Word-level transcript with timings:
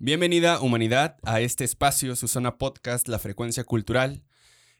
Bienvenida, 0.00 0.60
humanidad, 0.60 1.16
a 1.24 1.40
este 1.40 1.64
espacio, 1.64 2.14
su 2.14 2.28
zona 2.28 2.56
podcast, 2.56 3.08
La 3.08 3.18
Frecuencia 3.18 3.64
Cultural. 3.64 4.22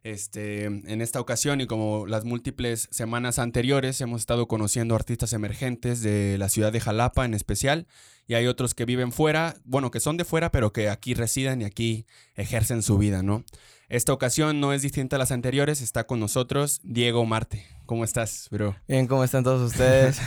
Este, 0.04 0.66
en 0.66 1.00
esta 1.00 1.20
ocasión 1.20 1.60
y 1.60 1.66
como 1.66 2.06
las 2.06 2.24
múltiples 2.24 2.86
semanas 2.92 3.40
anteriores, 3.40 4.00
hemos 4.00 4.20
estado 4.20 4.46
conociendo 4.46 4.94
artistas 4.94 5.32
emergentes 5.32 6.02
de 6.02 6.38
la 6.38 6.48
ciudad 6.48 6.70
de 6.70 6.78
Jalapa 6.78 7.24
en 7.24 7.34
especial, 7.34 7.88
y 8.28 8.34
hay 8.34 8.46
otros 8.46 8.74
que 8.74 8.84
viven 8.84 9.10
fuera, 9.10 9.56
bueno, 9.64 9.90
que 9.90 9.98
son 9.98 10.18
de 10.18 10.24
fuera, 10.24 10.52
pero 10.52 10.72
que 10.72 10.88
aquí 10.88 11.14
residen 11.14 11.62
y 11.62 11.64
aquí 11.64 12.06
ejercen 12.36 12.84
su 12.84 12.96
vida, 12.96 13.24
¿no? 13.24 13.44
Esta 13.88 14.12
ocasión 14.12 14.60
no 14.60 14.72
es 14.72 14.82
distinta 14.82 15.16
a 15.16 15.18
las 15.18 15.32
anteriores, 15.32 15.80
está 15.80 16.06
con 16.06 16.20
nosotros 16.20 16.78
Diego 16.84 17.26
Marte. 17.26 17.66
¿Cómo 17.86 18.04
estás, 18.04 18.46
bro? 18.52 18.76
Bien, 18.86 19.08
¿cómo 19.08 19.24
están 19.24 19.42
todos 19.42 19.72
ustedes? 19.72 20.20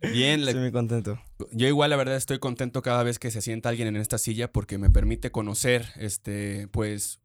Bien, 0.00 0.40
Estoy 0.48 0.62
muy 0.62 0.72
contento. 0.72 1.18
Yo 1.52 1.66
igual 1.68 1.90
la 1.90 1.96
verdad 1.96 2.16
estoy 2.16 2.38
contento 2.38 2.82
cada 2.82 3.02
vez 3.02 3.18
que 3.18 3.30
se 3.30 3.42
sienta 3.42 3.68
alguien 3.68 3.88
en 3.88 3.96
esta 3.96 4.18
silla 4.18 4.52
porque 4.52 4.78
me 4.78 4.90
permite 4.90 5.30
conocer 5.30 5.86
este 5.96 6.68
pues 6.68 7.20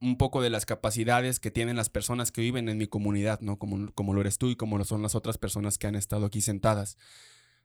un 0.00 0.18
poco 0.18 0.42
de 0.42 0.50
las 0.50 0.66
capacidades 0.66 1.40
que 1.40 1.50
tienen 1.50 1.76
las 1.76 1.88
personas 1.88 2.30
que 2.30 2.42
viven 2.42 2.68
en 2.68 2.76
mi 2.78 2.86
comunidad, 2.86 3.40
¿no? 3.40 3.58
Como, 3.58 3.90
como 3.92 4.12
lo 4.14 4.20
eres 4.20 4.38
tú 4.38 4.50
y 4.50 4.56
como 4.56 4.78
lo 4.78 4.84
son 4.84 5.02
las 5.02 5.14
otras 5.14 5.38
personas 5.38 5.78
que 5.78 5.86
han 5.86 5.94
estado 5.94 6.26
aquí 6.26 6.40
sentadas. 6.42 6.98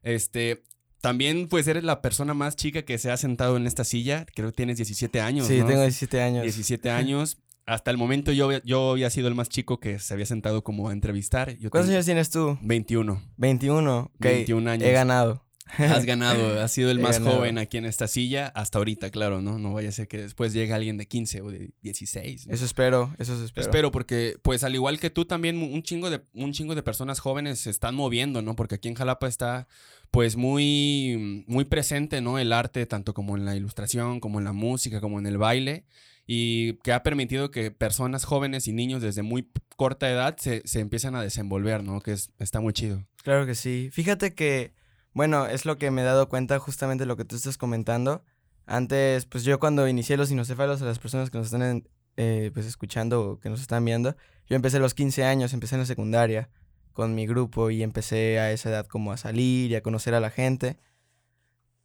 Este, 0.01 0.63
también 1.01 1.47
pues 1.49 1.67
eres 1.67 1.83
la 1.83 2.01
persona 2.01 2.33
más 2.33 2.55
chica 2.55 2.83
que 2.83 2.97
se 2.97 3.11
ha 3.11 3.17
sentado 3.17 3.57
en 3.57 3.67
esta 3.67 3.83
silla, 3.83 4.25
creo 4.33 4.49
que 4.51 4.55
tienes 4.55 4.77
17 4.77 5.19
años, 5.19 5.47
Sí, 5.47 5.59
¿no? 5.59 5.65
tengo 5.65 5.81
17 5.81 6.21
años. 6.21 6.43
17 6.43 6.89
años. 6.89 7.37
Hasta 7.65 7.91
el 7.91 7.97
momento 7.97 8.31
yo, 8.31 8.51
yo 8.63 8.91
había 8.91 9.09
sido 9.09 9.27
el 9.27 9.35
más 9.35 9.47
chico 9.47 9.79
que 9.79 9.99
se 9.99 10.13
había 10.13 10.25
sentado 10.25 10.63
como 10.63 10.89
a 10.89 10.93
entrevistar. 10.93 11.57
Yo 11.57 11.69
¿Cuántos 11.69 11.91
años 11.91 12.05
tienes 12.05 12.29
tú? 12.29 12.57
21. 12.61 13.21
21. 13.37 13.99
Ok, 14.15 14.19
21 14.19 14.69
años. 14.71 14.87
He 14.87 14.91
ganado. 14.91 15.45
Has 15.77 16.05
ganado, 16.05 16.59
has 16.59 16.71
sido 16.71 16.91
el 16.91 16.99
más 16.99 17.19
joven 17.19 17.57
aquí 17.57 17.77
en 17.77 17.85
esta 17.85 18.07
silla 18.07 18.47
hasta 18.47 18.77
ahorita, 18.77 19.09
claro, 19.09 19.41
¿no? 19.41 19.57
No 19.57 19.73
vaya 19.73 19.89
a 19.89 19.91
ser 19.91 20.07
que 20.07 20.17
después 20.17 20.53
llegue 20.53 20.73
alguien 20.73 20.97
de 20.97 21.07
15 21.07 21.41
o 21.41 21.51
de 21.51 21.71
16. 21.81 22.47
¿no? 22.47 22.53
Eso 22.53 22.65
espero, 22.65 23.15
eso 23.19 23.41
espero. 23.43 23.61
Espero 23.61 23.91
porque, 23.91 24.37
pues, 24.41 24.63
al 24.63 24.75
igual 24.75 24.99
que 24.99 25.09
tú, 25.09 25.25
también 25.25 25.57
un 25.57 25.81
chingo 25.83 26.09
de 26.09 26.21
un 26.33 26.51
chingo 26.51 26.75
de 26.75 26.83
personas 26.83 27.19
jóvenes 27.19 27.59
se 27.59 27.69
están 27.69 27.95
moviendo, 27.95 28.41
¿no? 28.41 28.55
Porque 28.55 28.75
aquí 28.75 28.89
en 28.89 28.95
Jalapa 28.95 29.27
está, 29.27 29.67
pues, 30.11 30.35
muy, 30.35 31.45
muy 31.47 31.65
presente, 31.65 32.21
¿no? 32.21 32.37
El 32.37 32.51
arte, 32.51 32.85
tanto 32.85 33.13
como 33.13 33.37
en 33.37 33.45
la 33.45 33.55
ilustración, 33.55 34.19
como 34.19 34.39
en 34.39 34.45
la 34.45 34.53
música, 34.53 34.99
como 34.99 35.19
en 35.19 35.25
el 35.25 35.37
baile, 35.37 35.85
y 36.27 36.73
que 36.83 36.91
ha 36.93 37.03
permitido 37.03 37.51
que 37.51 37.71
personas 37.71 38.25
jóvenes 38.25 38.67
y 38.67 38.73
niños 38.73 39.01
desde 39.01 39.21
muy 39.21 39.47
corta 39.77 40.09
edad 40.09 40.35
se, 40.37 40.61
se 40.65 40.79
empiezan 40.79 41.15
a 41.15 41.21
desenvolver, 41.21 41.83
¿no? 41.83 42.01
Que 42.01 42.13
es, 42.13 42.31
está 42.39 42.59
muy 42.59 42.73
chido. 42.73 43.05
Claro 43.23 43.45
que 43.45 43.55
sí. 43.55 43.89
Fíjate 43.91 44.33
que, 44.33 44.73
bueno, 45.13 45.45
es 45.47 45.65
lo 45.65 45.77
que 45.77 45.91
me 45.91 46.01
he 46.01 46.05
dado 46.05 46.29
cuenta 46.29 46.59
justamente 46.59 47.05
lo 47.05 47.17
que 47.17 47.25
tú 47.25 47.35
estás 47.35 47.57
comentando. 47.57 48.23
Antes, 48.65 49.25
pues 49.25 49.43
yo 49.43 49.59
cuando 49.59 49.87
inicié 49.87 50.17
los 50.17 50.31
inocéfalos, 50.31 50.81
a 50.81 50.85
las 50.85 50.99
personas 50.99 51.29
que 51.29 51.37
nos 51.37 51.47
están 51.47 51.87
eh, 52.17 52.51
pues 52.53 52.65
escuchando 52.65 53.21
o 53.31 53.39
que 53.39 53.49
nos 53.49 53.61
están 53.61 53.83
viendo, 53.83 54.15
yo 54.47 54.55
empecé 54.55 54.77
a 54.77 54.79
los 54.81 54.93
15 54.93 55.23
años, 55.25 55.53
empecé 55.53 55.75
en 55.75 55.81
la 55.81 55.85
secundaria 55.85 56.49
con 56.93 57.15
mi 57.15 57.25
grupo 57.25 57.69
y 57.71 57.83
empecé 57.83 58.39
a 58.39 58.51
esa 58.51 58.69
edad 58.69 58.85
como 58.87 59.11
a 59.11 59.17
salir 59.17 59.71
y 59.71 59.75
a 59.75 59.81
conocer 59.81 60.13
a 60.13 60.19
la 60.19 60.29
gente. 60.29 60.77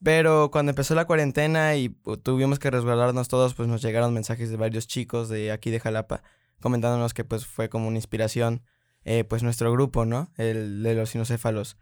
Pero 0.02 0.50
cuando 0.50 0.70
empezó 0.70 0.94
la 0.94 1.06
cuarentena 1.06 1.74
y 1.76 1.88
pu- 1.88 2.20
tuvimos 2.22 2.58
que 2.58 2.70
resguardarnos 2.70 3.28
todos, 3.28 3.54
pues 3.54 3.68
nos 3.68 3.82
llegaron 3.82 4.12
mensajes 4.12 4.50
de 4.50 4.56
varios 4.56 4.86
chicos 4.86 5.28
de 5.28 5.52
aquí 5.52 5.70
de 5.70 5.80
Jalapa 5.80 6.22
comentándonos 6.60 7.12
que 7.14 7.24
pues 7.24 7.46
fue 7.46 7.68
como 7.68 7.88
una 7.88 7.98
inspiración 7.98 8.62
eh, 9.04 9.24
pues 9.24 9.42
nuestro 9.42 9.70
grupo, 9.72 10.04
¿no? 10.04 10.30
El 10.36 10.82
de 10.82 10.94
los 10.94 11.14
inocéfalos. 11.14 11.76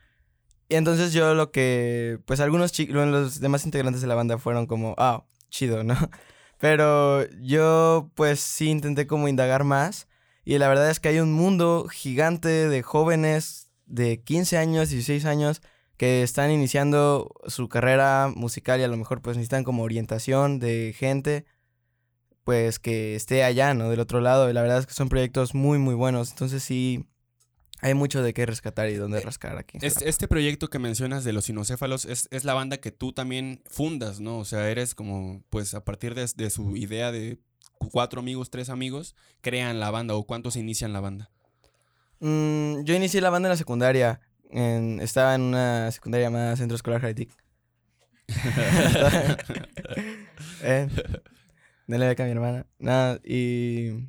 Y 0.75 0.77
entonces 0.77 1.13
yo 1.13 1.35
lo 1.35 1.53
que, 1.53 2.19
pues 2.27 2.41
algunos 2.41 2.73
chicos, 2.73 2.97
los 3.07 3.39
demás 3.39 3.65
integrantes 3.65 4.03
de 4.03 4.09
la 4.09 4.17
banda 4.17 4.39
fueron 4.39 4.67
como, 4.67 4.97
ah, 4.99 5.25
chido, 5.49 5.85
¿no? 5.85 5.95
Pero 6.59 7.31
yo 7.43 8.11
pues 8.17 8.41
sí 8.41 8.71
intenté 8.71 9.07
como 9.07 9.29
indagar 9.29 9.63
más 9.63 10.09
y 10.45 10.59
la 10.59 10.67
verdad 10.67 10.91
es 10.91 10.99
que 10.99 11.11
hay 11.11 11.21
un 11.21 11.33
mundo 11.33 11.87
gigante 11.89 12.49
de 12.49 12.83
jóvenes 12.83 13.71
de 13.87 14.21
15 14.25 14.59
años, 14.59 14.89
16 14.89 15.27
años 15.27 15.63
que 15.97 16.25
están 16.25 16.51
iniciando 16.51 17.33
su 17.47 17.69
carrera 17.69 18.33
musical 18.35 18.81
y 18.81 18.83
a 18.83 18.89
lo 18.89 18.97
mejor 18.97 19.23
pues 19.23 19.37
necesitan 19.37 19.63
como 19.63 19.85
orientación 19.85 20.59
de 20.59 20.93
gente 20.99 21.47
pues 22.43 22.81
que 22.81 23.15
esté 23.15 23.45
allá, 23.45 23.75
¿no? 23.75 23.91
Del 23.91 24.01
otro 24.01 24.21
lado. 24.21 24.51
Y 24.51 24.53
la 24.53 24.63
verdad 24.63 24.79
es 24.79 24.87
que 24.87 24.95
son 24.95 25.09
proyectos 25.09 25.55
muy, 25.55 25.79
muy 25.79 25.95
buenos. 25.95 26.31
Entonces 26.31 26.65
sí, 26.65 27.07
hay 27.85 27.93
mucho 27.95 28.23
de 28.23 28.33
qué 28.33 28.47
rescatar 28.47 28.89
y 28.89 28.95
dónde 28.95 29.21
rascar 29.21 29.59
aquí. 29.59 29.77
Es- 29.83 30.01
este 30.01 30.27
proyecto 30.27 30.69
que 30.69 30.79
mencionas 30.79 31.23
de 31.23 31.35
los 31.35 31.49
inocéfalos 31.51 32.07
es, 32.07 32.29
es 32.31 32.45
la 32.45 32.55
banda 32.55 32.79
que 32.79 32.91
tú 32.93 33.13
también 33.13 33.61
fundas, 33.67 34.21
¿no? 34.21 34.39
O 34.39 34.45
sea, 34.47 34.71
eres 34.71 34.95
como, 34.95 35.43
pues 35.51 35.75
a 35.75 35.85
partir 35.85 36.15
de, 36.15 36.27
de 36.35 36.49
su 36.51 36.77
idea 36.77 37.13
de 37.13 37.39
cuatro 37.93 38.21
amigos, 38.21 38.49
tres 38.51 38.71
amigos, 38.71 39.15
crean 39.43 39.81
la 39.81 39.91
banda 39.91 40.15
o 40.15 40.25
cuántos 40.25 40.57
inician 40.57 40.93
la 40.95 41.01
banda. 41.01 41.31
Mm, 42.21 42.85
yo 42.85 42.95
inicié 42.95 43.21
la 43.21 43.29
banda 43.31 43.49
en 43.49 43.51
la 43.51 43.57
secundaria. 43.57 44.21
en- 44.51 45.01
estaba 45.01 45.35
en 45.35 45.43
una 45.43 45.91
secundaria 45.91 46.29
llamada 46.29 46.57
Centro 46.57 46.77
Escolar 46.77 47.01
Jaritic. 47.03 47.31
eh, 50.63 50.89
denle 51.87 52.07
beca 52.07 52.23
a 52.23 52.27
mi 52.27 52.33
hermana. 52.33 52.67
Nada, 52.79 53.21
y 53.25 54.09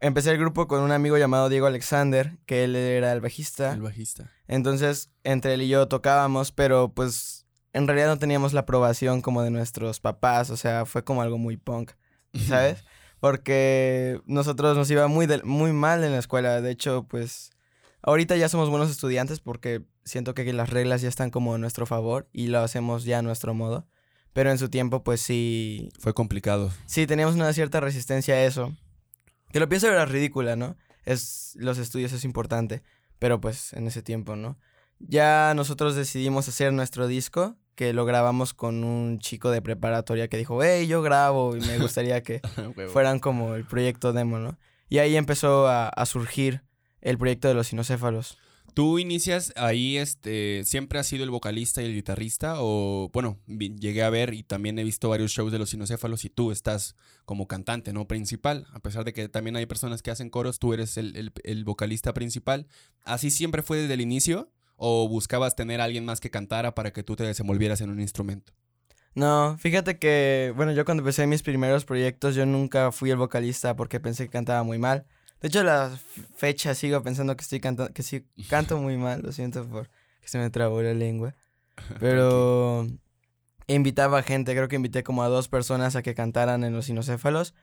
empecé 0.00 0.30
el 0.30 0.38
grupo 0.38 0.66
con 0.66 0.80
un 0.82 0.92
amigo 0.92 1.16
llamado 1.18 1.48
Diego 1.48 1.66
Alexander, 1.66 2.38
que 2.46 2.64
él 2.64 2.74
era 2.76 3.12
el 3.12 3.20
bajista. 3.20 3.72
El 3.72 3.82
bajista. 3.82 4.30
Entonces, 4.48 5.10
entre 5.24 5.54
él 5.54 5.62
y 5.62 5.68
yo 5.68 5.88
tocábamos, 5.88 6.52
pero 6.52 6.92
pues 6.92 7.46
en 7.72 7.86
realidad 7.86 8.08
no 8.08 8.18
teníamos 8.18 8.52
la 8.52 8.60
aprobación 8.60 9.22
como 9.22 9.42
de 9.42 9.50
nuestros 9.50 10.00
papás, 10.00 10.50
o 10.50 10.56
sea, 10.56 10.86
fue 10.86 11.04
como 11.04 11.22
algo 11.22 11.38
muy 11.38 11.56
punk, 11.56 11.92
¿sabes? 12.48 12.84
Porque 13.20 14.20
nosotros 14.26 14.76
nos 14.76 14.90
iba 14.90 15.06
muy, 15.06 15.28
muy 15.44 15.72
mal 15.72 16.02
en 16.04 16.12
la 16.12 16.18
escuela, 16.18 16.60
de 16.60 16.70
hecho, 16.70 17.04
pues 17.08 17.50
ahorita 18.02 18.36
ya 18.36 18.48
somos 18.48 18.70
buenos 18.70 18.90
estudiantes 18.90 19.40
porque 19.40 19.82
siento 20.04 20.34
que 20.34 20.50
las 20.52 20.70
reglas 20.70 21.02
ya 21.02 21.08
están 21.08 21.30
como 21.30 21.54
a 21.54 21.58
nuestro 21.58 21.86
favor 21.86 22.28
y 22.32 22.46
lo 22.48 22.60
hacemos 22.60 23.04
ya 23.04 23.18
a 23.18 23.22
nuestro 23.22 23.54
modo, 23.54 23.86
pero 24.32 24.50
en 24.50 24.58
su 24.58 24.68
tiempo 24.70 25.04
pues 25.04 25.20
sí, 25.20 25.90
Fue 25.98 26.14
complicado. 26.14 26.72
sí 26.86 27.06
teníamos 27.06 27.34
una 27.34 27.52
cierta 27.52 27.78
resistencia 27.80 28.34
a 28.34 28.42
eso. 28.42 28.74
Que 29.52 29.60
lo 29.60 29.68
pienso 29.68 29.88
era 29.88 30.04
ridícula, 30.04 30.56
¿no? 30.56 30.76
Es, 31.04 31.56
los 31.56 31.78
estudios 31.78 32.12
es 32.12 32.24
importante, 32.24 32.82
pero 33.18 33.40
pues 33.40 33.72
en 33.72 33.86
ese 33.86 34.02
tiempo, 34.02 34.36
¿no? 34.36 34.58
Ya 34.98 35.54
nosotros 35.54 35.94
decidimos 35.94 36.48
hacer 36.48 36.72
nuestro 36.72 37.06
disco, 37.06 37.56
que 37.74 37.92
lo 37.92 38.04
grabamos 38.04 38.52
con 38.52 38.84
un 38.84 39.18
chico 39.18 39.50
de 39.50 39.62
preparatoria 39.62 40.28
que 40.28 40.36
dijo, 40.36 40.62
hey, 40.62 40.86
yo 40.86 41.00
grabo 41.00 41.56
y 41.56 41.60
me 41.60 41.78
gustaría 41.78 42.22
que 42.22 42.40
fueran 42.92 43.18
como 43.18 43.54
el 43.54 43.64
proyecto 43.64 44.12
demo, 44.12 44.38
¿no? 44.38 44.58
Y 44.88 44.98
ahí 44.98 45.16
empezó 45.16 45.66
a, 45.68 45.88
a 45.88 46.06
surgir 46.06 46.62
el 47.00 47.16
proyecto 47.16 47.48
de 47.48 47.54
los 47.54 47.72
inocéfalos. 47.72 48.38
¿Tú 48.74 48.98
inicias 48.98 49.52
ahí, 49.56 49.96
este, 49.96 50.62
siempre 50.64 50.98
has 50.98 51.06
sido 51.06 51.24
el 51.24 51.30
vocalista 51.30 51.82
y 51.82 51.86
el 51.86 51.94
guitarrista? 51.94 52.54
O, 52.58 53.10
bueno, 53.12 53.38
llegué 53.46 54.02
a 54.02 54.10
ver 54.10 54.32
y 54.34 54.42
también 54.42 54.78
he 54.78 54.84
visto 54.84 55.08
varios 55.08 55.32
shows 55.32 55.52
de 55.52 55.58
los 55.58 55.74
inocéfalos 55.74 56.24
y 56.24 56.30
tú 56.30 56.50
estás 56.52 56.94
como 57.24 57.46
cantante, 57.48 57.92
¿no? 57.92 58.06
Principal. 58.08 58.66
A 58.72 58.80
pesar 58.80 59.04
de 59.04 59.12
que 59.12 59.28
también 59.28 59.56
hay 59.56 59.66
personas 59.66 60.02
que 60.02 60.10
hacen 60.10 60.30
coros, 60.30 60.58
tú 60.58 60.72
eres 60.72 60.96
el, 60.96 61.16
el- 61.16 61.32
el 61.44 61.64
vocalista 61.64 62.14
principal. 62.14 62.66
¿Así 63.04 63.30
siempre 63.30 63.62
fue 63.62 63.78
desde 63.78 63.94
el 63.94 64.00
inicio? 64.00 64.50
¿O 64.76 65.08
buscabas 65.08 65.56
tener 65.56 65.80
a 65.80 65.84
alguien 65.84 66.04
más 66.04 66.20
que 66.20 66.30
cantara 66.30 66.74
para 66.74 66.92
que 66.92 67.02
tú 67.02 67.16
te 67.16 67.24
desenvolvieras 67.24 67.80
en 67.82 67.90
un 67.90 68.00
instrumento? 68.00 68.52
No, 69.14 69.56
fíjate 69.58 69.98
que, 69.98 70.52
bueno, 70.56 70.72
yo 70.72 70.84
cuando 70.84 71.02
empecé 71.02 71.26
mis 71.26 71.42
primeros 71.42 71.84
proyectos, 71.84 72.36
yo 72.36 72.46
nunca 72.46 72.92
fui 72.92 73.10
el 73.10 73.16
vocalista 73.16 73.74
porque 73.74 73.98
pensé 73.98 74.24
que 74.24 74.30
cantaba 74.30 74.62
muy 74.62 74.78
mal. 74.78 75.04
De 75.40 75.48
hecho, 75.48 75.62
la 75.64 75.90
fecha 76.36 76.74
sigo 76.74 77.02
pensando 77.02 77.34
que 77.36 77.42
estoy 77.42 77.60
cantando, 77.60 77.92
que 77.92 78.02
sí 78.02 78.26
canto 78.48 78.78
muy 78.78 78.96
mal, 78.96 79.22
lo 79.22 79.32
siento 79.32 79.66
por 79.66 79.88
que 80.20 80.28
se 80.28 80.38
me 80.38 80.50
trabó 80.50 80.82
la 80.82 80.94
lengua. 80.94 81.34
Pero 82.00 82.86
invitaba 83.66 84.22
gente, 84.22 84.54
creo 84.54 84.68
que 84.68 84.76
invité 84.76 85.02
como 85.02 85.22
a 85.22 85.28
dos 85.28 85.48
personas 85.48 85.96
a 85.96 86.02
que 86.02 86.14
cantaran 86.14 86.64
en 86.64 86.74
los 86.74 86.88
inocéfalos. 86.88 87.54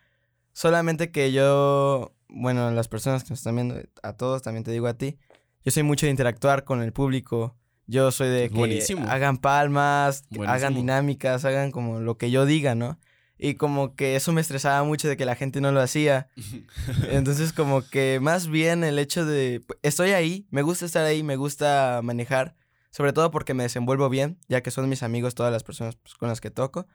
Solamente 0.53 1.11
que 1.11 1.31
yo, 1.31 2.15
bueno, 2.29 2.71
las 2.71 2.87
personas 2.87 3.23
que 3.23 3.29
nos 3.29 3.39
están 3.39 3.55
viendo, 3.55 3.75
a 4.01 4.13
todos, 4.13 4.41
también 4.41 4.63
te 4.63 4.71
digo 4.71 4.87
a 4.87 4.95
ti, 4.95 5.17
yo 5.63 5.71
soy 5.71 5.83
mucho 5.83 6.07
de 6.07 6.11
interactuar 6.11 6.63
con 6.63 6.81
el 6.81 6.93
público. 6.93 7.55
Yo 7.85 8.11
soy 8.11 8.29
de 8.29 8.49
que 8.49 8.57
Buenísimo. 8.57 9.07
hagan 9.07 9.37
palmas, 9.37 10.25
hagan 10.47 10.73
dinámicas, 10.73 11.45
hagan 11.45 11.71
como 11.71 11.99
lo 11.99 12.17
que 12.17 12.31
yo 12.31 12.45
diga, 12.45 12.73
¿no? 12.73 12.97
Y 13.39 13.55
como 13.55 13.95
que 13.95 14.15
eso 14.15 14.33
me 14.33 14.41
estresaba 14.41 14.83
mucho 14.83 15.07
de 15.07 15.17
que 15.17 15.25
la 15.25 15.35
gente 15.35 15.61
no 15.61 15.71
lo 15.71 15.81
hacía. 15.81 16.29
Entonces 17.09 17.53
como 17.53 17.87
que 17.87 18.19
más 18.21 18.47
bien 18.47 18.83
el 18.83 18.97
hecho 18.99 19.25
de... 19.25 19.63
Estoy 19.83 20.11
ahí, 20.11 20.47
me 20.49 20.63
gusta 20.63 20.85
estar 20.85 21.05
ahí, 21.05 21.23
me 21.23 21.35
gusta 21.35 22.01
manejar. 22.03 22.55
Sobre 22.89 23.13
todo 23.13 23.29
porque 23.29 23.53
me 23.53 23.63
desenvuelvo 23.63 24.09
bien, 24.09 24.39
ya 24.47 24.61
que 24.61 24.71
son 24.71 24.89
mis 24.89 25.03
amigos 25.03 25.35
todas 25.35 25.51
las 25.51 25.63
personas 25.63 25.95
pues, 25.97 26.15
con 26.15 26.29
las 26.29 26.41
que 26.41 26.49
toco. 26.49 26.87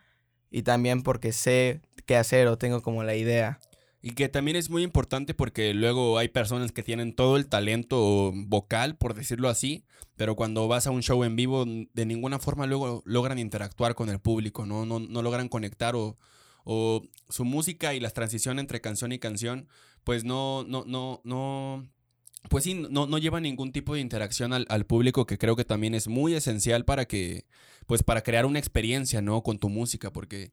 Y 0.51 0.63
también 0.63 1.03
porque 1.03 1.33
sé 1.33 1.81
qué 2.07 2.17
hacer 2.17 2.49
o 2.49 2.59
tengo 2.59 2.83
como 2.83 3.05
la 3.05 3.15
idea. 3.15 3.61
Y 4.05 4.13
que 4.13 4.29
también 4.29 4.57
es 4.57 4.69
muy 4.69 4.83
importante 4.83 5.33
porque 5.33 5.73
luego 5.75 6.19
hay 6.19 6.29
personas 6.29 6.73
que 6.73 6.83
tienen 6.83 7.15
todo 7.15 7.37
el 7.37 7.47
talento 7.47 8.33
vocal, 8.35 8.97
por 8.97 9.15
decirlo 9.15 9.49
así, 9.49 9.85
pero 10.17 10.35
cuando 10.35 10.67
vas 10.67 10.89
a 10.89 10.91
un 10.91 11.03
show 11.03 11.23
en 11.23 11.37
vivo, 11.37 11.65
de 11.65 12.05
ninguna 12.05 12.41
forma 12.41 12.67
luego 12.67 13.03
logran 13.07 13.39
interactuar 13.39 13.95
con 13.95 14.09
el 14.09 14.19
público, 14.19 14.67
¿no? 14.67 14.85
No, 14.87 14.99
no 14.99 15.23
logran 15.23 15.49
conectar 15.49 15.95
o, 15.95 16.19
o 16.65 17.03
su 17.29 17.45
música 17.45 17.95
y 17.95 18.01
las 18.01 18.13
transiciones 18.13 18.63
entre 18.63 18.81
canción 18.81 19.13
y 19.13 19.21
canción, 19.21 19.69
pues 20.03 20.25
no, 20.25 20.65
no, 20.65 20.85
no, 20.85 21.21
no, 21.23 21.89
pues 22.49 22.65
sí, 22.65 22.75
no, 22.75 23.07
no 23.07 23.19
lleva 23.19 23.41
ningún 23.41 23.71
tipo 23.71 23.95
de 23.95 24.01
interacción 24.01 24.53
al, 24.53 24.67
al, 24.69 24.85
público 24.85 25.27
que 25.27 25.39
creo 25.39 25.55
que 25.55 25.65
también 25.65 25.95
es 25.95 26.09
muy 26.09 26.35
esencial 26.35 26.85
para 26.85 27.05
que, 27.05 27.47
pues 27.87 28.03
para 28.03 28.23
crear 28.23 28.47
una 28.47 28.59
experiencia, 28.59 29.23
¿no? 29.23 29.45
Con 29.45 29.59
tu 29.59 29.69
música, 29.69 30.13
porque 30.13 30.53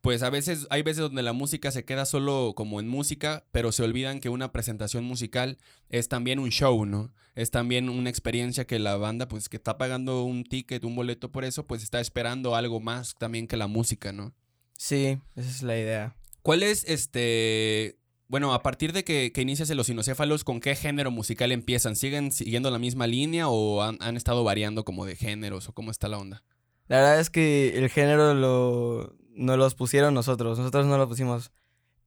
pues 0.00 0.22
a 0.22 0.30
veces 0.30 0.66
hay 0.70 0.82
veces 0.82 1.02
donde 1.02 1.22
la 1.22 1.32
música 1.32 1.70
se 1.70 1.84
queda 1.84 2.06
solo 2.06 2.54
como 2.56 2.80
en 2.80 2.88
música, 2.88 3.44
pero 3.52 3.70
se 3.70 3.82
olvidan 3.82 4.20
que 4.20 4.30
una 4.30 4.50
presentación 4.50 5.04
musical 5.04 5.58
es 5.90 6.08
también 6.08 6.38
un 6.38 6.50
show, 6.50 6.86
¿no? 6.86 7.12
Es 7.34 7.50
también 7.50 7.88
una 7.88 8.08
experiencia 8.08 8.66
que 8.66 8.78
la 8.78 8.96
banda, 8.96 9.28
pues 9.28 9.48
que 9.48 9.58
está 9.58 9.76
pagando 9.76 10.24
un 10.24 10.44
ticket, 10.44 10.84
un 10.84 10.96
boleto 10.96 11.30
por 11.30 11.44
eso, 11.44 11.66
pues 11.66 11.82
está 11.82 12.00
esperando 12.00 12.56
algo 12.56 12.80
más 12.80 13.14
también 13.18 13.46
que 13.46 13.56
la 13.56 13.66
música, 13.66 14.12
¿no? 14.12 14.34
Sí, 14.76 15.18
esa 15.36 15.50
es 15.50 15.62
la 15.62 15.78
idea. 15.78 16.16
¿Cuál 16.42 16.62
es 16.62 16.84
este... 16.88 17.98
Bueno, 18.28 18.54
a 18.54 18.62
partir 18.62 18.92
de 18.92 19.04
que, 19.04 19.32
que 19.32 19.42
inicias 19.42 19.68
en 19.70 19.76
los 19.76 19.88
sinocéfalos, 19.88 20.44
¿con 20.44 20.60
qué 20.60 20.76
género 20.76 21.10
musical 21.10 21.50
empiezan? 21.50 21.96
¿Siguen 21.96 22.30
siguiendo 22.30 22.70
la 22.70 22.78
misma 22.78 23.06
línea 23.08 23.48
o 23.48 23.82
han, 23.82 23.98
han 24.00 24.16
estado 24.16 24.44
variando 24.44 24.84
como 24.84 25.04
de 25.04 25.16
géneros 25.16 25.68
o 25.68 25.72
cómo 25.72 25.90
está 25.90 26.08
la 26.08 26.18
onda? 26.18 26.44
La 26.86 26.98
verdad 26.98 27.20
es 27.20 27.28
que 27.28 27.76
el 27.76 27.88
género 27.88 28.34
lo, 28.34 29.16
no 29.34 29.56
los 29.56 29.74
pusieron 29.74 30.14
nosotros, 30.14 30.58
nosotros 30.58 30.86
no 30.86 30.98
lo 30.98 31.08
pusimos. 31.08 31.52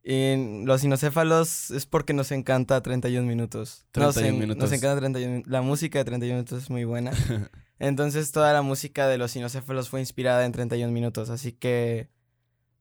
Y 0.04 0.66
los 0.66 0.82
sinocéfalos 0.82 1.72
es 1.72 1.86
porque 1.86 2.14
nos 2.14 2.32
encanta 2.34 2.82
31 2.82 3.26
minutos. 3.26 3.86
31 3.92 4.32
nos, 4.32 4.40
minutos. 4.40 4.64
Nos 4.64 4.72
encanta 4.74 5.00
31 5.00 5.44
La 5.46 5.62
música 5.62 6.00
de 6.00 6.06
31 6.06 6.36
minutos 6.36 6.64
es 6.64 6.70
muy 6.70 6.84
buena. 6.84 7.12
Entonces 7.80 8.32
toda 8.32 8.52
la 8.52 8.62
música 8.62 9.08
de 9.08 9.18
los 9.18 9.32
sinocéfalos 9.32 9.90
fue 9.90 10.02
inspirada 10.02 10.46
en 10.46 10.52
31 10.52 10.92
minutos. 10.92 11.30
Así 11.30 11.54
que, 11.54 12.10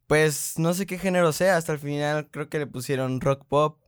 pues 0.08 0.58
no 0.58 0.74
sé 0.74 0.84
qué 0.86 0.98
género 0.98 1.32
sea. 1.32 1.56
Hasta 1.56 1.72
el 1.72 1.78
final 1.78 2.28
creo 2.30 2.48
que 2.48 2.58
le 2.58 2.66
pusieron 2.66 3.20
rock 3.20 3.44
pop. 3.46 3.78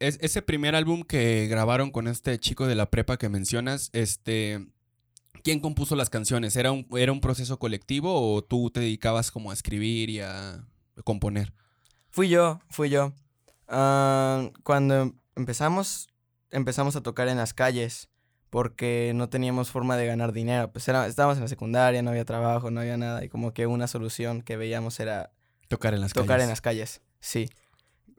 Es, 0.00 0.18
ese 0.20 0.42
primer 0.42 0.74
álbum 0.74 1.04
que 1.04 1.46
grabaron 1.46 1.92
con 1.92 2.08
este 2.08 2.36
chico 2.40 2.66
de 2.66 2.74
la 2.74 2.90
prepa 2.90 3.16
que 3.16 3.28
mencionas, 3.28 3.90
este, 3.92 4.66
¿Quién 5.42 5.60
compuso 5.60 5.96
las 5.96 6.10
canciones? 6.10 6.56
¿Era 6.56 6.72
un, 6.72 6.86
¿Era 6.96 7.12
un 7.12 7.20
proceso 7.20 7.58
colectivo 7.58 8.34
o 8.34 8.42
tú 8.42 8.70
te 8.70 8.80
dedicabas 8.80 9.30
como 9.30 9.50
a 9.50 9.54
escribir 9.54 10.08
y 10.10 10.20
a 10.20 10.64
componer? 11.04 11.52
Fui 12.10 12.28
yo, 12.28 12.60
fui 12.70 12.90
yo. 12.90 13.12
Uh, 13.68 14.52
cuando 14.62 15.14
empezamos, 15.34 16.08
empezamos 16.50 16.94
a 16.94 17.02
tocar 17.02 17.28
en 17.28 17.38
las 17.38 17.54
calles 17.54 18.08
porque 18.50 19.12
no 19.14 19.28
teníamos 19.28 19.70
forma 19.70 19.96
de 19.96 20.06
ganar 20.06 20.32
dinero. 20.32 20.70
Pues 20.70 20.86
era, 20.86 21.06
estábamos 21.06 21.38
en 21.38 21.42
la 21.42 21.48
secundaria, 21.48 22.02
no 22.02 22.10
había 22.10 22.24
trabajo, 22.24 22.70
no 22.70 22.80
había 22.80 22.96
nada 22.96 23.24
y 23.24 23.28
como 23.28 23.52
que 23.52 23.66
una 23.66 23.88
solución 23.88 24.42
que 24.42 24.56
veíamos 24.56 25.00
era 25.00 25.32
tocar 25.68 25.94
en 25.94 26.02
las 26.02 26.12
tocar 26.12 26.36
calles. 26.36 26.44
en 26.44 26.50
las 26.50 26.60
calles. 26.60 27.00
Sí. 27.18 27.48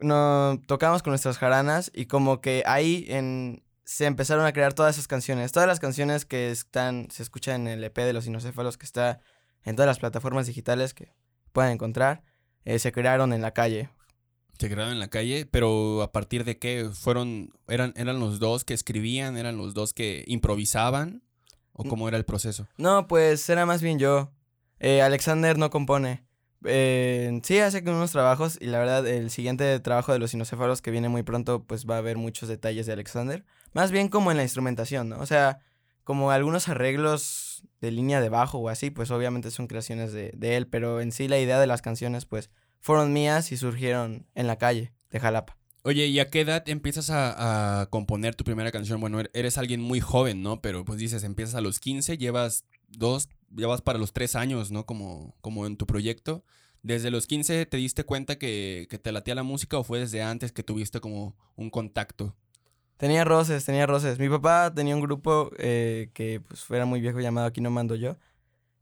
No, 0.00 0.60
tocamos 0.66 1.02
con 1.02 1.12
nuestras 1.12 1.38
jaranas 1.38 1.90
y 1.94 2.06
como 2.06 2.40
que 2.40 2.64
ahí 2.66 3.06
en, 3.08 3.62
se 3.84 4.06
empezaron 4.06 4.46
a 4.46 4.52
crear 4.52 4.72
todas 4.72 4.96
esas 4.96 5.08
canciones. 5.08 5.52
Todas 5.52 5.68
las 5.68 5.80
canciones 5.80 6.24
que 6.24 6.50
están, 6.50 7.08
se 7.10 7.22
escuchan 7.22 7.66
en 7.66 7.78
el 7.78 7.84
EP 7.84 7.96
de 7.96 8.12
los 8.12 8.26
Inocéfalos, 8.26 8.78
que 8.78 8.86
está 8.86 9.20
en 9.62 9.76
todas 9.76 9.86
las 9.86 9.98
plataformas 9.98 10.46
digitales 10.46 10.94
que 10.94 11.12
puedan 11.52 11.72
encontrar, 11.72 12.22
eh, 12.64 12.78
se 12.78 12.92
crearon 12.92 13.32
en 13.32 13.42
la 13.42 13.52
calle. 13.52 13.90
Se 14.58 14.70
crearon 14.70 14.92
en 14.92 15.00
la 15.00 15.08
calle, 15.08 15.46
pero 15.46 16.02
a 16.02 16.12
partir 16.12 16.44
de 16.44 16.58
qué 16.58 16.88
fueron, 16.92 17.50
eran, 17.68 17.92
eran 17.96 18.20
los 18.20 18.38
dos 18.38 18.64
que 18.64 18.72
escribían, 18.72 19.36
eran 19.36 19.56
los 19.56 19.74
dos 19.74 19.92
que 19.92 20.24
improvisaban, 20.26 21.22
o 21.72 21.84
cómo 21.84 22.08
era 22.08 22.16
el 22.16 22.24
proceso. 22.24 22.68
No, 22.76 23.08
pues 23.08 23.48
era 23.48 23.66
más 23.66 23.82
bien 23.82 23.98
yo. 23.98 24.30
Eh, 24.78 25.02
Alexander 25.02 25.58
no 25.58 25.70
compone. 25.70 26.24
Eh, 26.64 27.40
sí, 27.42 27.58
hace 27.58 27.80
unos 27.80 28.12
trabajos 28.12 28.56
y 28.60 28.66
la 28.66 28.78
verdad 28.78 29.06
el 29.06 29.30
siguiente 29.30 29.78
trabajo 29.80 30.12
de 30.12 30.18
los 30.18 30.32
Inocéfalos 30.32 30.80
que 30.80 30.90
viene 30.90 31.10
muy 31.10 31.22
pronto 31.22 31.64
pues 31.64 31.84
va 31.84 31.96
a 31.96 31.98
haber 31.98 32.16
muchos 32.16 32.48
detalles 32.48 32.86
de 32.86 32.92
Alexander. 32.92 33.44
Más 33.74 33.90
bien 33.90 34.08
como 34.08 34.30
en 34.30 34.38
la 34.38 34.44
instrumentación, 34.44 35.10
¿no? 35.10 35.18
O 35.18 35.26
sea, 35.26 35.58
como 36.04 36.30
algunos 36.30 36.68
arreglos 36.68 37.64
de 37.80 37.90
línea 37.90 38.20
de 38.20 38.28
bajo 38.28 38.58
o 38.58 38.68
así, 38.68 38.90
pues 38.90 39.10
obviamente 39.10 39.50
son 39.50 39.66
creaciones 39.66 40.12
de, 40.12 40.32
de, 40.34 40.56
él, 40.56 40.66
pero 40.66 41.00
en 41.00 41.12
sí 41.12 41.28
la 41.28 41.38
idea 41.38 41.60
de 41.60 41.66
las 41.66 41.82
canciones, 41.82 42.24
pues 42.24 42.50
fueron 42.80 43.12
mías 43.12 43.52
y 43.52 43.56
surgieron 43.56 44.26
en 44.34 44.46
la 44.46 44.56
calle 44.56 44.92
de 45.10 45.20
Jalapa. 45.20 45.58
Oye, 45.82 46.06
¿y 46.06 46.18
a 46.18 46.30
qué 46.30 46.40
edad 46.40 46.66
empiezas 46.68 47.10
a, 47.10 47.80
a, 47.82 47.86
componer 47.90 48.34
tu 48.34 48.44
primera 48.44 48.72
canción? 48.72 49.00
Bueno, 49.00 49.20
er, 49.20 49.30
eres 49.34 49.58
alguien 49.58 49.82
muy 49.82 50.00
joven, 50.00 50.42
¿no? 50.42 50.62
Pero 50.62 50.84
pues 50.84 50.98
dices, 50.98 51.24
empiezas 51.24 51.56
a 51.56 51.60
los 51.60 51.78
15, 51.78 52.16
llevas 52.16 52.64
dos, 52.88 53.28
llevas 53.54 53.82
para 53.82 53.98
los 53.98 54.12
tres 54.12 54.34
años, 54.34 54.70
¿no? 54.70 54.86
Como, 54.86 55.36
como 55.42 55.66
en 55.66 55.76
tu 55.76 55.86
proyecto. 55.86 56.44
¿Desde 56.82 57.10
los 57.10 57.26
15 57.26 57.66
te 57.66 57.76
diste 57.76 58.04
cuenta 58.04 58.36
que, 58.36 58.86
que 58.88 58.98
te 58.98 59.12
latía 59.12 59.34
la 59.34 59.42
música 59.42 59.78
o 59.78 59.84
fue 59.84 59.98
desde 59.98 60.22
antes 60.22 60.52
que 60.52 60.62
tuviste 60.62 61.00
como 61.00 61.36
un 61.56 61.70
contacto? 61.70 62.34
Tenía 62.96 63.24
roces, 63.24 63.64
tenía 63.64 63.86
roces. 63.86 64.18
Mi 64.18 64.28
papá 64.28 64.72
tenía 64.74 64.94
un 64.94 65.00
grupo 65.00 65.50
eh, 65.58 66.10
que 66.14 66.40
pues 66.40 66.64
era 66.70 66.86
muy 66.86 67.00
viejo 67.00 67.20
llamado 67.20 67.46
Aquí 67.46 67.60
no 67.60 67.70
mando 67.70 67.96
yo. 67.96 68.16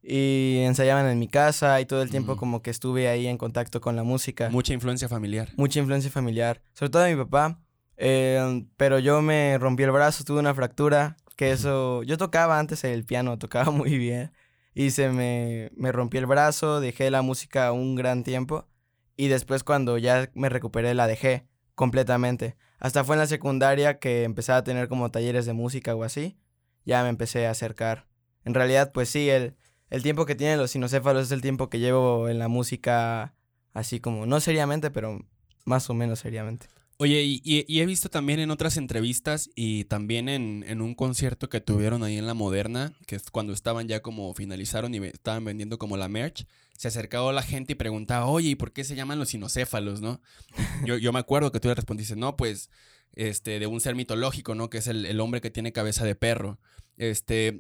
Y 0.02 0.58
ensayaban 0.64 1.06
en 1.06 1.18
mi 1.18 1.28
casa 1.28 1.80
y 1.80 1.86
todo 1.86 2.02
el 2.02 2.10
tiempo 2.10 2.34
mm. 2.34 2.36
como 2.36 2.62
que 2.62 2.70
estuve 2.70 3.08
ahí 3.08 3.26
en 3.26 3.38
contacto 3.38 3.80
con 3.80 3.96
la 3.96 4.02
música. 4.02 4.50
Mucha 4.50 4.74
influencia 4.74 5.08
familiar. 5.08 5.50
Mucha 5.56 5.78
influencia 5.78 6.10
familiar. 6.10 6.60
Sobre 6.74 6.90
todo 6.90 7.02
de 7.02 7.14
mi 7.14 7.24
papá. 7.24 7.60
Eh, 7.96 8.66
pero 8.76 8.98
yo 8.98 9.22
me 9.22 9.56
rompí 9.58 9.84
el 9.84 9.92
brazo, 9.92 10.24
tuve 10.24 10.40
una 10.40 10.54
fractura. 10.54 11.16
Que 11.36 11.52
eso... 11.52 12.02
Yo 12.02 12.18
tocaba 12.18 12.58
antes 12.58 12.84
el 12.84 13.04
piano, 13.04 13.38
tocaba 13.38 13.70
muy 13.70 13.96
bien. 13.96 14.32
Y 14.74 14.90
se 14.90 15.08
me, 15.08 15.70
me 15.76 15.92
rompí 15.92 16.18
el 16.18 16.26
brazo, 16.26 16.80
dejé 16.80 17.10
la 17.10 17.22
música 17.22 17.72
un 17.72 17.94
gran 17.94 18.24
tiempo. 18.24 18.66
Y 19.16 19.28
después 19.28 19.62
cuando 19.62 19.98
ya 19.98 20.30
me 20.34 20.48
recuperé 20.48 20.94
la 20.94 21.06
dejé 21.06 21.46
completamente. 21.74 22.56
Hasta 22.82 23.04
fue 23.04 23.14
en 23.14 23.20
la 23.20 23.28
secundaria 23.28 24.00
que 24.00 24.24
empecé 24.24 24.50
a 24.50 24.64
tener 24.64 24.88
como 24.88 25.12
talleres 25.12 25.46
de 25.46 25.52
música 25.52 25.94
o 25.94 26.02
así. 26.02 26.36
Ya 26.84 27.04
me 27.04 27.10
empecé 27.10 27.46
a 27.46 27.52
acercar. 27.52 28.08
En 28.44 28.54
realidad, 28.54 28.90
pues 28.90 29.08
sí, 29.08 29.30
el, 29.30 29.54
el 29.88 30.02
tiempo 30.02 30.26
que 30.26 30.34
tienen 30.34 30.58
los 30.58 30.72
sinocéfalos 30.72 31.26
es 31.26 31.30
el 31.30 31.42
tiempo 31.42 31.70
que 31.70 31.78
llevo 31.78 32.28
en 32.28 32.40
la 32.40 32.48
música 32.48 33.36
así 33.72 34.00
como, 34.00 34.26
no 34.26 34.40
seriamente, 34.40 34.90
pero 34.90 35.24
más 35.64 35.88
o 35.90 35.94
menos 35.94 36.18
seriamente. 36.18 36.66
Oye, 37.02 37.24
y, 37.24 37.42
y, 37.42 37.80
he 37.80 37.84
visto 37.84 38.10
también 38.10 38.38
en 38.38 38.52
otras 38.52 38.76
entrevistas 38.76 39.50
y 39.56 39.86
también 39.86 40.28
en, 40.28 40.80
un 40.80 40.94
concierto 40.94 41.48
que 41.48 41.60
tuvieron 41.60 42.04
ahí 42.04 42.16
en 42.16 42.28
La 42.28 42.34
Moderna, 42.34 42.92
que 43.08 43.16
es 43.16 43.28
cuando 43.32 43.52
estaban 43.52 43.88
ya 43.88 44.02
como 44.02 44.32
finalizaron 44.34 44.94
y 44.94 44.98
estaban 44.98 45.44
vendiendo 45.44 45.78
como 45.78 45.96
la 45.96 46.06
merch, 46.06 46.46
se 46.78 46.86
acercaba 46.86 47.32
la 47.32 47.42
gente 47.42 47.72
y 47.72 47.74
preguntaba, 47.74 48.26
oye, 48.26 48.50
¿y 48.50 48.54
por 48.54 48.72
qué 48.72 48.84
se 48.84 48.94
llaman 48.94 49.18
los 49.18 49.30
sinocéfalos, 49.30 50.00
no? 50.00 50.20
Yo, 50.84 50.96
yo 50.96 51.12
me 51.12 51.18
acuerdo 51.18 51.50
que 51.50 51.58
tú 51.58 51.66
le 51.66 51.74
respondiste, 51.74 52.14
no, 52.14 52.36
pues, 52.36 52.70
este, 53.14 53.58
de 53.58 53.66
un 53.66 53.80
ser 53.80 53.96
mitológico, 53.96 54.54
¿no? 54.54 54.70
Que 54.70 54.78
es 54.78 54.86
el, 54.86 55.18
hombre 55.18 55.40
que 55.40 55.50
tiene 55.50 55.72
cabeza 55.72 56.04
de 56.04 56.14
perro. 56.14 56.60
Este, 56.98 57.58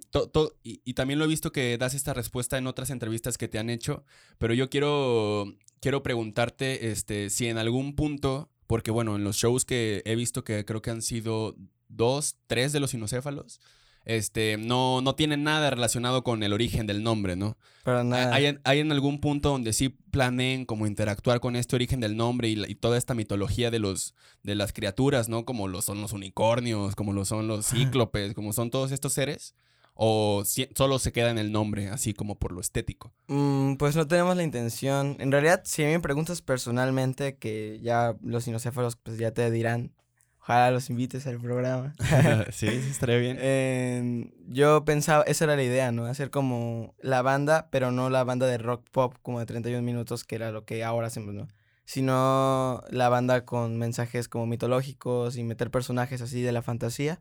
y, 0.62 0.82
y, 0.84 0.94
también 0.94 1.18
lo 1.18 1.24
he 1.24 1.28
visto 1.28 1.50
que 1.50 1.76
das 1.78 1.94
esta 1.94 2.14
respuesta 2.14 2.58
en 2.58 2.68
otras 2.68 2.90
entrevistas 2.90 3.38
que 3.38 3.48
te 3.48 3.58
han 3.58 3.70
hecho, 3.70 4.04
pero 4.38 4.54
yo 4.54 4.70
quiero, 4.70 5.52
quiero 5.80 6.04
preguntarte, 6.04 6.92
este, 6.92 7.28
si 7.28 7.48
en 7.48 7.58
algún 7.58 7.96
punto 7.96 8.51
porque 8.72 8.90
bueno, 8.90 9.16
en 9.16 9.22
los 9.22 9.36
shows 9.36 9.66
que 9.66 10.00
he 10.06 10.16
visto 10.16 10.44
que 10.44 10.64
creo 10.64 10.80
que 10.80 10.88
han 10.88 11.02
sido 11.02 11.56
dos, 11.88 12.38
tres 12.46 12.72
de 12.72 12.80
los 12.80 12.92
sinocéfalos, 12.92 13.60
este, 14.06 14.56
no, 14.56 15.02
no 15.02 15.14
tienen 15.14 15.44
nada 15.44 15.68
relacionado 15.68 16.24
con 16.24 16.42
el 16.42 16.54
origen 16.54 16.86
del 16.86 17.02
nombre, 17.02 17.36
¿no? 17.36 17.58
Pero 17.84 18.02
nada. 18.02 18.34
¿Hay, 18.34 18.58
¿Hay, 18.64 18.78
en 18.78 18.90
algún 18.90 19.20
punto 19.20 19.50
donde 19.50 19.74
sí 19.74 19.90
planeen 19.90 20.64
como 20.64 20.86
interactuar 20.86 21.40
con 21.40 21.54
este 21.54 21.76
origen 21.76 22.00
del 22.00 22.16
nombre 22.16 22.48
y, 22.48 22.64
y, 22.66 22.74
toda 22.74 22.96
esta 22.96 23.12
mitología 23.12 23.70
de 23.70 23.78
los 23.78 24.14
de 24.42 24.54
las 24.54 24.72
criaturas, 24.72 25.28
¿no? 25.28 25.44
Como 25.44 25.68
lo 25.68 25.82
son 25.82 26.00
los 26.00 26.14
unicornios, 26.14 26.96
como 26.96 27.12
lo 27.12 27.26
son 27.26 27.48
los 27.48 27.66
cíclopes, 27.66 28.32
como 28.32 28.54
son 28.54 28.70
todos 28.70 28.90
estos 28.90 29.12
seres. 29.12 29.54
¿O 29.94 30.42
si, 30.44 30.68
solo 30.74 30.98
se 30.98 31.12
queda 31.12 31.30
en 31.30 31.38
el 31.38 31.52
nombre, 31.52 31.88
así 31.88 32.14
como 32.14 32.38
por 32.38 32.52
lo 32.52 32.60
estético? 32.60 33.12
Mm, 33.28 33.74
pues 33.74 33.94
no 33.94 34.06
tenemos 34.06 34.36
la 34.36 34.42
intención. 34.42 35.16
En 35.20 35.30
realidad, 35.30 35.62
si 35.64 35.82
me 35.84 36.00
preguntas 36.00 36.40
personalmente, 36.40 37.36
que 37.36 37.78
ya 37.82 38.16
los 38.22 38.44
sinocéfalos 38.44 38.96
pues 38.96 39.18
ya 39.18 39.32
te 39.32 39.50
dirán, 39.50 39.92
ojalá 40.40 40.70
los 40.70 40.88
invites 40.88 41.26
al 41.26 41.38
programa. 41.38 41.94
sí, 42.50 42.68
sí, 42.68 42.88
estaría 42.90 43.18
bien. 43.18 43.36
eh, 43.40 44.32
yo 44.48 44.84
pensaba, 44.84 45.24
esa 45.24 45.44
era 45.44 45.56
la 45.56 45.62
idea, 45.62 45.92
¿no? 45.92 46.06
Hacer 46.06 46.30
como 46.30 46.94
la 47.00 47.22
banda, 47.22 47.68
pero 47.70 47.90
no 47.90 48.08
la 48.08 48.24
banda 48.24 48.46
de 48.46 48.58
rock 48.58 48.88
pop 48.90 49.14
como 49.22 49.40
de 49.40 49.46
31 49.46 49.82
minutos, 49.82 50.24
que 50.24 50.36
era 50.36 50.50
lo 50.50 50.64
que 50.64 50.84
ahora 50.84 51.08
hacemos, 51.08 51.34
¿no? 51.34 51.48
Sino 51.84 52.82
la 52.90 53.08
banda 53.10 53.44
con 53.44 53.76
mensajes 53.76 54.28
como 54.28 54.46
mitológicos 54.46 55.36
y 55.36 55.44
meter 55.44 55.70
personajes 55.70 56.22
así 56.22 56.40
de 56.40 56.52
la 56.52 56.62
fantasía. 56.62 57.20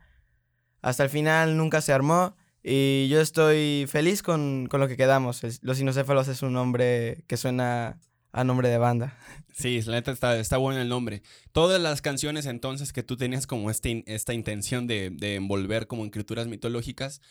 Hasta 0.82 1.04
el 1.04 1.10
final 1.10 1.58
nunca 1.58 1.82
se 1.82 1.94
armó. 1.94 2.36
Y 2.63 3.08
yo 3.10 3.22
estoy 3.22 3.86
feliz 3.88 4.22
con, 4.22 4.68
con 4.68 4.80
lo 4.80 4.88
que 4.88 4.98
quedamos. 4.98 5.41
Los 5.62 5.80
Inocéfalos 5.80 6.27
es 6.27 6.41
un 6.44 6.53
nombre 6.53 7.24
que 7.27 7.38
suena 7.38 8.00
a 8.32 8.44
nombre 8.44 8.70
de 8.70 8.77
banda. 8.77 9.18
Sí, 9.53 9.82
la 9.82 9.91
neta 9.91 10.12
está, 10.12 10.39
está 10.39 10.56
bueno 10.56 10.82
el 10.82 10.88
nombre. 10.88 11.22
Todas 11.51 11.80
las 11.80 12.01
canciones 12.01 12.46
entonces 12.46 12.94
que 12.94 13.03
tú 13.03 13.18
tenías 13.18 13.46
como 13.46 13.70
este, 13.70 14.01
esta 14.08 14.34
intención 14.34 14.88
de, 14.88 15.10
de 15.10 15.36
envolver 15.36 15.88
como 15.88 16.06
escrituras 16.06 16.48
mitológicas, 16.48 17.22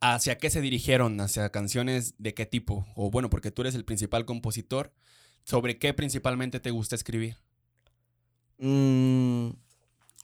¿hacia 0.00 0.36
qué 0.36 0.50
se 0.50 0.60
dirigieron? 0.60 1.20
¿Hacia 1.20 1.48
canciones 1.50 2.14
de 2.18 2.34
qué 2.34 2.44
tipo? 2.44 2.86
O 2.96 3.10
bueno, 3.10 3.30
porque 3.30 3.52
tú 3.52 3.62
eres 3.62 3.76
el 3.76 3.84
principal 3.84 4.24
compositor, 4.24 4.92
¿sobre 5.44 5.78
qué 5.78 5.94
principalmente 5.94 6.58
te 6.58 6.72
gusta 6.72 6.96
escribir? 6.96 7.36
Mm, 8.58 9.50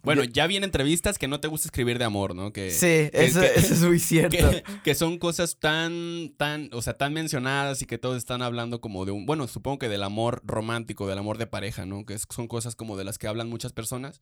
Bueno, 0.06 0.24
ya 0.24 0.46
vi 0.46 0.56
en 0.56 0.64
entrevistas 0.64 1.18
que 1.18 1.28
no 1.28 1.40
te 1.40 1.48
gusta 1.48 1.68
escribir 1.68 1.98
de 1.98 2.04
amor, 2.04 2.34
¿no? 2.34 2.52
Que, 2.52 2.70
sí, 2.70 3.10
eso, 3.12 3.40
que- 3.40 3.52
eso 3.56 3.74
es 3.74 3.82
muy 3.82 3.98
cierto. 4.00 4.36
que, 4.36 4.62
que 4.82 4.94
son 4.94 5.18
cosas 5.18 5.58
tan, 5.58 6.32
tan, 6.38 6.70
o 6.72 6.80
sea, 6.80 6.94
tan 6.94 7.12
mencionadas 7.12 7.82
y 7.82 7.86
que 7.86 7.98
todos 7.98 8.16
están 8.16 8.40
hablando 8.42 8.80
como 8.80 9.04
de 9.04 9.12
un, 9.12 9.26
bueno, 9.26 9.46
supongo 9.48 9.78
que 9.80 9.88
del 9.88 10.02
amor 10.02 10.40
romántico, 10.44 11.06
del 11.06 11.18
amor 11.18 11.36
de 11.38 11.46
pareja, 11.46 11.84
¿no? 11.84 12.06
Que 12.06 12.14
es- 12.14 12.26
son 12.34 12.48
cosas 12.48 12.74
como 12.76 12.96
de 12.96 13.04
las 13.04 13.18
que 13.18 13.26
hablan 13.28 13.48
muchas 13.50 13.72
personas. 13.72 14.20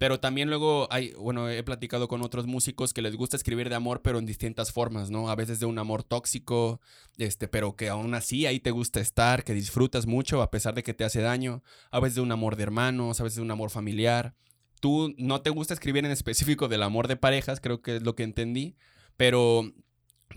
Pero 0.00 0.20
también 0.20 0.48
luego 0.48 0.86
hay, 0.92 1.12
bueno, 1.14 1.50
he 1.50 1.60
platicado 1.64 2.06
con 2.06 2.22
otros 2.22 2.46
músicos 2.46 2.94
que 2.94 3.02
les 3.02 3.16
gusta 3.16 3.36
escribir 3.36 3.68
de 3.68 3.74
amor, 3.74 4.00
pero 4.00 4.20
en 4.20 4.26
distintas 4.26 4.70
formas, 4.70 5.10
¿no? 5.10 5.28
A 5.28 5.34
veces 5.34 5.58
de 5.58 5.66
un 5.66 5.76
amor 5.76 6.04
tóxico, 6.04 6.80
este, 7.16 7.48
pero 7.48 7.74
que 7.74 7.88
aún 7.88 8.14
así 8.14 8.46
ahí 8.46 8.60
te 8.60 8.70
gusta 8.70 9.00
estar, 9.00 9.42
que 9.42 9.54
disfrutas 9.54 10.06
mucho 10.06 10.40
a 10.40 10.52
pesar 10.52 10.76
de 10.76 10.84
que 10.84 10.94
te 10.94 11.02
hace 11.02 11.20
daño. 11.20 11.64
A 11.90 11.98
veces 11.98 12.14
de 12.14 12.20
un 12.20 12.30
amor 12.30 12.54
de 12.54 12.62
hermanos, 12.62 13.18
a 13.18 13.24
veces 13.24 13.38
de 13.38 13.42
un 13.42 13.50
amor 13.50 13.70
familiar. 13.70 14.34
Tú 14.80 15.14
no 15.18 15.40
te 15.42 15.50
gusta 15.50 15.74
escribir 15.74 16.04
en 16.04 16.10
específico 16.10 16.68
del 16.68 16.82
amor 16.82 17.08
de 17.08 17.16
parejas, 17.16 17.60
creo 17.60 17.82
que 17.82 17.96
es 17.96 18.02
lo 18.02 18.14
que 18.14 18.22
entendí, 18.22 18.76
pero, 19.16 19.72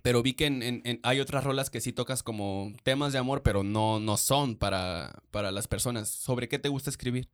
pero 0.01 0.23
vi 0.23 0.33
que 0.33 0.45
en- 0.47 0.99
hay 1.03 1.19
otras 1.19 1.43
rolas 1.43 1.69
que 1.69 1.81
sí 1.81 1.93
tocas 1.93 2.23
como 2.23 2.73
temas 2.83 3.13
de 3.13 3.19
amor, 3.19 3.43
pero 3.43 3.63
no, 3.63 3.99
no 3.99 4.17
son 4.17 4.55
para, 4.55 5.21
para 5.31 5.51
las 5.51 5.67
personas. 5.67 6.09
¿Sobre 6.09 6.47
qué 6.49 6.59
te 6.59 6.69
gusta 6.69 6.89
escribir? 6.89 7.29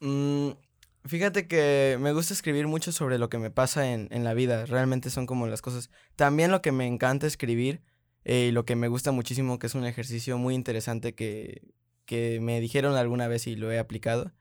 Mm, 0.00 0.50
fíjate 1.04 1.46
que 1.46 1.98
me 2.00 2.12
gusta 2.12 2.34
escribir 2.34 2.66
mucho 2.66 2.92
sobre 2.92 3.18
lo 3.18 3.28
que 3.28 3.38
me 3.38 3.50
pasa 3.50 3.92
en, 3.92 4.08
en 4.10 4.24
la 4.24 4.34
vida. 4.34 4.66
Realmente 4.66 5.10
son 5.10 5.26
como 5.26 5.46
las 5.46 5.62
cosas. 5.62 5.90
También 6.16 6.50
lo 6.50 6.62
que 6.62 6.72
me 6.72 6.86
encanta 6.86 7.26
escribir 7.26 7.82
eh, 8.24 8.46
y 8.48 8.52
lo 8.52 8.64
que 8.64 8.76
me 8.76 8.88
gusta 8.88 9.12
muchísimo, 9.12 9.58
que 9.58 9.66
es 9.66 9.74
un 9.74 9.84
ejercicio 9.84 10.38
muy 10.38 10.54
interesante 10.54 11.14
que, 11.14 11.62
que 12.04 12.38
me 12.40 12.60
dijeron 12.60 12.96
alguna 12.96 13.28
vez 13.28 13.46
y 13.46 13.56
lo 13.56 13.70
he 13.72 13.78
aplicado, 13.78 14.32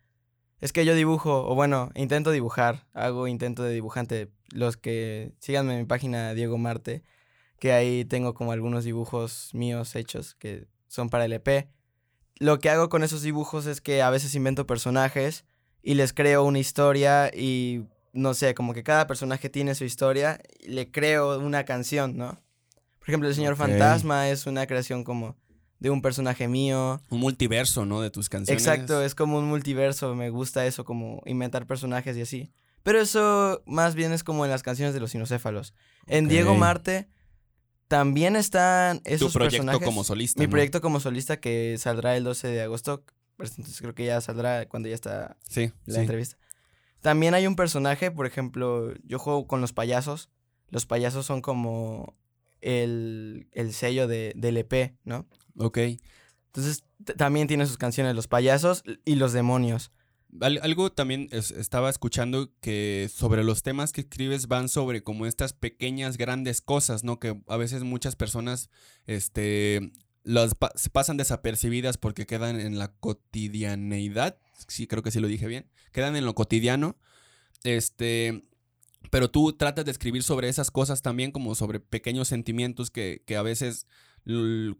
es 0.62 0.72
que 0.72 0.86
yo 0.86 0.96
dibujo, 0.96 1.46
o 1.48 1.56
bueno, 1.56 1.92
intento 1.96 2.32
dibujar, 2.32 2.88
hago 2.94 3.28
intento 3.28 3.64
de 3.64 3.74
dibujante. 3.74 4.30
Los 4.52 4.78
que 4.78 5.34
síganme 5.40 5.74
en 5.74 5.80
mi 5.80 5.86
página 5.86 6.34
Diego 6.34 6.58
Marte, 6.58 7.04
que 7.60 7.74
ahí 7.74 8.06
tengo 8.06 8.34
como 8.34 8.52
algunos 8.52 8.84
dibujos 8.84 9.50
míos 9.54 9.96
hechos 9.96 10.36
que 10.36 10.68
son 10.88 11.10
para 11.10 11.26
el 11.26 11.34
EP. 11.34 11.68
Lo 12.38 12.60
que 12.60 12.70
hago 12.70 12.90
con 12.90 13.04
esos 13.04 13.22
dibujos 13.22 13.66
es 13.66 13.82
que 13.82 14.02
a 14.02 14.10
veces 14.10 14.36
invento 14.36 14.66
personajes 14.66 15.46
y 15.82 15.96
les 15.96 16.14
creo 16.14 16.44
una 16.44 16.60
historia 16.60 17.32
y 17.34 17.86
no 18.14 18.34
sé, 18.34 18.54
como 18.54 18.74
que 18.74 18.84
cada 18.84 19.08
personaje 19.08 19.50
tiene 19.50 19.76
su 19.76 19.86
historia, 19.86 20.40
y 20.60 20.70
le 20.70 20.92
creo 20.92 21.40
una 21.40 21.64
canción, 21.64 22.18
¿no? 22.18 22.42
Por 23.00 23.10
ejemplo, 23.10 23.30
el 23.30 23.36
señor. 23.36 23.56
Fantasma 23.56 24.30
es 24.30 24.46
una 24.46 24.68
creación 24.68 25.04
como 25.04 25.38
de 25.82 25.90
un 25.90 26.02
personaje 26.02 26.48
mío. 26.48 27.02
Un 27.10 27.20
multiverso, 27.20 27.86
¿no? 27.86 28.00
De 28.02 28.10
tus 28.12 28.30
canciones. 28.30 28.62
Exacto, 28.66 29.02
es 29.04 29.16
como 29.16 29.40
un 29.40 29.46
multiverso, 29.50 30.16
me 30.16 30.30
gusta 30.30 30.66
eso, 30.66 30.86
como 30.86 31.22
inventar 31.26 31.66
personajes 31.68 32.16
y 32.16 32.22
así. 32.22 32.54
Pero 32.84 33.02
eso 33.02 33.62
más 33.66 33.96
bien 33.96 34.14
es 34.14 34.24
como 34.24 34.46
en 34.46 34.52
las 34.52 34.64
canciones 34.64 34.94
de 34.94 35.00
los 35.02 35.12
sinocéfalos. 35.12 35.74
En 36.08 36.28
Diego. 36.30 36.56
Marte 36.56 37.10
también 37.88 38.36
están 38.36 39.02
esos 39.06 39.34
Tu 39.34 39.40
proyecto 39.40 39.58
personajes. 39.66 39.86
como 39.86 40.04
solista. 40.04 40.40
Mi 40.40 40.46
¿no? 40.46 40.52
proyecto 40.52 40.82
como 40.82 41.00
solista 41.00 41.40
que 41.40 41.76
saldrá 41.78 42.16
el 42.16 42.24
12 42.24 42.48
de 42.48 42.62
agosto. 42.62 43.04
Entonces 43.40 43.82
creo 43.82 43.96
que 43.96 44.06
ya 44.06 44.22
saldrá 44.22 44.68
cuando 44.70 44.88
ya 44.88 44.96
está 44.96 45.36
Sí, 45.50 45.72
la 45.86 45.96
sí. 45.96 46.02
entrevista. 46.02 46.38
También 47.02 47.34
hay 47.34 47.48
un 47.48 47.56
personaje, 47.56 48.12
por 48.12 48.28
ejemplo, 48.28 48.94
yo 49.04 49.18
juego 49.18 49.48
con 49.48 49.62
los 49.62 49.74
payasos. 49.74 50.30
Los 50.70 50.86
payasos 50.86 51.26
son 51.26 51.42
como 51.42 52.16
el, 52.62 53.48
el 53.52 53.74
sello 53.74 54.08
de, 54.08 54.34
del 54.36 54.58
EP, 54.58 54.96
¿no? 55.04 55.26
Ok. 55.58 55.78
Entonces 56.48 56.84
también 57.18 57.48
tiene 57.48 57.66
sus 57.66 57.78
canciones, 57.78 58.16
los 58.16 58.28
payasos 58.28 58.84
y 59.06 59.16
los 59.16 59.34
demonios. 59.34 59.92
Al- 60.40 60.60
algo 60.64 60.92
también 60.92 61.28
es- 61.32 61.52
estaba 61.52 61.90
escuchando 61.90 62.52
que 62.62 63.10
sobre 63.14 63.44
los 63.44 63.64
temas 63.64 63.92
que 63.92 64.02
escribes 64.02 64.48
van 64.48 64.70
sobre 64.70 65.04
como 65.04 65.26
estas 65.26 65.54
pequeñas, 65.54 66.18
grandes 66.18 66.62
cosas, 66.62 67.04
¿no? 67.04 67.20
Que 67.20 67.38
a 67.48 67.58
veces 67.58 67.84
muchas 67.84 68.16
personas, 68.16 68.70
este, 69.08 69.92
las 70.24 70.56
pa- 70.56 70.72
pasan 70.94 71.18
desapercibidas 71.18 71.98
porque 71.98 72.26
quedan 72.26 72.60
en 72.60 72.78
la 72.80 72.94
cotidianeidad. 72.94 74.38
Sí, 74.68 74.88
creo 74.88 75.04
que 75.04 75.12
sí 75.12 75.20
lo 75.20 75.28
dije 75.28 75.48
bien. 75.48 75.68
Quedan 75.92 76.16
en 76.16 76.26
lo 76.26 76.36
cotidiano. 76.36 76.96
Este, 77.64 78.44
pero 79.10 79.30
tú 79.30 79.54
tratas 79.54 79.86
de 79.86 79.92
escribir 79.92 80.24
sobre 80.24 80.48
esas 80.50 80.72
cosas 80.72 81.02
también, 81.02 81.32
como 81.32 81.56
sobre 81.56 81.80
pequeños 81.80 82.28
sentimientos 82.28 82.90
que, 82.92 83.24
que 83.26 83.36
a 83.36 83.42
veces 83.42 83.88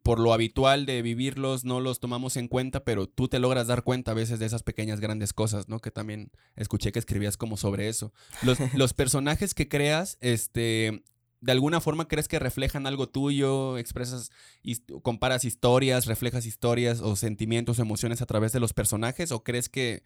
por 0.04 0.20
lo 0.20 0.34
habitual 0.34 0.86
de 0.86 1.02
vivirlos 1.02 1.66
no 1.66 1.80
los 1.80 2.00
tomamos 2.00 2.38
en 2.38 2.48
cuenta, 2.48 2.84
pero 2.84 3.08
tú 3.08 3.28
te 3.28 3.40
logras 3.40 3.68
dar 3.68 3.84
cuenta 3.84 4.12
a 4.12 4.14
veces 4.14 4.40
de 4.40 4.46
esas 4.46 4.64
pequeñas 4.64 5.00
grandes 5.00 5.34
cosas, 5.34 5.68
¿no? 5.68 5.80
Que 5.80 5.92
también 5.92 6.32
escuché 6.56 6.92
que 6.92 7.00
escribías 7.00 7.38
como 7.38 7.58
sobre 7.58 7.88
eso. 7.88 8.14
Los, 8.44 8.58
los 8.76 8.94
personajes 8.94 9.54
que 9.54 9.68
creas, 9.68 10.18
este, 10.22 11.04
de 11.40 11.52
alguna 11.52 11.82
forma 11.82 12.08
crees 12.08 12.28
que 12.28 12.38
reflejan 12.38 12.86
algo 12.86 13.10
tuyo, 13.10 13.78
expresas, 13.80 14.30
his- 14.62 14.84
comparas 15.02 15.44
historias, 15.44 16.06
reflejas 16.06 16.46
historias 16.46 17.02
o 17.02 17.16
sentimientos, 17.16 17.80
emociones 17.80 18.22
a 18.22 18.28
través 18.28 18.52
de 18.52 18.60
los 18.60 18.74
personajes, 18.74 19.32
o 19.32 19.44
crees 19.44 19.70
que 19.70 20.04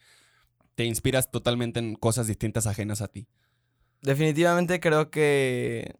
te 0.75 0.86
inspiras 0.86 1.30
totalmente 1.32 1.80
en 1.80 1.96
cosas 1.96 2.27
distintas 2.27 2.68
ajenas 2.68 3.01
a 3.01 3.08
ti? 3.10 3.27
Definitivamente 4.01 4.80
creo 4.80 5.10
que... 5.10 5.96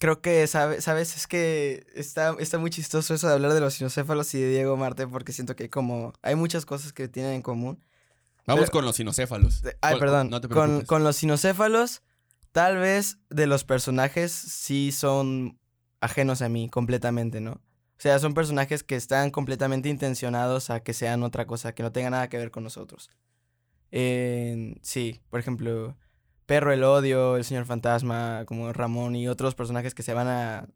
Creo 0.00 0.20
que, 0.22 0.46
sabe- 0.48 0.80
¿sabes? 0.80 1.14
Es 1.16 1.26
que 1.28 1.86
está, 1.94 2.34
está 2.40 2.58
muy 2.58 2.70
chistoso 2.70 3.14
eso 3.14 3.28
de 3.28 3.34
hablar 3.34 3.52
de 3.52 3.60
los 3.60 3.74
sinocéfalos 3.74 4.34
y 4.34 4.40
de 4.40 4.48
Diego 4.50 4.76
Marte 4.76 5.06
porque 5.06 5.32
siento 5.32 5.54
que 5.54 5.70
como 5.70 6.12
hay 6.22 6.34
muchas 6.34 6.66
cosas 6.66 6.92
que 6.92 7.06
tienen 7.06 7.34
en 7.34 7.42
común. 7.42 7.80
Vamos 8.46 8.62
Pero- 8.62 8.72
con 8.72 8.84
los 8.86 8.96
sinocéfalos. 8.96 9.62
De- 9.62 9.76
Ay, 9.82 9.92
Con- 9.92 10.00
perdón. 10.00 10.30
No 10.30 10.40
te 10.40 10.48
con, 10.48 10.80
con 10.86 11.04
los 11.04 11.16
sinocéfalos, 11.16 12.02
tal 12.50 12.78
vez 12.78 13.18
de 13.28 13.46
los 13.46 13.62
personajes 13.64 14.32
sí 14.32 14.90
son 14.90 15.58
ajenos 16.00 16.40
a 16.42 16.48
mí 16.48 16.68
completamente, 16.70 17.40
¿no? 17.42 17.52
O 17.52 18.02
sea, 18.02 18.18
son 18.18 18.32
personajes 18.32 18.82
que 18.82 18.96
están 18.96 19.30
completamente 19.30 19.90
intencionados 19.90 20.70
a 20.70 20.80
que 20.80 20.94
sean 20.94 21.22
otra 21.22 21.46
cosa, 21.46 21.74
que 21.74 21.82
no 21.82 21.92
tengan 21.92 22.12
nada 22.12 22.30
que 22.30 22.38
ver 22.38 22.50
con 22.50 22.64
nosotros. 22.64 23.10
Sí, 24.82 25.20
por 25.28 25.40
ejemplo, 25.40 25.94
Perro 26.50 26.72
el 26.72 26.82
Odio, 26.82 27.36
el 27.36 27.44
Señor 27.44 27.64
Fantasma, 27.64 28.42
como 28.44 28.72
Ramón 28.72 29.14
y 29.14 29.28
otros 29.28 29.54
personajes 29.54 29.94
que 29.94 30.02
se 30.02 30.14
van 30.14 30.26
a... 30.26 30.66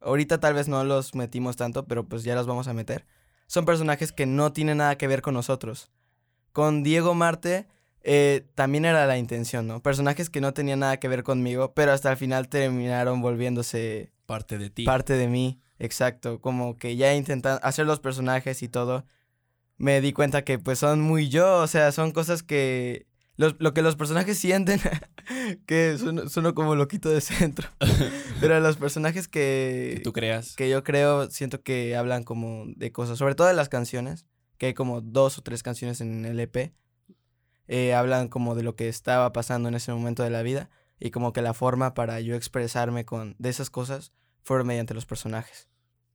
Ahorita 0.00 0.38
tal 0.38 0.54
vez 0.54 0.68
no 0.68 0.84
los 0.84 1.16
metimos 1.16 1.56
tanto, 1.56 1.86
pero 1.86 2.08
pues 2.08 2.22
ya 2.22 2.36
los 2.36 2.46
vamos 2.46 2.68
a 2.68 2.72
meter. 2.72 3.04
Son 3.48 3.64
personajes 3.64 4.12
que 4.12 4.26
no 4.26 4.52
tienen 4.52 4.76
nada 4.76 4.96
que 4.96 5.08
ver 5.08 5.22
con 5.22 5.34
nosotros. 5.34 5.90
Con 6.52 6.84
Diego 6.84 7.14
Marte 7.14 7.66
eh, 8.02 8.46
también 8.54 8.84
era 8.84 9.06
la 9.06 9.18
intención, 9.18 9.66
¿no? 9.66 9.82
Personajes 9.82 10.30
que 10.30 10.40
no 10.40 10.54
tenían 10.54 10.78
nada 10.78 10.98
que 10.98 11.08
ver 11.08 11.24
conmigo, 11.24 11.74
pero 11.74 11.90
hasta 11.90 12.12
el 12.12 12.16
final 12.16 12.48
terminaron 12.48 13.20
volviéndose 13.20 14.12
Parte 14.26 14.56
de 14.56 14.70
ti. 14.70 14.84
parte 14.84 15.14
de 15.14 15.26
mí. 15.26 15.58
Exacto, 15.80 16.40
como 16.40 16.76
que 16.76 16.94
ya 16.94 17.12
intentan 17.12 17.58
hacer 17.64 17.86
los 17.86 17.98
personajes 17.98 18.62
y 18.62 18.68
todo, 18.68 19.04
me 19.78 20.00
di 20.00 20.12
cuenta 20.12 20.44
que 20.44 20.60
pues 20.60 20.78
son 20.78 21.00
muy 21.00 21.28
yo, 21.28 21.56
o 21.56 21.66
sea, 21.66 21.90
son 21.90 22.12
cosas 22.12 22.44
que... 22.44 23.08
los- 23.36 23.56
lo 23.58 23.74
que 23.74 23.82
los 23.82 23.96
personajes 23.96 24.38
sienten, 24.38 24.80
que 25.66 25.96
sueno, 25.98 26.28
sueno 26.28 26.54
como 26.54 26.74
loquito 26.74 27.08
de 27.10 27.20
centro, 27.20 27.68
pero 28.40 28.58
los 28.60 28.76
personajes 28.76 29.28
que 29.28 29.94
que, 29.96 30.00
tú 30.02 30.12
creas. 30.12 30.54
que 30.56 30.68
yo 30.68 30.84
creo, 30.84 31.30
siento 31.30 31.62
que 31.62 31.96
hablan 31.96 32.24
como 32.24 32.64
de 32.76 32.92
cosas, 32.92 33.18
sobre 33.18 33.34
todo 33.34 33.46
de 33.48 33.54
las 33.54 33.68
canciones, 33.68 34.26
que 34.58 34.66
hay 34.66 34.74
como 34.74 35.00
dos 35.00 35.38
o 35.38 35.42
tres 35.42 35.62
canciones 35.62 36.00
en 36.00 36.24
el 36.24 36.38
EP, 36.40 36.72
eh, 37.66 37.94
hablan 37.94 38.28
como 38.28 38.54
de 38.54 38.62
lo 38.62 38.76
que 38.76 38.88
estaba 38.88 39.32
pasando 39.32 39.68
en 39.68 39.74
ese 39.74 39.92
momento 39.92 40.22
de 40.22 40.30
la 40.30 40.42
vida 40.42 40.70
y 41.00 41.10
como 41.10 41.32
que 41.32 41.42
la 41.42 41.54
forma 41.54 41.94
para 41.94 42.20
yo 42.20 42.34
expresarme 42.36 43.04
con 43.04 43.34
de 43.38 43.48
esas 43.48 43.70
cosas 43.70 44.12
fueron 44.42 44.66
mediante 44.66 44.94
los 44.94 45.06
personajes. 45.06 45.68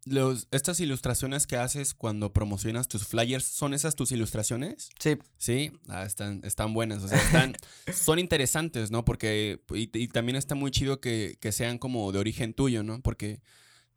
Los, 0.09 0.47
estas 0.51 0.79
ilustraciones 0.79 1.47
que 1.47 1.57
haces 1.57 1.93
cuando 1.93 2.33
promocionas 2.33 2.87
tus 2.87 3.05
flyers, 3.05 3.45
¿son 3.45 3.73
esas 3.73 3.95
tus 3.95 4.11
ilustraciones? 4.11 4.89
Sí, 4.99 5.17
Sí, 5.37 5.71
ah, 5.87 6.03
están, 6.03 6.41
están 6.43 6.73
buenas, 6.73 7.03
o 7.03 7.07
sea, 7.07 7.17
están, 7.17 7.55
son 7.93 8.19
interesantes, 8.19 8.91
¿no? 8.91 9.05
Porque, 9.05 9.61
y, 9.73 9.89
y 9.97 10.07
también 10.07 10.35
está 10.35 10.55
muy 10.55 10.71
chido 10.71 10.99
que, 10.99 11.37
que 11.39 11.51
sean 11.51 11.77
como 11.77 12.11
de 12.11 12.19
origen 12.19 12.53
tuyo, 12.53 12.83
¿no? 12.83 13.01
Porque 13.01 13.41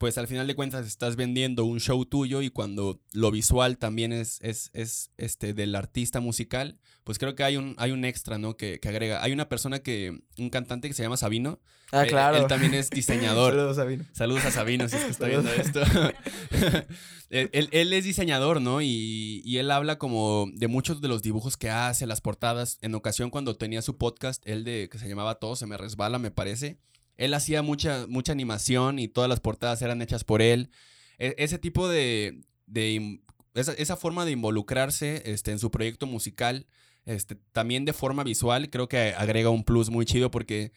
pues 0.02 0.18
al 0.18 0.26
final 0.26 0.48
de 0.48 0.56
cuentas 0.56 0.84
estás 0.84 1.14
vendiendo 1.14 1.64
un 1.64 1.78
show 1.78 2.04
tuyo 2.04 2.42
y 2.42 2.50
cuando 2.50 3.00
lo 3.12 3.30
visual 3.30 3.78
también 3.78 4.12
es, 4.12 4.40
es, 4.42 4.68
es 4.72 5.12
este, 5.16 5.54
del 5.54 5.76
artista 5.76 6.18
musical, 6.18 6.80
pues 7.04 7.20
creo 7.20 7.36
que 7.36 7.44
hay 7.44 7.56
un, 7.56 7.76
hay 7.78 7.92
un 7.92 8.04
extra, 8.04 8.36
¿no? 8.36 8.56
Que, 8.56 8.80
que 8.80 8.88
agrega. 8.88 9.22
Hay 9.22 9.30
una 9.30 9.48
persona 9.48 9.78
que, 9.78 10.24
un 10.38 10.50
cantante 10.50 10.88
que 10.88 10.94
se 10.94 11.04
llama 11.04 11.16
Sabino. 11.16 11.60
Ah, 11.92 12.04
Eh, 12.04 12.08
claro. 12.08 12.36
Él 12.36 12.48
también 12.48 12.74
es 12.74 12.90
diseñador. 12.90 13.52
Saludos, 13.52 13.76
Sabino. 13.76 14.04
Saludos 14.12 14.44
a 14.44 14.50
Sabino 14.50 14.88
si 14.88 14.96
es 14.96 15.04
que 15.04 15.10
está 15.12 15.26
viendo 15.28 15.52
esto. 15.52 15.80
él, 17.30 17.92
es 17.92 18.02
diseñador, 18.04 18.60
¿no? 18.60 18.82
Y, 18.82 19.40
y 19.44 19.58
él 19.58 19.70
habla 19.70 19.98
como 19.98 20.48
de 20.52 20.66
muchos 20.66 21.00
de 21.00 21.06
los 21.06 21.22
dibujos 21.22 21.56
que 21.56 21.70
hace, 21.70 22.08
las 22.08 22.20
portadas. 22.20 22.78
En 22.82 22.96
ocasión 22.96 23.30
cuando 23.30 23.54
tenía 23.54 23.82
su 23.82 23.98
podcast, 23.98 24.42
él 24.48 24.64
de 24.64 24.88
que 24.90 24.98
se 24.98 25.08
llamaba 25.08 25.36
Todo 25.36 25.54
se 25.54 25.66
me 25.66 25.76
resbala, 25.76 26.18
me 26.18 26.32
parece. 26.32 26.80
Él 27.16 27.34
hacía 27.34 27.62
mucha, 27.62 28.06
mucha 28.08 28.32
animación 28.32 28.98
y 28.98 29.08
todas 29.08 29.28
las 29.28 29.40
portadas 29.40 29.82
eran 29.82 30.02
hechas 30.02 30.24
por 30.24 30.42
él. 30.42 30.70
E- 31.18 31.34
ese 31.38 31.58
tipo 31.58 31.88
de... 31.88 32.42
de 32.66 33.20
esa, 33.54 33.72
esa 33.74 33.96
forma 33.96 34.24
de 34.24 34.32
involucrarse 34.32 35.22
este, 35.26 35.50
en 35.52 35.58
su 35.58 35.70
proyecto 35.70 36.06
musical, 36.06 36.66
este, 37.04 37.36
también 37.52 37.84
de 37.84 37.92
forma 37.92 38.24
visual, 38.24 38.70
creo 38.70 38.88
que 38.88 39.14
agrega 39.16 39.50
un 39.50 39.64
plus 39.64 39.90
muy 39.90 40.06
chido 40.06 40.30
porque, 40.30 40.72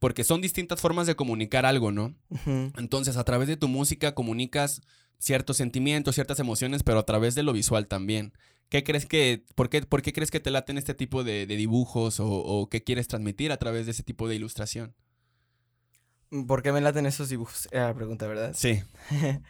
porque 0.00 0.24
son 0.24 0.40
distintas 0.40 0.80
formas 0.80 1.06
de 1.06 1.14
comunicar 1.14 1.66
algo, 1.66 1.92
¿no? 1.92 2.16
Entonces, 2.76 3.16
a 3.16 3.24
través 3.24 3.46
de 3.46 3.56
tu 3.56 3.68
música 3.68 4.14
comunicas 4.14 4.80
ciertos 5.18 5.56
sentimientos, 5.56 6.16
ciertas 6.16 6.40
emociones, 6.40 6.82
pero 6.82 6.98
a 6.98 7.06
través 7.06 7.34
de 7.34 7.42
lo 7.44 7.52
visual 7.52 7.86
también. 7.86 8.32
¿Qué 8.68 8.82
crees 8.82 9.06
que, 9.06 9.44
por 9.54 9.68
qué, 9.70 9.82
por 9.82 10.02
qué 10.02 10.12
crees 10.12 10.32
que 10.32 10.40
te 10.40 10.50
laten 10.50 10.78
este 10.78 10.94
tipo 10.94 11.22
de, 11.22 11.46
de 11.46 11.56
dibujos 11.56 12.18
o, 12.18 12.28
o 12.28 12.68
qué 12.68 12.82
quieres 12.82 13.06
transmitir 13.06 13.52
a 13.52 13.56
través 13.58 13.86
de 13.86 13.92
ese 13.92 14.02
tipo 14.02 14.26
de 14.28 14.34
ilustración? 14.34 14.94
¿Por 16.46 16.62
qué 16.62 16.72
me 16.72 16.80
laten 16.80 17.06
esos 17.06 17.28
dibujos? 17.28 17.68
Era 17.70 17.88
la 17.88 17.94
pregunta, 17.94 18.26
¿verdad? 18.26 18.52
Sí. 18.54 18.82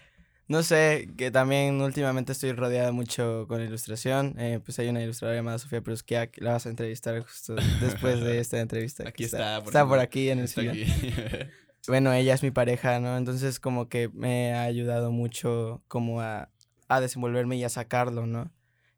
No 0.49 0.63
sé, 0.63 1.09
que 1.17 1.33
también 1.33 1.81
últimamente 1.83 2.31
estoy 2.31 2.53
rodeada 2.53 2.93
mucho 2.93 3.47
con 3.49 3.61
ilustración. 3.61 4.37
Eh, 4.39 4.61
pues 4.65 4.79
hay 4.79 4.89
una 4.89 5.03
ilustradora 5.03 5.37
llamada 5.37 5.59
Sofía 5.59 5.81
Pruskia 5.81 6.29
que 6.29 6.41
la 6.41 6.53
vas 6.53 6.67
a 6.67 6.69
entrevistar 6.69 7.21
justo 7.21 7.57
después 7.81 8.21
de 8.21 8.39
esta 8.41 8.61
entrevista. 8.61 9.09
Aquí 9.09 9.25
está, 9.25 9.59
por 9.59 9.69
Está 9.71 9.89
por 9.89 9.99
aquí 9.99 10.31
en 10.31 10.39
el 10.39 10.45
Está 10.45 10.61
aquí. 10.61 10.87
Bueno, 11.89 12.13
ella 12.13 12.35
es 12.35 12.43
mi 12.43 12.51
pareja, 12.51 12.99
¿no? 12.99 13.17
Entonces 13.17 13.61
como 13.61 13.89
que 13.89 14.09
me 14.09 14.53
ha 14.53 14.63
ayudado 14.63 15.13
mucho 15.13 15.85
como 15.87 16.21
a, 16.21 16.51
a 16.89 17.01
desenvolverme 17.01 17.57
y 17.57 17.63
a 17.63 17.69
sacarlo, 17.69 18.27
¿no? 18.27 18.51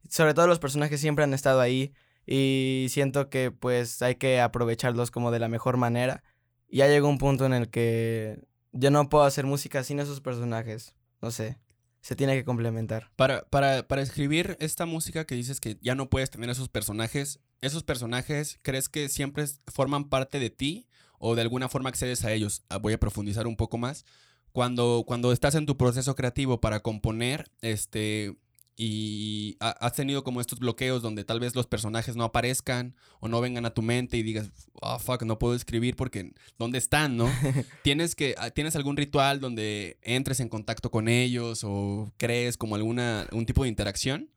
Sobre 0.09 0.33
todo 0.33 0.47
los 0.47 0.59
personajes 0.59 0.99
siempre 0.99 1.25
han 1.25 1.35
estado 1.35 1.61
ahí 1.61 1.93
y 2.25 2.87
siento 2.89 3.29
que 3.29 3.51
pues 3.51 4.01
hay 4.01 4.15
que 4.15 4.41
aprovecharlos 4.41 5.11
como 5.11 5.31
de 5.31 5.39
la 5.39 5.49
mejor 5.49 5.77
manera. 5.77 6.23
Y 6.69 6.79
ya 6.79 6.89
llegó 6.89 7.09
un 7.09 7.19
punto 7.19 7.47
en 7.47 7.55
el 7.55 7.69
que 7.69 8.47
yo 8.73 8.91
no 8.91 9.09
puedo 9.09 9.25
hacer 9.25 9.47
música 9.47 9.83
sin 9.83 10.01
esos 10.01 10.21
personajes. 10.21 10.95
No 11.21 11.31
sé, 11.31 11.59
se 12.01 12.17
tiene 12.17 12.37
que 12.37 12.45
complementar. 12.45 13.11
Para, 13.17 13.43
para, 13.49 13.87
para 13.89 14.03
escribir 14.03 14.57
esta 14.61 14.87
música 14.87 15.25
que 15.25 15.35
dices 15.35 15.61
que 15.61 15.79
ya 15.81 15.95
no 15.95 16.09
puedes 16.09 16.31
tener 16.31 16.49
esos 16.51 16.69
personajes, 16.69 17.41
¿esos 17.61 17.83
personajes 17.83 18.59
crees 18.63 18.89
que 18.89 19.09
siempre 19.09 19.45
forman 19.67 20.09
parte 20.09 20.39
de 20.39 20.51
ti 20.51 20.87
o 21.19 21.35
de 21.35 21.43
alguna 21.43 21.69
forma 21.69 21.89
accedes 21.89 22.25
a 22.25 22.33
ellos? 22.33 22.63
Ah, 22.69 22.79
Voy 22.79 22.93
a 22.93 23.01
profundizar 23.01 23.47
un 23.47 23.57
poco 23.57 23.79
más. 23.79 24.05
Cuando, 24.53 25.05
cuando 25.07 25.33
estás 25.33 25.55
en 25.55 25.67
tu 25.67 25.77
proceso 25.77 26.15
creativo 26.15 26.61
para 26.61 26.81
componer, 26.81 27.51
este, 27.61 28.37
y 28.81 29.57
ha- 29.59 29.71
has 29.71 29.95
tenido 29.95 30.23
como 30.23 30.41
estos 30.41 30.61
bloqueos 30.61 31.03
donde 31.03 31.25
tal 31.25 31.41
vez 31.41 31.57
los 31.57 31.67
personajes 31.67 32.15
no 32.15 32.23
aparezcan 32.23 32.95
o 33.19 33.27
no 33.27 33.41
vengan 33.41 33.67
a 33.67 33.75
tu 33.75 33.83
mente 33.83 34.17
y 34.17 34.23
digas, 34.23 34.51
oh, 34.75 35.01
fuck, 35.01 35.25
no 35.25 35.37
puedo 35.37 35.57
escribir 35.57 35.97
porque 35.97 36.33
¿dónde 36.61 36.79
están, 36.79 37.17
no? 37.17 37.29
¿Tienes, 37.83 38.15
que, 38.15 38.37
ah, 38.39 38.51
¿Tienes 38.51 38.77
algún 38.77 38.97
ritual 38.97 39.41
donde 39.41 39.99
entres 40.03 40.39
en 40.39 40.49
contacto 40.49 40.93
con 40.93 41.09
ellos 41.09 41.63
o 41.65 42.13
crees 42.19 42.57
como 42.57 42.77
alguna, 42.77 43.27
un 43.33 43.47
tipo 43.47 43.65
de 43.65 43.69
interacción? 43.69 44.31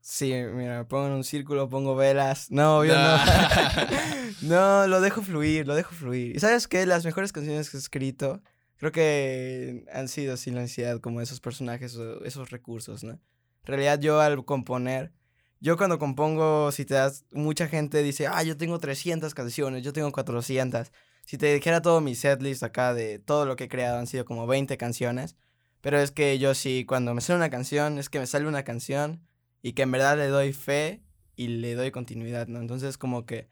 Sí, 0.00 0.32
mira, 0.54 0.78
me 0.78 0.84
pongo 0.84 1.06
en 1.06 1.12
un 1.12 1.22
círculo, 1.24 1.68
pongo 1.68 1.94
velas. 1.94 2.50
No, 2.50 2.78
obvio 2.80 2.94
no. 2.94 3.16
no, 4.42 4.86
lo 4.88 5.00
dejo 5.00 5.22
fluir, 5.22 5.68
lo 5.68 5.76
dejo 5.76 5.94
fluir. 5.94 6.34
¿Y 6.34 6.40
sabes 6.40 6.66
qué? 6.66 6.84
Las 6.84 7.04
mejores 7.04 7.30
canciones 7.30 7.70
que 7.70 7.76
he 7.76 7.80
escrito 7.80 8.42
creo 8.78 8.90
que 8.90 9.84
han 9.92 10.08
sido 10.08 10.36
sin 10.36 10.56
la 10.56 10.62
necesidad 10.62 10.98
como 10.98 11.20
esos 11.20 11.38
personajes 11.40 11.94
o 11.96 12.24
esos 12.24 12.50
recursos, 12.50 13.04
¿no? 13.04 13.20
En 13.68 13.74
realidad 13.74 14.00
yo 14.00 14.20
al 14.20 14.44
componer, 14.46 15.12
yo 15.60 15.76
cuando 15.76 15.98
compongo, 15.98 16.72
si 16.72 16.86
te 16.86 16.94
das, 16.94 17.26
mucha 17.32 17.68
gente 17.68 18.02
dice, 18.02 18.26
ah, 18.26 18.42
yo 18.42 18.56
tengo 18.56 18.78
300 18.78 19.34
canciones, 19.34 19.84
yo 19.84 19.92
tengo 19.92 20.10
400. 20.10 20.90
Si 21.26 21.36
te 21.36 21.52
dijera 21.52 21.82
todo 21.82 22.00
mi 22.00 22.14
setlist 22.14 22.62
acá 22.62 22.94
de 22.94 23.18
todo 23.18 23.44
lo 23.44 23.56
que 23.56 23.64
he 23.64 23.68
creado, 23.68 23.98
han 23.98 24.06
sido 24.06 24.24
como 24.24 24.46
20 24.46 24.78
canciones. 24.78 25.36
Pero 25.82 26.00
es 26.00 26.12
que 26.12 26.38
yo 26.38 26.54
sí, 26.54 26.86
cuando 26.86 27.12
me 27.12 27.20
sale 27.20 27.36
una 27.36 27.50
canción, 27.50 27.98
es 27.98 28.08
que 28.08 28.18
me 28.18 28.26
sale 28.26 28.48
una 28.48 28.62
canción 28.62 29.20
y 29.60 29.74
que 29.74 29.82
en 29.82 29.90
verdad 29.90 30.16
le 30.16 30.28
doy 30.28 30.54
fe 30.54 31.02
y 31.36 31.48
le 31.48 31.74
doy 31.74 31.90
continuidad, 31.90 32.48
¿no? 32.48 32.60
Entonces 32.60 32.96
como 32.96 33.26
que 33.26 33.48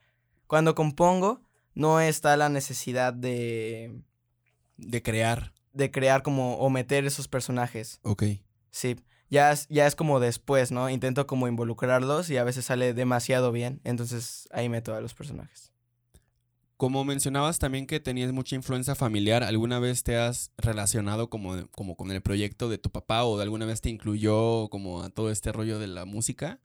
cuando 0.47 0.75
compongo 0.75 1.43
no 1.75 2.00
está 2.00 2.39
la 2.39 2.49
necesidad 2.49 3.13
de, 3.13 4.00
De 4.79 5.02
crear. 5.02 5.52
de 5.75 5.91
crear 5.91 6.23
como 6.23 6.57
o 6.57 6.71
meter 6.71 7.05
esos 7.05 7.29
personajes. 7.29 8.00
Ok. 8.02 8.25
Sí, 8.71 8.97
ya 9.30 9.52
es, 9.52 9.67
ya 9.69 9.86
es 9.86 9.95
como 9.95 10.21
después, 10.21 10.71
¿no? 10.73 10.89
Intento 10.91 11.26
como 11.26 11.49
involucrarlos 11.49 12.30
y 12.30 12.36
a 12.36 12.45
veces 12.45 12.65
sale 12.67 12.95
demasiado 12.95 13.52
bien, 13.52 13.80
entonces 13.84 14.49
ahí 14.52 14.69
meto 14.69 14.95
a 14.95 15.00
los 15.00 15.15
personajes. 15.15 15.73
Como 16.76 17.04
mencionabas 17.04 17.58
también 17.58 17.86
que 17.86 18.00
tenías 18.00 18.32
mucha 18.32 18.54
influencia 18.54 18.95
familiar, 18.95 19.43
¿alguna 19.43 19.78
vez 19.78 20.02
te 20.02 20.17
has 20.19 20.50
relacionado 20.58 21.30
como, 21.30 21.67
como 21.71 21.97
con 21.97 22.10
el 22.10 22.21
proyecto 22.21 22.69
de 22.69 22.76
tu 22.76 22.91
papá 22.91 23.25
o 23.25 23.39
de 23.39 23.45
alguna 23.45 23.65
vez 23.65 23.80
te 23.80 23.89
incluyó 23.89 24.69
como 24.69 25.02
a 25.02 25.08
todo 25.08 25.30
este 25.30 25.52
rollo 25.52 25.78
de 25.78 25.86
la 25.86 26.04
música? 26.04 26.60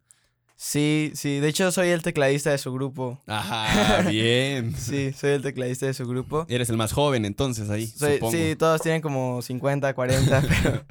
Sí, 0.58 1.12
sí, 1.15 1.39
de 1.39 1.47
hecho 1.47 1.71
soy 1.71 1.88
el 1.89 2.04
tecladista 2.04 2.52
de 2.52 2.58
su 2.58 2.74
grupo. 2.74 3.21
Ajá, 3.26 4.02
bien. 4.10 4.76
Sí, 4.76 5.13
soy 5.13 5.32
el 5.32 5.41
tecladista 5.41 5.86
de 5.86 5.93
su 5.93 6.06
grupo. 6.06 6.45
Eres 6.50 6.69
el 6.69 6.76
más 6.78 6.91
joven 6.91 7.24
entonces 7.24 7.69
ahí, 7.69 7.88
Soy- 7.88 8.15
supongo. 8.15 8.32
sí, 8.34 8.56
todos 8.58 8.82
tienen 8.82 9.02
como 9.02 9.41
50, 9.41 9.93
40, 9.95 10.41
pero 10.47 10.86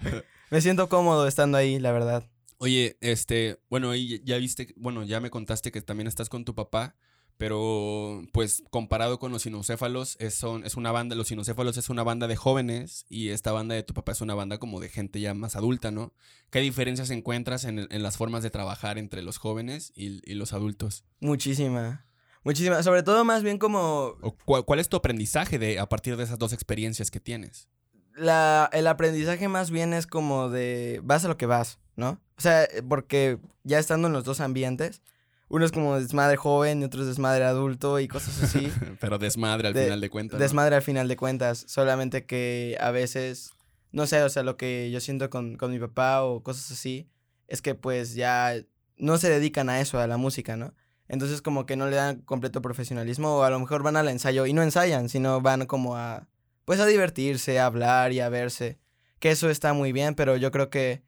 me 0.50 0.60
siento 0.60 0.88
cómodo 0.88 1.26
estando 1.26 1.58
ahí, 1.58 1.78
la 1.78 1.92
verdad. 1.92 2.28
Oye, 2.58 2.98
este, 3.00 3.58
bueno, 3.70 3.94
y 3.94 4.22
ya 4.24 4.36
viste, 4.36 4.74
bueno, 4.76 5.02
ya 5.04 5.20
me 5.20 5.30
contaste 5.30 5.72
que 5.72 5.80
también 5.80 6.06
estás 6.06 6.28
con 6.28 6.44
tu 6.44 6.54
papá, 6.54 6.94
pero 7.38 8.22
pues 8.34 8.62
comparado 8.70 9.18
con 9.18 9.32
los 9.32 9.42
sinocéfalos, 9.42 10.16
es, 10.20 10.34
son, 10.34 10.64
es 10.66 10.74
una 10.76 10.92
banda, 10.92 11.16
los 11.16 11.28
sinocéfalos 11.28 11.78
es 11.78 11.88
una 11.88 12.02
banda 12.02 12.26
de 12.28 12.36
jóvenes 12.36 13.06
y 13.08 13.30
esta 13.30 13.50
banda 13.52 13.74
de 13.74 13.82
tu 13.82 13.94
papá 13.94 14.12
es 14.12 14.20
una 14.20 14.34
banda 14.34 14.58
como 14.58 14.78
de 14.78 14.90
gente 14.90 15.20
ya 15.20 15.32
más 15.32 15.56
adulta, 15.56 15.90
¿no? 15.90 16.12
¿Qué 16.50 16.60
diferencias 16.60 17.08
encuentras 17.10 17.64
en, 17.64 17.86
en 17.90 18.02
las 18.02 18.18
formas 18.18 18.42
de 18.42 18.50
trabajar 18.50 18.98
entre 18.98 19.22
los 19.22 19.38
jóvenes 19.38 19.90
y, 19.96 20.20
y 20.30 20.34
los 20.34 20.52
adultos? 20.52 21.04
Muchísima. 21.20 22.04
Muchísima. 22.44 22.82
Sobre 22.82 23.02
todo 23.02 23.24
más 23.24 23.42
bien 23.42 23.56
como 23.56 24.16
¿O 24.20 24.36
cua- 24.44 24.64
¿Cuál 24.66 24.80
es 24.80 24.90
tu 24.90 24.98
aprendizaje 24.98 25.58
de, 25.58 25.78
a 25.78 25.88
partir 25.88 26.18
de 26.18 26.24
esas 26.24 26.38
dos 26.38 26.52
experiencias 26.52 27.10
que 27.10 27.20
tienes? 27.20 27.68
La, 28.16 28.68
el 28.72 28.86
aprendizaje 28.86 29.48
más 29.48 29.70
bien 29.70 29.92
es 29.94 30.06
como 30.06 30.48
de 30.48 31.00
vas 31.04 31.24
a 31.24 31.28
lo 31.28 31.36
que 31.36 31.46
vas, 31.46 31.78
¿no? 31.96 32.20
O 32.36 32.40
sea, 32.40 32.64
eh, 32.64 32.82
porque 32.88 33.38
ya 33.64 33.78
estando 33.78 34.08
en 34.08 34.12
los 34.14 34.24
dos 34.24 34.40
ambientes, 34.40 35.02
uno 35.48 35.64
es 35.64 35.72
como 35.72 35.98
desmadre 35.98 36.36
joven 36.36 36.80
y 36.80 36.84
otro 36.84 37.02
es 37.02 37.08
desmadre 37.08 37.44
adulto 37.44 37.98
y 38.00 38.08
cosas 38.08 38.42
así. 38.42 38.72
Pero 39.00 39.18
desmadre 39.18 39.68
al 39.68 39.74
De- 39.74 39.84
final 39.84 40.00
de 40.00 40.10
cuentas. 40.10 40.38
¿no? 40.38 40.42
desmadre 40.42 40.76
al 40.76 40.82
final 40.82 41.08
de 41.08 41.16
cuentas, 41.16 41.64
solamente 41.68 42.24
que 42.24 42.76
a 42.80 42.90
veces, 42.90 43.52
no 43.92 44.06
sé, 44.06 44.22
o 44.22 44.28
sea, 44.28 44.42
lo 44.42 44.56
que 44.56 44.90
yo 44.90 45.00
siento 45.00 45.28
con, 45.30 45.56
con 45.56 45.70
mi 45.70 45.78
papá 45.78 46.22
o 46.22 46.42
cosas 46.42 46.70
así, 46.70 47.08
es 47.48 47.62
que 47.62 47.74
pues 47.74 48.14
ya 48.14 48.54
no 48.96 49.18
se 49.18 49.28
dedican 49.28 49.68
a 49.70 49.80
eso, 49.80 49.98
a 49.98 50.06
la 50.06 50.16
música, 50.18 50.56
¿no? 50.56 50.72
Entonces 51.08 51.42
como 51.42 51.66
que 51.66 51.74
no 51.76 51.88
le 51.88 51.96
dan 51.96 52.20
completo 52.20 52.62
profesionalismo 52.62 53.38
o 53.38 53.42
a 53.42 53.50
lo 53.50 53.58
mejor 53.58 53.82
van 53.82 53.96
al 53.96 54.08
ensayo 54.08 54.46
y 54.46 54.52
no 54.52 54.62
ensayan, 54.62 55.08
sino 55.08 55.40
van 55.40 55.66
como 55.66 55.96
a, 55.96 56.28
pues 56.64 56.80
a 56.80 56.86
divertirse, 56.86 57.58
a 57.58 57.66
hablar 57.66 58.12
y 58.12 58.20
a 58.20 58.28
verse, 58.28 58.78
que 59.18 59.30
eso 59.30 59.50
está 59.50 59.72
muy 59.72 59.92
bien, 59.92 60.14
pero 60.14 60.36
yo 60.36 60.50
creo 60.50 60.70
que 60.70 61.02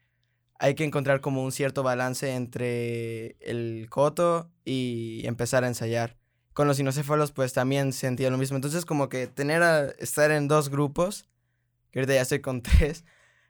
hay 0.58 0.74
que 0.74 0.84
encontrar 0.84 1.20
como 1.20 1.42
un 1.44 1.52
cierto 1.52 1.82
balance 1.82 2.34
entre 2.34 3.36
el 3.40 3.88
coto 3.90 4.50
y 4.64 5.22
empezar 5.26 5.64
a 5.64 5.68
ensayar 5.68 6.16
con 6.52 6.68
los 6.68 6.78
inocéfalos 6.78 7.32
pues 7.32 7.52
también 7.52 7.92
sentía 7.92 8.30
lo 8.30 8.38
mismo. 8.38 8.56
Entonces 8.56 8.84
como 8.84 9.08
que 9.08 9.26
tener 9.26 9.62
a 9.62 9.86
estar 9.98 10.30
en 10.30 10.48
dos 10.48 10.68
grupos, 10.68 11.26
que 11.90 12.00
ahorita 12.00 12.14
ya 12.14 12.22
estoy 12.22 12.40
con 12.40 12.62
tres, 12.62 13.04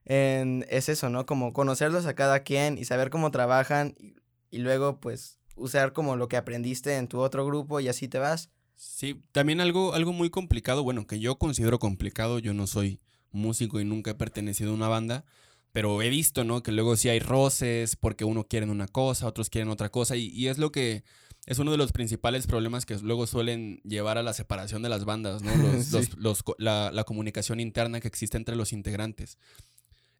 en- 0.05 0.65
es 0.69 0.89
eso, 0.89 1.11
¿no? 1.11 1.27
Como 1.27 1.53
conocerlos 1.53 2.07
a 2.07 2.15
cada 2.15 2.41
quien 2.41 2.79
y 2.79 2.85
saber 2.85 3.11
cómo 3.11 3.31
trabajan 3.31 3.95
y, 3.99 4.17
y 4.51 4.59
luego 4.59 5.01
pues 5.01 5.39
usar 5.57 5.93
como 5.93 6.17
lo 6.17 6.29
que 6.29 6.37
aprendiste 6.37 6.97
en 6.97 7.09
tu 7.09 7.21
otro 7.21 7.45
grupo 7.47 7.81
y 7.81 7.89
así 7.89 8.09
te 8.09 8.19
vas. 8.19 8.51
Sí, 8.77 9.21
también 9.33 9.61
algo, 9.61 9.95
algo 9.95 10.13
muy 10.13 10.31
complicado, 10.31 10.83
bueno, 10.83 11.07
que 11.07 11.21
yo 11.21 11.37
considero 11.39 11.79
complicado, 11.79 12.39
yo 12.39 12.53
no 12.55 12.67
soy 12.67 13.01
músico 13.31 13.81
y 13.81 13.85
nunca 13.85 14.13
he 14.13 14.15
pertenecido 14.15 14.73
a 14.73 14.75
una 14.75 14.89
banda, 14.89 15.25
pero 15.73 16.03
he 16.03 16.11
visto, 16.11 16.45
¿no? 16.45 16.63
Que 16.63 16.73
luego 16.73 16.97
sí 16.97 17.09
hay 17.09 17.21
roces 17.21 17.97
porque 17.97 18.25
uno 18.25 18.45
quiere 18.45 18.67
una 18.67 18.89
cosa, 18.89 19.27
otros 19.27 19.49
quieren 19.51 19.71
otra 19.71 19.89
cosa 19.91 20.17
y, 20.17 20.27
y 20.29 20.49
es 20.49 20.59
lo 20.59 20.71
que 20.73 21.05
es 21.47 21.59
uno 21.59 21.71
de 21.73 21.77
los 21.77 21.93
principales 21.93 22.47
problemas 22.47 22.85
que 22.87 22.97
luego 22.99 23.27
suelen 23.27 23.81
llevar 23.85 24.17
a 24.19 24.23
la 24.23 24.33
separación 24.33 24.83
de 24.83 24.89
las 24.89 25.05
bandas, 25.05 25.43
¿no? 25.43 25.51
Los, 25.57 25.87
Sí. 25.87 25.93
los- 25.97 26.17
los 26.19 26.43
co- 26.43 26.57
la, 26.59 26.91
la 26.93 27.05
comunicación 27.05 27.59
interna 27.61 28.01
que 28.01 28.09
existe 28.09 28.37
entre 28.37 28.55
los 28.57 28.73
integrantes. 28.73 29.39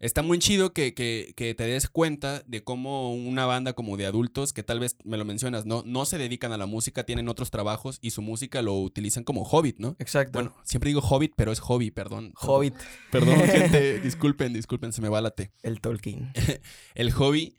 Está 0.03 0.21
muy 0.23 0.39
chido 0.39 0.75
que, 0.75 0.93
que- 0.93 1.33
que 1.37 1.55
te 1.55 1.65
des 1.65 1.89
cuenta 1.89 2.43
de 2.47 2.63
cómo 2.63 3.15
una 3.15 3.47
banda 3.47 3.73
como 3.73 3.97
de 3.97 4.05
adultos, 4.05 4.53
que 4.53 4.63
tal 4.63 4.81
vez 4.81 4.97
me 5.05 5.17
lo 5.17 5.25
mencionas, 5.25 5.65
¿no? 5.65 5.83
No 5.87 6.05
se 6.05 6.19
dedican 6.19 6.53
a 6.53 6.59
la 6.59 6.67
música, 6.67 7.05
tienen 7.05 7.29
otros 7.29 7.51
trabajos 7.51 7.99
y 8.03 8.11
su 8.11 8.21
música 8.21 8.61
lo 8.63 8.75
utilizan 8.81 9.25
como 9.25 9.45
hobbit, 9.45 9.79
¿no? 9.79 9.97
Exacto. 9.99 10.33
Bueno, 10.35 10.55
siempre 10.65 10.89
digo 10.89 11.01
hobbit, 11.01 11.33
pero 11.37 11.53
es 11.53 11.61
hobby, 11.61 11.91
perdón. 11.91 12.35
Hobbit, 12.37 12.75
Perdón, 13.11 13.37
gente, 13.49 14.01
disculpen, 14.01 14.53
disculpen, 14.53 14.93
se 14.93 15.01
me 15.01 15.09
va 15.09 15.21
la 15.23 15.31
T 15.31 15.53
el 15.63 15.81
Tolkien. 15.81 16.33
el 16.95 17.13
hobby, 17.13 17.55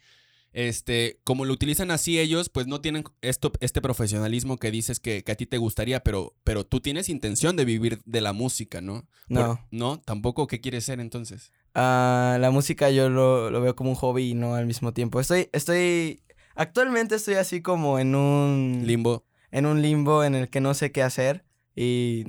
este, 0.52 1.20
como 1.24 1.46
lo 1.46 1.54
utilizan 1.54 1.90
así 1.92 2.20
ellos, 2.20 2.50
pues 2.50 2.68
no 2.68 2.80
tienen 2.82 3.04
esto, 3.22 3.52
este 3.60 3.82
profesionalismo 3.82 4.58
que 4.58 4.70
dices 4.70 5.00
que, 5.00 5.24
que 5.24 5.32
a 5.32 5.36
ti 5.36 5.46
te 5.46 5.58
gustaría, 5.58 6.04
pero, 6.04 6.36
pero 6.44 6.66
tú 6.66 6.80
tienes 6.80 7.10
intención 7.10 7.56
de 7.56 7.66
vivir 7.66 8.02
de 8.06 8.22
la 8.22 8.34
música, 8.34 8.82
¿no? 8.82 9.08
Por- 9.30 9.38
No. 9.38 9.68
no, 9.72 10.00
tampoco, 10.02 10.46
¿qué 10.48 10.60
quieres 10.62 10.84
ser 10.84 11.00
entonces? 11.00 11.52
Ah, 11.76 12.38
la 12.40 12.52
música 12.52 12.90
yo 12.92 13.10
lo, 13.10 13.50
lo 13.50 13.62
veo 13.62 13.76
como 13.76 13.90
un 13.90 13.96
hobby 13.96 14.32
y 14.32 14.34
no 14.36 14.56
al 14.56 14.66
mismo 14.66 14.94
tiempo. 14.94 15.20
Estoy, 15.20 15.50
estoy, 15.54 16.22
actualmente 16.56 17.16
estoy 17.16 17.36
así 17.36 17.62
como 17.62 17.98
en 18.00 18.14
un, 18.16 18.82
Limbo. 18.86 19.26
en 19.52 19.66
un 19.66 19.82
limbo 19.82 20.24
en 20.24 20.36
el 20.36 20.50
que 20.50 20.62
no 20.62 20.74
sé 20.76 20.92
qué 20.92 21.02
hacer 21.02 21.46
y 21.76 22.24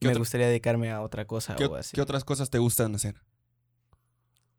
¿Qué 0.00 0.06
me 0.06 0.08
otra- 0.10 0.18
gustaría 0.20 0.48
dedicarme 0.48 0.90
a 0.90 1.00
otra 1.02 1.26
cosa 1.26 1.54
¿Qué, 1.56 1.66
o 1.66 1.76
así. 1.76 1.94
qué 1.94 2.00
otras 2.00 2.24
cosas 2.24 2.50
te 2.50 2.58
gustan 2.58 2.94
hacer? 2.94 3.14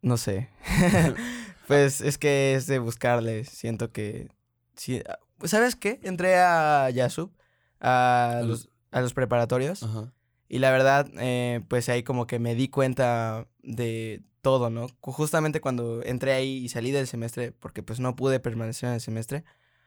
No 0.02 0.16
sé. 0.16 0.48
pues 1.66 2.00
es 2.00 2.16
que 2.18 2.54
es 2.54 2.66
de 2.66 2.78
buscarle. 2.78 3.44
Siento 3.44 3.92
que. 3.92 4.28
Sí. 4.74 5.02
ah, 5.08 5.18
¿Sabes 5.44 5.76
qué? 5.76 6.00
Entré 6.02 6.36
a 6.36 6.88
Yasub, 6.90 7.30
a 7.80 8.38
A 8.38 8.40
los, 8.40 8.48
los- 8.48 8.68
a 8.90 9.00
los 9.02 9.12
preparatorios. 9.14 9.82
Ajá. 9.82 10.12
Y 10.48 10.58
la 10.58 10.70
verdad, 10.72 11.08
eh, 11.18 11.60
pues 11.68 11.88
ahí 11.88 12.02
como 12.02 12.26
que 12.26 12.38
me 12.40 12.54
di 12.54 12.68
cuenta 12.68 13.46
de 13.62 14.22
todo, 14.42 14.70
¿no? 14.70 14.88
Ju- 14.88 15.12
Justamente 15.12 15.60
cuando 15.60 16.02
entré 16.04 16.32
ahí 16.32 16.58
y 16.58 16.68
salí 16.68 16.90
del 16.90 17.06
semestre, 17.06 17.52
porque 17.52 17.82
pues 17.82 18.00
no 18.00 18.16
pude 18.16 18.40
permanecer 18.40 18.88
en 18.88 18.94
el 18.96 19.00
semestre, 19.00 19.44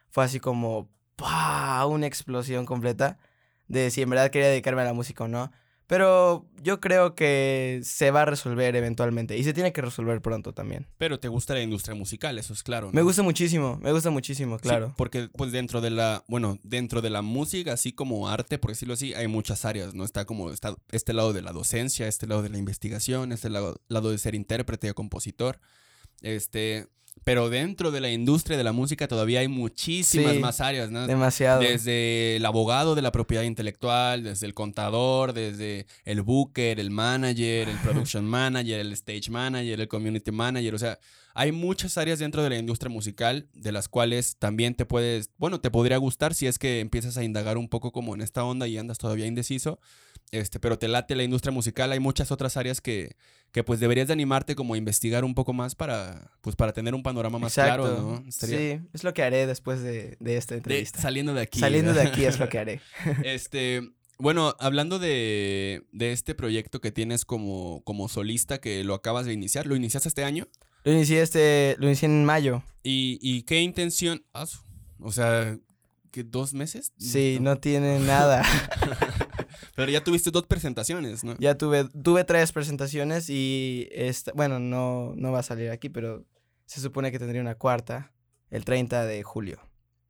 fue 0.10 0.24
así 0.24 0.40
como 0.40 0.90
¡pah! 1.16 1.86
una 1.88 2.08
explosión 2.08 2.66
completa 2.66 3.18
de 3.68 3.92
si 3.92 4.02
en 4.02 4.10
verdad 4.10 4.32
quería 4.32 4.50
dedicarme 4.50 4.82
a 4.82 4.86
la 4.86 4.94
música 4.94 5.24
o 5.26 5.28
no. 5.28 5.52
Pero 5.88 6.46
yo 6.62 6.80
creo 6.80 7.14
que 7.14 7.82
se 7.84 8.10
va 8.12 8.22
a 8.22 8.26
resolver 8.26 8.76
eventualmente 8.76 9.38
y 9.38 9.44
se 9.44 9.54
tiene 9.54 9.74
que 9.74 9.82
resolver 9.82 10.22
pronto 10.22 10.54
también. 10.54 10.88
Pero 10.98 11.20
te 11.20 11.28
gusta 11.28 11.54
la 11.54 11.62
industria 11.62 11.94
musical, 11.96 12.40
eso 12.40 12.54
es 12.54 12.64
claro. 12.64 12.88
¿no? 12.88 12.94
Me 12.94 13.02
gusta 13.02 13.22
muchísimo, 13.22 13.78
me 13.82 13.92
gusta 13.92 14.10
muchísimo, 14.10 14.58
Sí, 14.58 14.64
claro. 14.64 14.94
porque 14.98 15.30
pues 15.36 15.52
dentro 15.52 15.82
de 15.82 15.90
la, 15.90 16.24
bueno, 16.28 16.58
dentro 16.64 17.02
de 17.02 17.10
la 17.10 17.22
música, 17.22 17.74
así 17.74 17.92
como 17.92 18.30
arte, 18.30 18.58
por 18.58 18.72
decirlo 18.72 18.94
así, 18.94 19.14
hay 19.14 19.28
muchas 19.28 19.66
áreas, 19.66 19.94
¿no? 19.94 20.06
Está 20.06 20.26
como 20.26 20.52
está 20.52 20.76
este 20.92 21.14
lado 21.14 21.34
de 21.34 21.42
la 21.42 21.52
docencia, 21.52 22.08
este 22.08 22.28
lado 22.28 22.42
de 22.44 22.50
la 22.50 22.58
investigación, 22.58 23.32
este 23.32 23.50
lado, 23.50 23.82
lado 23.90 24.10
de 24.12 24.18
ser 24.18 24.36
intérprete 24.36 24.90
o 24.90 24.96
compositor. 24.96 25.60
Este, 26.22 26.88
pero 27.24 27.50
dentro 27.50 27.92
de 27.92 28.02
la 28.02 28.12
industria 28.12 28.58
de 28.58 28.64
la 28.64 28.74
música 28.74 29.08
todavía 29.08 29.40
hay 29.40 29.48
muchísimas 29.48 30.34
Sí, 30.34 30.40
más 30.40 30.62
áreas, 30.62 30.92
¿no? 30.92 31.08
Demasiado. 31.08 31.62
Desde 31.62 32.36
el 32.36 32.46
abogado 32.46 32.96
de 32.96 33.02
la 33.02 33.12
propiedad 33.12 33.44
intelectual, 33.44 34.24
desde 34.24 34.46
el 34.46 34.54
contador, 34.54 35.34
desde 35.34 35.86
el 36.04 36.22
booker, 36.22 36.80
el 36.80 36.92
manager, 36.92 37.70
el 37.70 37.78
production 37.78 38.26
manager, 38.30 38.80
el 38.80 38.92
stage 38.94 39.30
manager, 39.30 39.80
el 39.80 39.88
community 39.88 40.32
manager. 40.32 40.76
O 40.76 40.80
sea, 40.80 41.00
hay 41.34 41.52
muchas 41.52 41.98
áreas 41.98 42.20
dentro 42.20 42.44
de 42.44 42.50
la 42.50 42.58
industria 42.58 42.90
musical 42.90 43.48
de 43.54 43.72
las 43.72 43.88
cuales 43.88 44.36
también 44.38 44.76
te 44.76 44.86
puedes, 44.86 45.30
bueno, 45.38 45.62
te 45.62 45.72
podría 45.72 45.98
gustar 45.98 46.34
si 46.34 46.48
es 46.48 46.60
que 46.60 46.80
empiezas 46.80 47.18
a 47.18 47.24
indagar 47.24 47.58
un 47.58 47.70
poco 47.70 47.92
como 47.92 48.14
en 48.16 48.22
esta 48.22 48.44
onda 48.44 48.68
y 48.68 48.78
andas 48.78 48.98
todavía 48.98 49.26
indeciso. 49.26 49.80
Este, 50.32 50.60
pero 50.60 50.80
te 50.80 50.88
late 50.88 51.16
la 51.16 51.24
industria 51.24 51.52
musical, 51.52 51.92
hay 51.92 52.00
muchas 52.00 52.32
otras 52.32 52.58
áreas 52.58 52.82
que, 52.82 53.16
que 53.54 53.64
pues 53.64 53.80
deberías 53.80 54.08
de 54.08 54.14
animarte 54.14 54.56
como 54.56 54.74
a 54.74 54.78
investigar 54.78 55.24
un 55.24 55.34
poco 55.36 55.54
más 55.54 55.76
para, 55.76 56.32
pues 56.42 56.56
para 56.58 56.74
tener 56.74 56.94
un 56.96 57.04
panorama 57.04 57.40
más 57.40 57.58
Exacto. 57.58 57.84
claro, 57.84 58.02
¿no? 58.22 58.28
Estaría- 58.28 58.58
Sí, 58.80 58.88
es 58.94 59.04
lo 59.06 59.14
que 59.14 59.24
haré 59.24 59.48
después 59.48 59.82
de, 59.82 60.18
de 60.20 60.36
esta 60.38 60.56
de- 60.56 60.58
entrevista. 60.58 61.00
saliendo 61.00 61.34
de 61.34 61.42
aquí. 61.42 61.60
Saliendo 61.60 61.94
de 61.94 62.02
aquí 62.02 62.26
es 62.26 62.40
lo 62.40 62.50
que 62.50 62.60
haré. 62.60 62.82
Este, 63.24 63.92
bueno, 64.18 64.56
hablando 64.60 64.98
de, 65.00 65.86
de 65.92 66.12
este 66.12 66.34
proyecto 66.36 66.82
que 66.82 66.92
tienes 66.92 67.26
como, 67.26 67.82
como 67.86 68.10
solista 68.10 68.60
que 68.60 68.84
lo 68.84 68.96
acabas 68.96 69.26
de 69.28 69.34
iniciar, 69.34 69.68
¿lo 69.68 69.76
iniciaste 69.76 70.10
este 70.10 70.24
año? 70.24 70.48
Lo 70.84 70.92
inicié 70.92 71.22
este, 71.22 71.76
lo 71.80 71.86
inicié 71.88 72.08
en 72.08 72.26
mayo. 72.26 72.64
¿Y, 72.84 73.18
y 73.22 73.44
qué 73.44 73.62
intención? 73.62 74.26
ah, 74.34 74.46
o 75.00 75.12
sea, 75.12 75.58
¿qué, 76.12 76.24
¿dos 76.24 76.54
meses? 76.54 76.92
Sí, 76.98 77.38
no 77.40 77.58
tiene 77.60 78.00
nada. 78.00 78.44
Pero 79.76 79.92
ya 79.92 80.04
tuviste 80.04 80.30
dos 80.32 80.46
presentaciones, 80.46 81.24
¿no? 81.24 81.36
ya 81.40 81.58
tuve, 81.58 81.86
tuve 82.04 82.24
tres 82.24 82.52
presentaciones 82.52 83.30
y 83.30 83.90
esta, 83.92 84.32
bueno, 84.34 84.60
no, 84.60 85.14
no 85.16 85.32
va 85.32 85.40
a 85.40 85.44
salir 85.44 85.72
aquí, 85.72 85.90
pero 85.90 86.26
se 86.66 86.80
supone 86.80 87.12
que 87.12 87.20
tendría 87.20 87.42
una 87.42 87.56
cuarta 87.56 88.14
el 88.50 88.66
30 88.66 89.06
de 89.06 89.24
julio, 89.24 89.60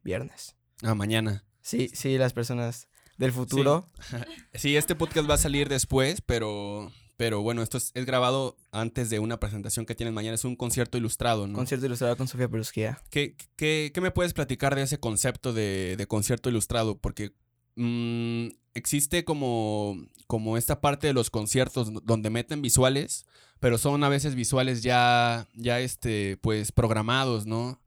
viernes. 0.03 0.55
Ah, 0.81 0.95
mañana. 0.95 1.45
Sí, 1.61 1.89
sí, 1.93 2.17
las 2.17 2.33
personas 2.33 2.89
del 3.17 3.31
futuro. 3.31 3.87
Sí, 4.53 4.75
este 4.75 4.95
podcast 4.95 5.29
va 5.29 5.35
a 5.35 5.37
salir 5.37 5.69
después, 5.69 6.21
pero, 6.21 6.91
pero 7.17 7.41
bueno, 7.41 7.63
esto 7.63 7.77
es, 7.77 7.91
es 7.93 8.05
grabado 8.05 8.57
antes 8.71 9.09
de 9.09 9.19
una 9.19 9.39
presentación 9.39 9.85
que 9.85 9.95
tienes 9.95 10.13
mañana. 10.13 10.35
Es 10.35 10.45
un 10.45 10.55
concierto 10.55 10.97
ilustrado, 10.97 11.47
¿no? 11.47 11.55
Concierto 11.55 11.85
ilustrado 11.85 12.17
con 12.17 12.27
Sofía 12.27 12.49
Perusquía. 12.49 12.99
¿Qué, 13.09 13.35
qué, 13.55 13.91
qué 13.93 14.01
me 14.01 14.11
puedes 14.11 14.33
platicar 14.33 14.75
de 14.75 14.83
ese 14.83 14.99
concepto 14.99 15.53
de, 15.53 15.95
de 15.97 16.05
concierto 16.05 16.49
ilustrado? 16.49 16.99
Porque 16.99 17.31
mm, 17.75 18.49
existe 18.73 19.23
como, 19.25 19.97
como 20.27 20.57
esta 20.57 20.81
parte 20.81 21.07
de 21.07 21.13
los 21.13 21.29
conciertos 21.29 21.91
donde 22.05 22.29
meten 22.29 22.61
visuales, 22.61 23.25
pero 23.59 23.77
son 23.77 24.03
a 24.03 24.09
veces 24.09 24.35
visuales 24.35 24.83
ya, 24.83 25.47
ya 25.55 25.79
este, 25.79 26.37
pues 26.41 26.71
programados, 26.71 27.45
¿no? 27.45 27.79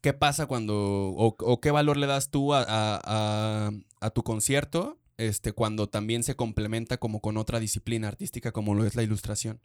¿Qué 0.00 0.12
pasa 0.12 0.46
cuando, 0.46 0.74
o, 0.76 1.36
o 1.38 1.60
qué 1.60 1.70
valor 1.70 1.96
le 1.96 2.06
das 2.06 2.30
tú 2.30 2.54
a, 2.54 2.60
a- 2.62 3.00
a- 3.04 3.70
a 4.00 4.10
tu 4.10 4.22
concierto 4.22 4.96
este, 5.16 5.52
cuando 5.52 5.88
también 5.88 6.22
se 6.22 6.36
complementa 6.36 6.98
como 6.98 7.20
con 7.20 7.36
otra 7.36 7.58
disciplina 7.58 8.06
artística 8.08 8.52
como 8.52 8.74
lo 8.74 8.84
es 8.86 8.94
la 8.94 9.02
ilustración? 9.02 9.60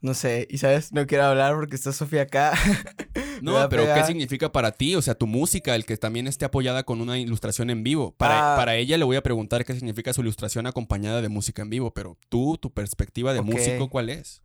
No 0.00 0.14
sé, 0.14 0.46
y 0.50 0.58
sabes, 0.58 0.92
no 0.92 1.06
quiero 1.06 1.24
hablar 1.24 1.54
porque 1.54 1.74
está 1.76 1.92
Sofía 1.92 2.22
acá. 2.22 2.52
No, 3.42 3.68
pero 3.68 3.84
¿qué 3.94 4.02
significa 4.04 4.50
para 4.50 4.72
ti? 4.72 4.94
O 4.94 5.02
sea, 5.02 5.14
tu 5.14 5.26
música, 5.26 5.74
el 5.74 5.84
que 5.84 5.98
también 5.98 6.26
esté 6.26 6.46
apoyada 6.46 6.84
con 6.84 7.02
una 7.02 7.18
ilustración 7.18 7.68
en 7.68 7.82
vivo. 7.82 8.12
Para, 8.16 8.54
Ah. 8.54 8.56
para 8.56 8.76
ella 8.76 8.96
le 8.96 9.04
voy 9.04 9.16
a 9.16 9.22
preguntar 9.22 9.66
qué 9.66 9.74
significa 9.74 10.14
su 10.14 10.22
ilustración 10.22 10.66
acompañada 10.66 11.20
de 11.20 11.28
música 11.28 11.60
en 11.60 11.68
vivo, 11.68 11.92
pero 11.92 12.16
tú, 12.30 12.56
tu 12.56 12.72
perspectiva 12.72 13.34
de 13.34 13.42
músico, 13.42 13.90
¿cuál 13.90 14.08
es? 14.08 14.42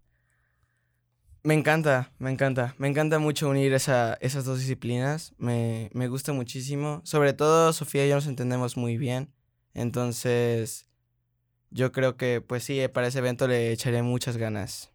Me 1.44 1.54
encanta, 1.54 2.12
me 2.20 2.30
encanta. 2.32 2.76
Me 2.80 2.90
encanta 2.90 3.18
mucho 3.18 3.48
unir 3.50 3.74
esa, 3.74 4.16
esas 4.20 4.44
dos 4.44 4.60
disciplinas. 4.60 5.34
Me, 5.38 5.90
me 5.94 6.10
gusta 6.10 6.34
muchísimo. 6.34 7.00
Sobre 7.06 7.32
todo, 7.32 7.72
Sofía 7.72 8.06
y 8.06 8.10
yo 8.10 8.16
nos 8.16 8.28
entendemos 8.28 8.76
muy 8.76 8.98
bien. 8.98 9.32
Entonces, 9.74 10.86
yo 11.70 11.94
creo 11.94 12.18
que, 12.18 12.42
pues 12.42 12.66
sí, 12.66 12.80
para 12.94 13.08
ese 13.08 13.20
evento 13.20 13.48
le 13.48 13.72
echaré 13.72 14.02
muchas 14.04 14.36
ganas. 14.36 14.91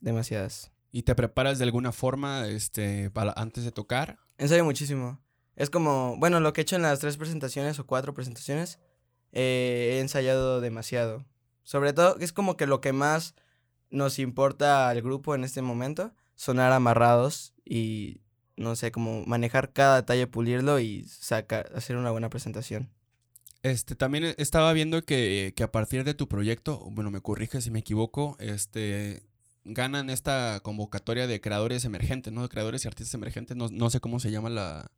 Demasiadas. 0.00 0.72
¿Y 0.92 1.02
te 1.02 1.14
preparas 1.14 1.58
de 1.58 1.64
alguna 1.64 1.92
forma 1.92 2.48
este, 2.48 3.10
para, 3.10 3.32
antes 3.36 3.64
de 3.64 3.70
tocar? 3.70 4.18
Ensayo 4.38 4.64
muchísimo. 4.64 5.20
Es 5.56 5.70
como, 5.70 6.16
bueno, 6.18 6.40
lo 6.40 6.52
que 6.52 6.60
he 6.60 6.62
hecho 6.62 6.76
en 6.76 6.82
las 6.82 6.98
tres 6.98 7.16
presentaciones 7.16 7.78
o 7.78 7.86
cuatro 7.86 8.14
presentaciones, 8.14 8.78
eh, 9.32 9.96
he 9.96 10.00
ensayado 10.00 10.60
demasiado. 10.60 11.24
Sobre 11.62 11.92
todo, 11.92 12.18
es 12.18 12.32
como 12.32 12.56
que 12.56 12.66
lo 12.66 12.80
que 12.80 12.92
más 12.92 13.34
nos 13.90 14.18
importa 14.18 14.88
al 14.88 15.02
grupo 15.02 15.34
en 15.34 15.44
este 15.44 15.62
momento, 15.62 16.12
sonar 16.34 16.72
amarrados 16.72 17.52
y, 17.64 18.22
no 18.56 18.74
sé, 18.74 18.90
como 18.90 19.24
manejar 19.26 19.72
cada 19.72 19.96
detalle, 19.96 20.26
pulirlo 20.26 20.80
y 20.80 21.04
sacar, 21.04 21.70
hacer 21.74 21.96
una 21.96 22.10
buena 22.10 22.30
presentación. 22.30 22.90
Este, 23.62 23.94
también 23.94 24.34
estaba 24.38 24.72
viendo 24.72 25.04
que, 25.04 25.52
que 25.54 25.62
a 25.62 25.70
partir 25.70 26.04
de 26.04 26.14
tu 26.14 26.28
proyecto, 26.28 26.78
bueno, 26.90 27.10
me 27.10 27.20
corrige 27.20 27.60
si 27.60 27.70
me 27.70 27.80
equivoco, 27.80 28.36
este, 28.40 29.29
ganan 29.64 30.10
esta 30.10 30.60
convocatoria 30.62 31.26
de 31.26 31.40
creadores 31.40 31.84
emergentes, 31.84 32.32
¿no? 32.32 32.42
De 32.42 32.48
creadores 32.48 32.84
y 32.84 32.88
artistas 32.88 33.14
emergentes, 33.14 33.56
no, 33.56 33.68
no 33.70 33.90
sé 33.90 34.00
cómo 34.00 34.18
se 34.20 34.30
llama 34.30 34.48
la, 34.50 34.90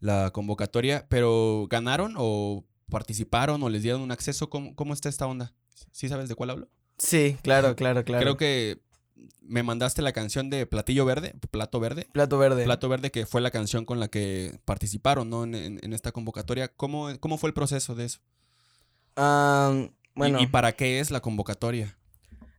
la 0.00 0.30
convocatoria, 0.30 1.06
pero 1.08 1.66
¿ganaron 1.70 2.14
o 2.16 2.64
participaron 2.90 3.62
o 3.62 3.68
les 3.68 3.82
dieron 3.82 4.00
un 4.00 4.10
acceso? 4.12 4.48
¿Cómo, 4.50 4.74
cómo 4.74 4.94
está 4.94 5.08
esta 5.08 5.26
onda? 5.26 5.52
¿Sí 5.92 6.08
sabes 6.08 6.28
de 6.28 6.34
cuál 6.34 6.50
hablo? 6.50 6.68
Sí, 6.98 7.36
claro, 7.42 7.76
claro, 7.76 8.04
claro. 8.04 8.22
Creo 8.22 8.36
que 8.36 8.80
me 9.42 9.62
mandaste 9.62 10.00
la 10.02 10.12
canción 10.12 10.48
de 10.50 10.66
Platillo 10.66 11.04
Verde, 11.04 11.34
Plato 11.50 11.80
Verde. 11.80 12.08
Plato 12.12 12.38
verde. 12.38 12.64
Plato 12.64 12.88
Verde, 12.88 13.10
que 13.10 13.26
fue 13.26 13.40
la 13.40 13.50
canción 13.50 13.84
con 13.84 13.98
la 14.00 14.08
que 14.08 14.58
participaron, 14.64 15.28
¿no? 15.30 15.44
En, 15.44 15.54
en- 15.54 15.80
en 15.82 15.92
esta 15.92 16.12
convocatoria. 16.12 16.68
¿Cómo, 16.68 17.08
¿Cómo 17.20 17.36
fue 17.38 17.48
el 17.48 17.54
proceso 17.54 17.94
de 17.94 18.04
eso? 18.06 18.20
Ah, 19.16 19.72
¿Y- 19.76 19.90
bueno, 20.14 20.40
¿Y, 20.42 20.46
para 20.46 20.72
qué 20.72 21.00
es 21.00 21.10
la 21.10 21.20
convocatoria? 21.20 21.97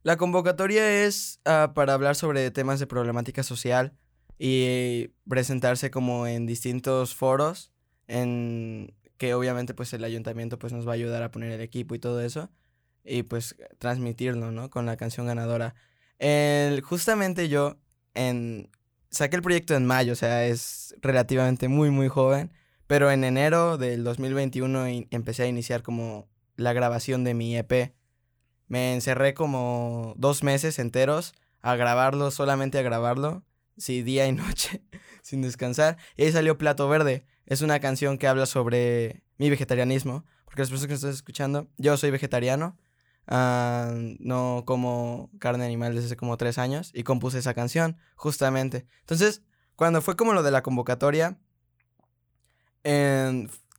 La 0.04 0.18
convocatoria 0.18 1.06
es 1.06 1.42
ah, 1.46 1.74
para 1.76 1.94
hablar 1.94 2.16
sobre 2.16 2.50
temas 2.52 2.80
de 2.80 2.88
problemática 2.88 3.44
social 3.44 3.94
y 4.38 5.10
presentarse 5.28 5.92
como 5.92 6.26
en 6.26 6.46
distintos 6.46 7.14
foros, 7.16 7.74
en 8.08 8.96
que 9.18 9.34
obviamente 9.34 9.74
pues 9.74 9.92
el 9.94 10.04
ayuntamiento 10.06 10.58
pues 10.58 10.72
nos 10.72 10.88
va 10.88 10.92
a 10.92 10.96
ayudar 10.96 11.24
a 11.24 11.32
poner 11.32 11.52
el 11.52 11.62
equipo 11.62 11.96
y 11.96 12.00
todo 12.00 12.22
eso 12.22 12.50
y 13.04 13.24
pues 13.24 13.56
transmitirlo, 13.78 14.52
¿no? 14.52 14.70
Con 14.70 14.86
la 14.86 14.96
canción 14.96 15.28
ganadora. 15.28 15.76
El, 16.20 16.82
justamente 16.82 17.50
yo 17.50 17.78
en, 18.14 18.70
saqué 19.10 19.36
el 19.36 19.42
proyecto 19.42 19.76
en 19.76 19.86
mayo, 19.86 20.14
o 20.14 20.16
sea, 20.16 20.46
es 20.46 20.96
relativamente 21.02 21.68
muy, 21.68 21.90
muy 21.90 22.08
joven, 22.08 22.52
pero 22.88 23.12
en 23.12 23.24
enero 23.24 23.78
del 23.78 24.04
2021 24.04 24.86
empecé 25.12 25.44
a 25.44 25.48
iniciar 25.48 25.84
como 25.84 26.30
la 26.56 26.74
grabación 26.74 27.24
de 27.24 27.34
mi 27.34 27.58
EP. 27.58 27.94
Me 28.69 28.93
encerré 28.93 29.34
como 29.34 30.13
dos 30.17 30.43
meses 30.43 30.79
enteros 30.79 31.34
a 31.62 31.75
grabarlo, 31.75 32.32
solamente 32.32 32.79
a 32.79 32.84
grabarlo, 32.84 33.43
sí, 33.77 34.03
día 34.03 34.27
y 34.27 34.32
noche, 34.32 34.82
sin 35.21 35.41
descansar. 35.41 35.97
Y 36.15 36.23
ahí 36.23 36.32
salió 36.32 36.58
Plato 36.58 36.88
Verde. 36.88 37.25
Es 37.45 37.62
una 37.62 37.79
canción 37.79 38.17
que 38.17 38.27
habla 38.27 38.45
sobre 38.45 39.23
mi 39.38 39.49
vegetarianismo, 39.49 40.23
porque 40.45 40.62
las 40.62 40.69
personas 40.69 40.88
que 40.88 40.93
están 40.93 41.10
escuchando, 41.10 41.67
yo 41.77 41.97
soy 41.97 42.12
vegetariano, 42.12 42.77
ah, 43.27 43.91
no 44.19 44.63
como 44.67 45.32
carne 45.39 45.65
animal 45.65 45.95
desde 45.95 46.08
hace 46.08 46.15
como 46.15 46.38
tres 46.38 46.60
años, 46.60 46.91
y 46.93 47.03
compuse 47.03 47.39
esa 47.39 47.55
canción, 47.55 47.97
justamente. 48.15 48.86
Entonces, 49.01 49.41
cuando 49.75 50.01
fue 50.03 50.15
como 50.15 50.34
lo 50.34 50.43
de 50.43 50.51
la 50.51 50.62
convocatoria, 50.62 51.39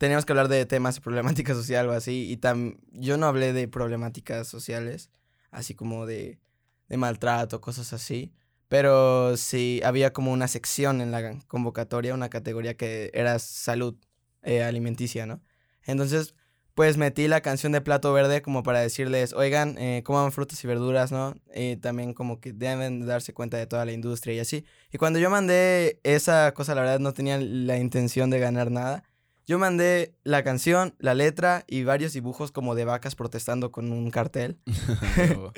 teníamos 0.01 0.25
que 0.25 0.33
hablar 0.33 0.49
de 0.49 0.65
temas 0.65 0.95
de 0.95 1.03
problemática 1.03 1.55
social 1.61 1.87
o 1.91 1.93
así, 1.93 2.31
y 2.31 2.39
tam 2.39 2.79
yo 2.91 3.19
no 3.19 3.27
hablé 3.27 3.53
de 3.53 3.69
problemáticas 3.69 4.49
sociales, 4.49 5.11
así 5.51 5.75
como 5.75 6.07
de, 6.07 6.41
maltrato, 6.89 7.61
cosas 7.61 7.93
así. 7.93 8.33
Pero 8.69 9.37
sí, 9.37 9.81
había 9.85 10.13
como 10.13 10.33
una 10.33 10.49
sección 10.49 11.01
en 11.03 11.11
la 11.11 11.39
convocatoria, 11.49 12.15
una 12.15 12.31
categoría 12.31 12.77
que 12.77 13.11
era 13.13 13.39
salud 13.39 13.97
eh, 14.43 14.63
alimenticia, 14.63 15.27
¿no? 15.27 15.43
Entonces, 15.83 16.35
pues 16.75 16.97
metí 16.97 17.29
la 17.29 17.43
canción 17.43 17.73
de 17.73 17.81
Plato 17.83 18.13
Verde 18.13 18.43
como 18.43 18.63
para 18.63 18.81
decirles, 18.81 19.35
oigan, 19.35 19.77
eh, 19.77 20.03
coman 20.05 20.33
frutas 20.33 20.63
y 20.65 20.67
verduras, 20.67 21.13
¿no? 21.13 21.35
Y 21.55 21.77
también 21.77 22.15
como 22.15 22.41
que 22.41 22.53
deben 22.53 23.05
darse 23.07 23.35
cuenta 23.35 23.59
de 23.59 23.67
toda 23.67 23.85
la 23.85 23.93
industria 23.93 24.35
y 24.35 24.39
así. 24.39 24.65
Y 24.93 24.99
cuando 24.99 25.19
yo 25.19 25.29
mandé 25.29 26.01
esa 26.05 26.53
cosa, 26.55 26.75
la 26.75 26.83
verdad 26.83 27.01
no 27.01 27.13
tenía 27.13 27.39
la 27.39 27.77
intención 27.77 28.31
de 28.31 28.39
ganar 28.39 28.71
nada. 28.71 29.05
Yo 29.51 29.59
mandé 29.59 30.15
la 30.23 30.45
canción, 30.45 30.95
la 31.01 31.13
letra 31.13 31.65
y 31.67 31.83
varios 31.83 32.13
dibujos 32.13 32.53
como 32.53 32.77
de 32.77 32.85
vacas 32.85 33.17
protestando 33.17 33.73
con 33.73 33.91
un 33.91 34.13
cartel. 34.13 34.61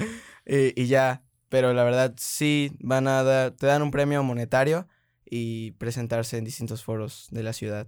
y 0.47 0.87
ya, 0.87 1.23
pero 1.51 1.75
la 1.75 1.85
verdad 1.85 2.15
sí 2.17 2.73
van 2.81 3.07
a 3.07 3.23
dar, 3.23 3.51
te 3.51 3.67
dan 3.67 3.83
un 3.83 3.91
premio 3.91 4.23
monetario 4.23 4.89
y 5.27 5.73
presentarse 5.73 6.39
en 6.39 6.45
distintos 6.45 6.83
foros 6.83 7.27
de 7.33 7.43
la 7.43 7.53
ciudad. 7.53 7.87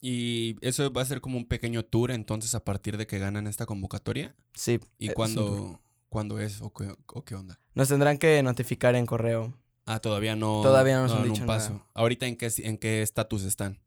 ¿Y 0.00 0.54
eso 0.60 0.92
va 0.92 1.02
a 1.02 1.06
ser 1.06 1.20
como 1.20 1.38
un 1.38 1.48
pequeño 1.48 1.84
tour 1.84 2.12
entonces 2.12 2.54
a 2.54 2.62
partir 2.62 2.96
de 2.96 3.08
que 3.08 3.18
ganan 3.18 3.48
esta 3.48 3.66
convocatoria? 3.66 4.36
Sí. 4.54 4.78
¿Y 4.96 5.08
cuándo, 5.08 5.80
es 6.38 6.62
o 6.62 6.72
qué, 6.72 7.34
onda? 7.34 7.58
Nos 7.74 7.88
tendrán 7.88 8.18
que 8.18 8.40
notificar 8.44 8.94
en 8.94 9.06
correo. 9.06 9.52
Ah, 9.86 9.98
todavía 9.98 10.36
no. 10.36 10.62
Todavía 10.62 10.98
no 10.98 11.08
nos 11.08 11.14
han 11.14 11.24
dicho 11.24 11.40
un 11.40 11.48
paso. 11.48 11.84
¿Ahorita 11.94 12.28
en 12.28 12.36
qué 12.36 12.48
en 12.58 12.78
qué 12.78 13.02
estatus 13.02 13.42
están? 13.42 13.80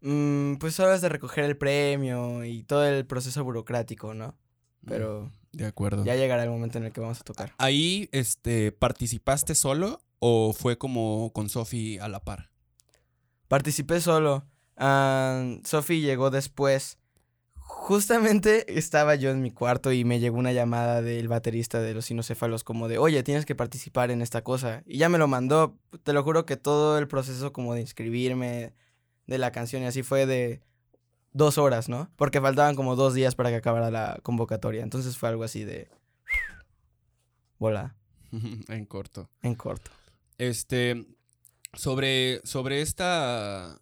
Mm, 0.00 0.54
pues 0.56 0.78
ahora 0.80 0.94
es 0.94 1.00
de 1.00 1.08
recoger 1.08 1.44
el 1.44 1.56
premio 1.56 2.44
y 2.44 2.62
todo 2.62 2.86
el 2.86 3.04
proceso 3.06 3.42
burocrático, 3.44 4.14
¿no? 4.14 4.36
Mm. 4.82 4.88
Pero 4.88 5.32
de 5.52 5.66
acuerdo. 5.66 6.04
Ya 6.04 6.14
llegará 6.14 6.44
el 6.44 6.50
momento 6.50 6.78
en 6.78 6.84
el 6.84 6.92
que 6.92 7.00
vamos 7.00 7.20
a 7.20 7.24
tocar. 7.24 7.52
¿Ahí 7.58 8.08
este, 8.12 8.72
participaste 8.72 9.54
solo 9.54 10.00
o 10.18 10.52
fue 10.52 10.78
como 10.78 11.32
con 11.32 11.48
Sofi 11.48 11.98
a 11.98 12.08
la 12.08 12.20
par? 12.20 12.50
Participé 13.48 14.00
solo. 14.00 14.44
Uh, 14.76 15.60
Sofi 15.64 16.00
llegó 16.00 16.30
después. 16.30 16.98
Justamente 17.54 18.78
estaba 18.78 19.14
yo 19.14 19.30
en 19.30 19.42
mi 19.42 19.50
cuarto 19.50 19.92
y 19.92 20.04
me 20.04 20.20
llegó 20.20 20.38
una 20.38 20.52
llamada 20.52 21.02
del 21.02 21.28
baterista 21.28 21.80
de 21.80 21.92
los 21.92 22.06
sinocéfalos 22.06 22.64
como 22.64 22.88
de, 22.88 22.98
oye, 22.98 23.22
tienes 23.22 23.44
que 23.44 23.54
participar 23.54 24.10
en 24.10 24.22
esta 24.22 24.42
cosa. 24.42 24.82
Y 24.86 24.98
ya 24.98 25.08
me 25.08 25.18
lo 25.18 25.28
mandó. 25.28 25.76
Te 26.02 26.12
lo 26.12 26.22
juro 26.22 26.46
que 26.46 26.56
todo 26.56 26.98
el 26.98 27.08
proceso 27.08 27.52
como 27.52 27.74
de 27.74 27.80
inscribirme 27.80 28.74
de 29.28 29.38
la 29.38 29.52
canción 29.52 29.82
y 29.82 29.86
así 29.86 30.02
fue 30.02 30.26
de, 30.26 30.60
dos 31.32 31.58
horas, 31.58 31.88
¿no? 31.88 32.10
Porque 32.16 32.40
faltaban 32.40 32.74
como 32.74 32.96
dos 32.96 33.14
días 33.14 33.34
para 33.34 33.50
que 33.50 33.56
acabara 33.56 33.90
la 33.90 34.18
convocatoria. 34.22 34.82
Entonces 34.82 35.16
fue 35.16 35.28
algo 35.28 35.44
así 35.44 35.64
de... 35.64 35.88
Bola. 37.58 37.96
en 38.68 38.84
corto. 38.86 39.30
En 39.42 39.54
corto. 39.54 39.90
Este, 40.36 41.06
sobre, 41.72 42.40
sobre 42.44 42.82
esta... 42.82 43.80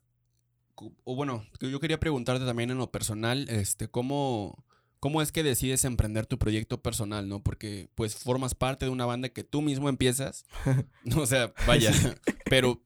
O 1.04 1.16
bueno, 1.16 1.46
yo 1.60 1.80
quería 1.80 1.98
preguntarte 1.98 2.44
también 2.44 2.70
en 2.70 2.76
lo 2.76 2.92
personal, 2.92 3.48
este, 3.48 3.88
¿cómo, 3.88 4.66
¿cómo 5.00 5.22
es 5.22 5.32
que 5.32 5.42
decides 5.42 5.86
emprender 5.86 6.26
tu 6.26 6.38
proyecto 6.38 6.82
personal, 6.82 7.30
no? 7.30 7.42
Porque 7.42 7.88
pues 7.94 8.14
formas 8.14 8.54
parte 8.54 8.84
de 8.84 8.90
una 8.90 9.06
banda 9.06 9.30
que 9.30 9.42
tú 9.42 9.62
mismo 9.62 9.88
empiezas. 9.88 10.44
o 11.16 11.24
sea, 11.24 11.54
vaya, 11.66 11.92
pero 12.44 12.82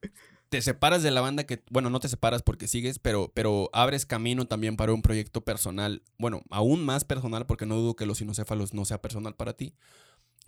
te 0.50 0.60
separas 0.62 1.04
de 1.04 1.12
la 1.12 1.20
banda 1.20 1.44
que, 1.44 1.62
bueno, 1.70 1.90
no 1.90 2.00
te 2.00 2.08
separas 2.08 2.42
porque 2.42 2.66
sigues, 2.66 2.98
pero, 2.98 3.30
pero 3.34 3.70
abres 3.72 4.04
camino 4.04 4.46
también 4.46 4.76
para 4.76 4.92
un 4.92 5.00
proyecto 5.00 5.42
personal, 5.42 6.02
bueno, 6.18 6.42
aún 6.50 6.84
más 6.84 7.04
personal, 7.04 7.46
porque 7.46 7.66
no 7.66 7.76
dudo 7.76 7.94
que 7.94 8.04
los 8.04 8.18
sinocéfalos 8.18 8.74
no 8.74 8.84
sea 8.84 9.00
personal 9.00 9.36
para 9.36 9.52
ti. 9.52 9.74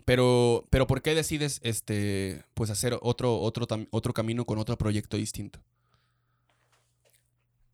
Pero, 0.05 0.67
pero 0.71 0.89
¿por 0.89 1.03
qué 1.03 1.15
decides 1.15 1.61
este, 1.63 2.45
pues 2.55 2.71
hacer 2.71 2.99
otro, 3.01 3.39
otro, 3.39 3.69
otro 3.91 4.13
camino 4.13 4.45
con 4.45 4.59
otro 4.59 4.77
proyecto 4.77 5.17
distinto? 5.17 5.61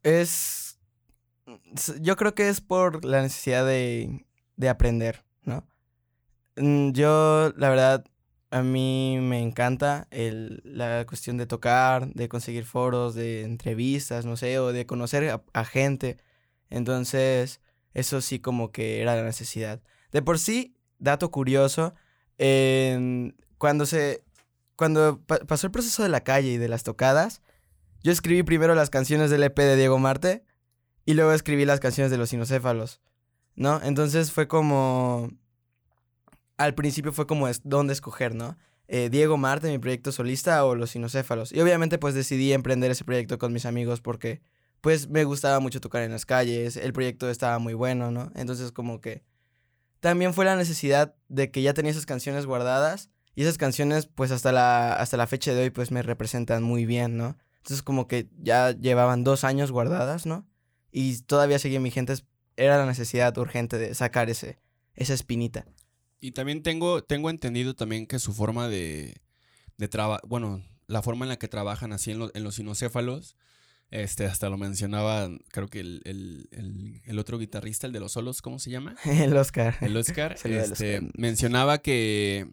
Es. 0.03 0.77
Yo 1.99 2.15
creo 2.15 2.35
que 2.35 2.47
es 2.47 2.61
por 2.61 3.03
la 3.03 3.23
necesidad 3.23 3.65
de, 3.65 4.23
de 4.55 4.69
aprender, 4.69 5.23
¿no? 5.41 5.67
Mm, 6.57 6.91
yo, 6.91 7.51
la 7.57 7.69
verdad, 7.69 8.05
a 8.51 8.63
mí 8.63 9.19
me 9.21 9.41
encanta 9.41 10.07
el, 10.09 10.61
la 10.63 11.05
cuestión 11.05 11.37
de 11.37 11.45
tocar, 11.45 12.07
de 12.13 12.29
conseguir 12.29 12.65
foros, 12.65 13.13
de 13.13 13.43
entrevistas, 13.43 14.25
no 14.25 14.37
sé, 14.37 14.59
o 14.59 14.71
de 14.71 14.85
conocer 14.85 15.39
a, 15.53 15.65
gente. 15.65 16.17
Entonces, 16.69 17.61
eso 17.93 18.21
sí 18.21 18.39
como 18.39 18.71
que 18.71 19.01
era 19.01 19.15
la 19.15 19.23
necesidad. 19.23 19.81
De 20.11 20.21
por 20.21 20.39
sí, 20.39 20.75
dato 20.97 21.31
curioso, 21.31 21.93
cuando 22.37 23.85
se... 23.85 24.23
Cuando 24.75 25.19
pasó 25.25 25.67
el 25.67 25.71
proceso 25.71 26.03
de 26.03 26.09
la 26.09 26.21
calle 26.21 26.51
y 26.51 26.57
de 26.57 26.69
las 26.69 26.83
tocadas, 26.83 27.41
yo 28.01 28.13
escribí 28.13 28.43
primero 28.43 28.75
las 28.75 28.89
canciones 28.89 29.29
del 29.29 29.43
EP 29.43 29.57
de 29.57 29.75
Diego 29.75 29.99
Marte 29.99 30.45
y 31.05 31.15
luego 31.15 31.33
escribí 31.33 31.65
las 31.65 31.81
canciones 31.81 32.11
de 32.11 32.17
los 32.17 32.29
sinocéfalos, 32.29 33.01
¿no? 33.55 33.81
Entonces 33.83 34.31
fue 34.31 34.47
como 34.47 35.31
al 36.59 36.75
principio 36.75 37.13
fue 37.13 37.25
como 37.25 37.47
es, 37.47 37.61
dónde 37.63 37.93
escoger, 37.93 38.35
¿no? 38.35 38.57
Eh, 38.89 39.09
Diego 39.09 39.37
Marte, 39.37 39.69
mi 39.69 39.77
proyecto 39.77 40.11
solista, 40.11 40.65
o 40.65 40.75
los 40.75 40.91
sinocéfalos. 40.91 41.53
Y 41.53 41.61
obviamente 41.61 41.97
pues 41.97 42.13
decidí 42.13 42.51
emprender 42.51 42.91
ese 42.91 43.05
proyecto 43.05 43.39
con 43.39 43.53
mis 43.53 43.65
amigos 43.65 44.01
porque 44.01 44.41
pues 44.81 45.09
me 45.09 45.23
gustaba 45.23 45.59
mucho 45.59 45.79
tocar 45.79 46.03
en 46.03 46.11
las 46.11 46.25
calles, 46.25 46.75
el 46.75 46.91
proyecto 46.91 47.29
estaba 47.29 47.59
muy 47.59 47.73
bueno, 47.73 48.11
¿no? 48.11 48.31
Entonces 48.35 48.71
como 48.73 48.99
que 48.99 49.23
también 50.01 50.33
fue 50.33 50.43
la 50.43 50.57
necesidad 50.57 51.15
de 51.29 51.49
que 51.49 51.61
ya 51.61 51.73
tenía 51.73 51.91
esas 51.91 52.05
canciones 52.05 52.45
guardadas 52.45 53.09
y 53.35 53.43
esas 53.43 53.57
canciones 53.57 54.07
pues 54.07 54.31
hasta 54.31 54.51
la, 54.51 54.93
hasta 54.93 55.15
la 55.15 55.27
fecha 55.27 55.53
de 55.53 55.63
hoy 55.63 55.69
pues 55.69 55.91
me 55.91 56.01
representan 56.01 56.61
muy 56.61 56.85
bien, 56.85 57.15
¿no? 57.15 57.37
Entonces 57.57 57.83
como 57.83 58.07
que 58.07 58.27
ya 58.37 58.71
llevaban 58.71 59.23
dos 59.23 59.45
años 59.45 59.71
guardadas, 59.71 60.25
¿no? 60.25 60.45
Y 60.91 61.21
todavía 61.21 61.59
seguían 61.59 61.83
vigentes, 61.83 62.25
era 62.57 62.77
la 62.77 62.85
necesidad 62.85 63.37
urgente 63.37 63.77
de 63.77 63.95
sacar 63.95 64.29
ese, 64.29 64.59
esa 64.95 65.13
espinita. 65.13 65.65
Y 66.19 66.31
también 66.31 66.63
tengo, 66.63 67.03
tengo 67.03 67.29
entendido 67.29 67.75
también 67.75 68.05
que 68.05 68.19
su 68.19 68.33
forma 68.33 68.67
de, 68.67 69.21
de 69.77 69.87
trabajar, 69.87 70.21
bueno, 70.27 70.63
la 70.87 71.01
forma 71.01 71.25
en 71.25 71.29
la 71.29 71.39
que 71.39 71.47
trabajan 71.47 71.93
así 71.93 72.11
en, 72.11 72.29
en 72.33 72.43
los 72.43 72.55
sinocéfalos, 72.55 73.35
este, 73.91 74.25
hasta 74.25 74.49
lo 74.49 74.57
mencionaba, 74.57 75.29
creo 75.51 75.67
que 75.67 75.79
el, 75.79 76.01
el, 76.05 77.01
el, 77.05 77.19
otro 77.19 77.39
guitarrista, 77.39 77.87
el 77.87 77.93
de 77.93 77.99
los 77.99 78.11
solos, 78.11 78.41
¿cómo 78.41 78.59
se 78.59 78.69
llama? 78.69 78.95
el 79.05 79.35
Oscar. 79.35 79.77
El 79.81 79.95
Oscar, 79.97 80.37
este, 80.43 81.01
mencionaba 81.15 81.79
que, 81.79 82.47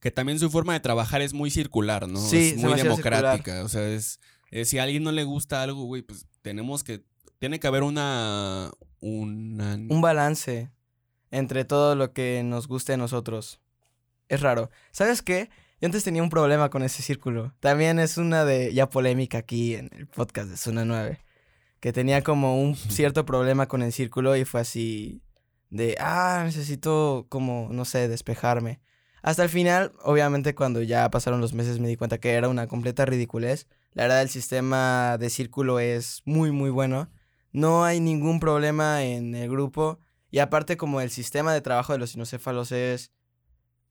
que 0.00 0.10
también 0.10 0.38
su 0.38 0.50
forma 0.50 0.72
de 0.72 0.80
trabajar 0.80 1.22
es 1.22 1.34
muy 1.34 1.50
circular, 1.50 2.08
¿no? 2.08 2.18
Sí, 2.18 2.54
es 2.54 2.56
muy 2.56 2.74
democrática. 2.74 3.62
O 3.62 3.68
sea, 3.68 3.88
es, 3.88 4.18
si 4.64 4.78
a 4.78 4.84
alguien 4.84 5.02
no 5.02 5.12
le 5.12 5.24
gusta 5.24 5.62
algo, 5.62 5.84
güey, 5.84 6.02
pues 6.02 6.26
tenemos 6.40 6.82
que, 6.82 7.04
tiene 7.38 7.60
que 7.60 7.66
haber 7.66 7.82
una, 7.82 8.72
una... 9.00 9.74
Un 9.74 10.00
balance 10.00 10.70
entre 11.32 11.64
todo 11.64 11.96
lo 11.96 12.12
que 12.12 12.42
nos 12.44 12.68
guste 12.68 12.92
a 12.92 12.96
nosotros. 12.96 13.60
Es 14.28 14.40
raro. 14.40 14.70
¿Sabes 14.92 15.22
qué? 15.22 15.50
Yo 15.80 15.86
antes 15.86 16.04
tenía 16.04 16.22
un 16.22 16.30
problema 16.30 16.70
con 16.70 16.84
ese 16.84 17.02
círculo. 17.02 17.54
También 17.58 17.98
es 17.98 18.16
una 18.16 18.44
de 18.44 18.72
ya 18.72 18.88
polémica 18.88 19.38
aquí 19.38 19.74
en 19.74 19.90
el 19.92 20.06
podcast 20.06 20.48
de 20.48 20.56
Zona 20.56 20.84
9. 20.84 21.18
Que 21.80 21.92
tenía 21.92 22.22
como 22.22 22.62
un 22.62 22.76
cierto 22.76 23.26
problema 23.26 23.66
con 23.66 23.82
el 23.82 23.92
círculo 23.92 24.36
y 24.36 24.44
fue 24.44 24.60
así 24.60 25.22
de, 25.70 25.96
ah, 25.98 26.42
necesito 26.44 27.26
como, 27.28 27.68
no 27.72 27.84
sé, 27.84 28.06
despejarme. 28.06 28.80
Hasta 29.22 29.42
el 29.42 29.48
final, 29.48 29.92
obviamente 30.02 30.54
cuando 30.54 30.82
ya 30.82 31.10
pasaron 31.10 31.40
los 31.40 31.54
meses 31.54 31.78
me 31.80 31.88
di 31.88 31.96
cuenta 31.96 32.18
que 32.18 32.32
era 32.32 32.48
una 32.48 32.66
completa 32.66 33.06
ridiculez. 33.06 33.66
La 33.92 34.04
verdad 34.04 34.22
el 34.22 34.28
sistema 34.28 35.16
de 35.18 35.30
círculo 35.30 35.80
es 35.80 36.22
muy 36.24 36.50
muy 36.52 36.70
bueno. 36.70 37.10
No 37.52 37.84
hay 37.84 38.00
ningún 38.00 38.40
problema 38.40 39.02
en 39.04 39.34
el 39.34 39.48
grupo. 39.50 39.98
Y 40.32 40.40
aparte 40.40 40.76
como 40.76 41.00
el 41.00 41.10
sistema 41.10 41.54
de 41.54 41.60
trabajo 41.60 41.92
de 41.92 42.00
los 42.00 42.10
sinocéfalos 42.10 42.72
es... 42.72 43.12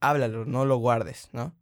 Háblalo, 0.00 0.44
no 0.44 0.66
lo 0.66 0.76
guardes, 0.76 1.28
¿no? 1.32 1.54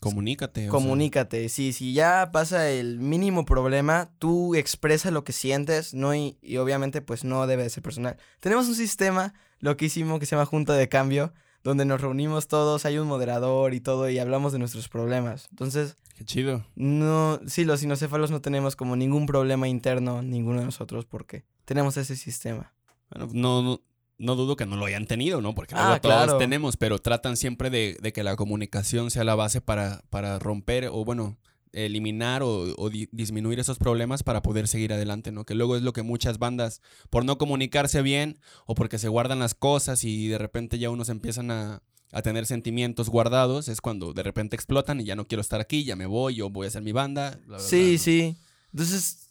Comunícate. 0.00 0.60
o 0.60 0.64
sea, 0.64 0.70
Comunícate. 0.72 1.48
Sí, 1.48 1.72
si 1.72 1.92
ya 1.92 2.30
pasa 2.32 2.68
el 2.68 2.98
mínimo 2.98 3.44
problema, 3.44 4.10
tú 4.18 4.54
expresa 4.54 5.10
lo 5.10 5.24
que 5.24 5.32
sientes, 5.32 5.94
no 5.94 6.14
y, 6.14 6.36
y 6.42 6.56
obviamente 6.56 7.00
pues 7.00 7.24
no 7.24 7.46
debe 7.46 7.62
de 7.62 7.70
ser 7.70 7.82
personal. 7.82 8.16
Tenemos 8.40 8.68
un 8.68 8.74
sistema 8.74 9.34
loquísimo 9.60 10.18
que 10.18 10.26
se 10.26 10.34
llama 10.34 10.46
Junta 10.46 10.74
de 10.74 10.88
Cambio, 10.88 11.32
donde 11.62 11.84
nos 11.84 12.00
reunimos 12.00 12.48
todos, 12.48 12.84
hay 12.84 12.98
un 12.98 13.08
moderador 13.08 13.74
y 13.74 13.80
todo 13.80 14.08
y 14.10 14.18
hablamos 14.18 14.52
de 14.52 14.58
nuestros 14.58 14.88
problemas. 14.88 15.46
Entonces, 15.50 15.96
Qué 16.16 16.24
chido. 16.24 16.64
no, 16.74 17.40
sí, 17.46 17.64
los 17.64 17.80
sinocéfalos 17.80 18.30
no 18.30 18.40
tenemos 18.40 18.74
como 18.74 18.96
ningún 18.96 19.26
problema 19.26 19.68
interno, 19.68 20.22
ninguno 20.22 20.60
de 20.60 20.66
nosotros, 20.66 21.04
porque 21.06 21.44
tenemos 21.64 21.96
ese 21.96 22.16
sistema. 22.16 22.72
Bueno, 23.10 23.28
no, 23.32 23.62
no, 23.62 23.80
no 24.18 24.34
dudo 24.34 24.56
que 24.56 24.66
no 24.66 24.76
lo 24.76 24.84
hayan 24.86 25.06
tenido, 25.06 25.40
¿no? 25.40 25.54
Porque 25.54 25.74
Ah, 25.76 25.98
todos 26.02 26.16
claro. 26.24 26.38
tenemos, 26.38 26.76
pero 26.76 26.98
tratan 26.98 27.36
siempre 27.36 27.70
de, 27.70 27.96
de 28.02 28.12
que 28.12 28.22
la 28.24 28.36
comunicación 28.36 29.10
sea 29.10 29.24
la 29.24 29.34
base 29.36 29.60
para, 29.60 30.02
para 30.10 30.38
romper 30.38 30.88
o, 30.92 31.04
bueno, 31.04 31.36
eliminar 31.72 32.42
o, 32.42 32.74
o 32.76 32.90
di- 32.90 33.08
disminuir 33.12 33.60
esos 33.60 33.78
problemas 33.78 34.22
para 34.22 34.42
poder 34.42 34.66
seguir 34.68 34.92
adelante, 34.92 35.30
¿no? 35.32 35.44
Que 35.44 35.54
luego 35.54 35.76
es 35.76 35.82
lo 35.82 35.92
que 35.92 36.02
muchas 36.02 36.38
bandas, 36.38 36.80
por 37.10 37.24
no 37.24 37.38
comunicarse 37.38 38.02
bien 38.02 38.38
o 38.66 38.74
porque 38.74 38.98
se 38.98 39.08
guardan 39.08 39.38
las 39.38 39.54
cosas 39.54 40.02
y 40.02 40.28
de 40.28 40.38
repente 40.38 40.78
ya 40.78 40.90
unos 40.90 41.10
empiezan 41.10 41.50
a, 41.50 41.82
a 42.10 42.22
tener 42.22 42.46
sentimientos 42.46 43.10
guardados, 43.10 43.68
es 43.68 43.80
cuando 43.80 44.14
de 44.14 44.22
repente 44.22 44.56
explotan 44.56 45.00
y 45.00 45.04
ya 45.04 45.14
no 45.14 45.26
quiero 45.26 45.42
estar 45.42 45.60
aquí, 45.60 45.84
ya 45.84 45.94
me 45.94 46.06
voy, 46.06 46.36
yo 46.36 46.48
voy 46.50 46.64
a 46.64 46.68
hacer 46.68 46.82
mi 46.82 46.92
banda. 46.92 47.38
Sí, 47.58 47.98
sí. 47.98 48.34
Entonces, 48.72 49.27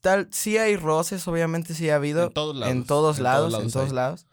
tal, 0.00 0.28
sí 0.30 0.58
hay 0.58 0.76
roces, 0.76 1.26
obviamente 1.28 1.74
sí 1.74 1.90
ha 1.90 1.96
habido. 1.96 2.26
En 2.26 2.32
todos 2.32 2.56
lados. 2.56 2.74
En 2.74 2.84
todos 2.84 3.18
lados, 3.18 3.54
en 3.62 3.70
todos 3.70 3.92
lados. 3.92 4.26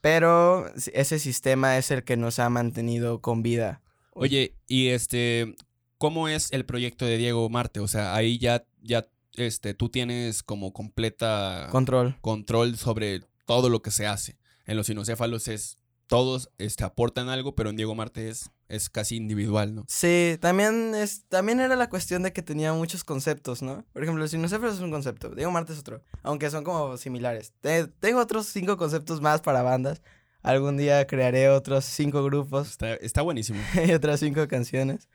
Pero 0.00 0.66
ese 0.92 1.18
sistema 1.18 1.78
es 1.78 1.90
el 1.90 2.02
que 2.02 2.16
nos 2.16 2.38
ha 2.38 2.50
mantenido 2.50 3.20
con 3.20 3.42
vida. 3.42 3.80
Oye, 4.14 4.54
y 4.66 4.88
este, 4.88 5.54
¿cómo 5.98 6.28
es 6.28 6.52
el 6.52 6.64
proyecto 6.64 7.04
de 7.04 7.16
Diego 7.16 7.48
Marte? 7.48 7.80
O 7.80 7.88
sea, 7.88 8.14
ahí 8.14 8.38
ya, 8.38 8.64
ya, 8.82 9.06
este, 9.34 9.74
tú 9.74 9.88
tienes 9.88 10.42
como 10.42 10.72
completa 10.72 11.68
Control. 11.70 12.16
control 12.20 12.76
sobre 12.76 13.20
todo 13.46 13.68
lo 13.68 13.80
que 13.80 13.90
se 13.90 14.06
hace. 14.06 14.36
En 14.66 14.76
los 14.76 14.88
sinocéfalos 14.88 15.48
es, 15.48 15.76
todos, 16.08 16.50
este, 16.58 16.84
aportan 16.84 17.28
algo, 17.28 17.54
pero 17.54 17.70
en 17.70 17.76
Diego 17.76 17.94
Marte 17.94 18.28
es, 18.28 18.50
es 18.72 18.90
casi 18.90 19.16
individual, 19.16 19.74
¿no? 19.74 19.84
Sí, 19.88 20.38
también 20.40 20.94
es, 20.94 21.26
también 21.28 21.60
era 21.60 21.76
la 21.76 21.88
cuestión 21.88 22.22
de 22.22 22.32
que 22.32 22.42
tenía 22.42 22.72
muchos 22.72 23.04
conceptos, 23.04 23.62
¿no? 23.62 23.84
Por 23.92 24.02
ejemplo, 24.02 24.24
el 24.24 24.30
sinocéfalos 24.30 24.76
es 24.76 24.80
un 24.80 24.90
concepto, 24.90 25.30
Diego 25.34 25.50
Marte 25.50 25.72
es 25.72 25.78
otro, 25.78 26.02
aunque 26.22 26.50
son 26.50 26.64
como 26.64 26.96
similares. 26.96 27.52
Te- 27.60 27.86
tengo 27.86 28.20
otros 28.20 28.46
cinco 28.46 28.76
conceptos 28.76 29.20
más 29.20 29.40
para 29.40 29.62
bandas. 29.62 30.02
Algún 30.42 30.76
día 30.76 31.06
crearé 31.06 31.48
otros 31.50 31.84
cinco 31.84 32.24
grupos 32.24 32.68
Está, 32.70 32.94
está 32.94 33.22
buenísimo. 33.22 33.60
y 33.86 33.92
otras 33.92 34.18
cinco 34.20 34.48
canciones. 34.48 35.08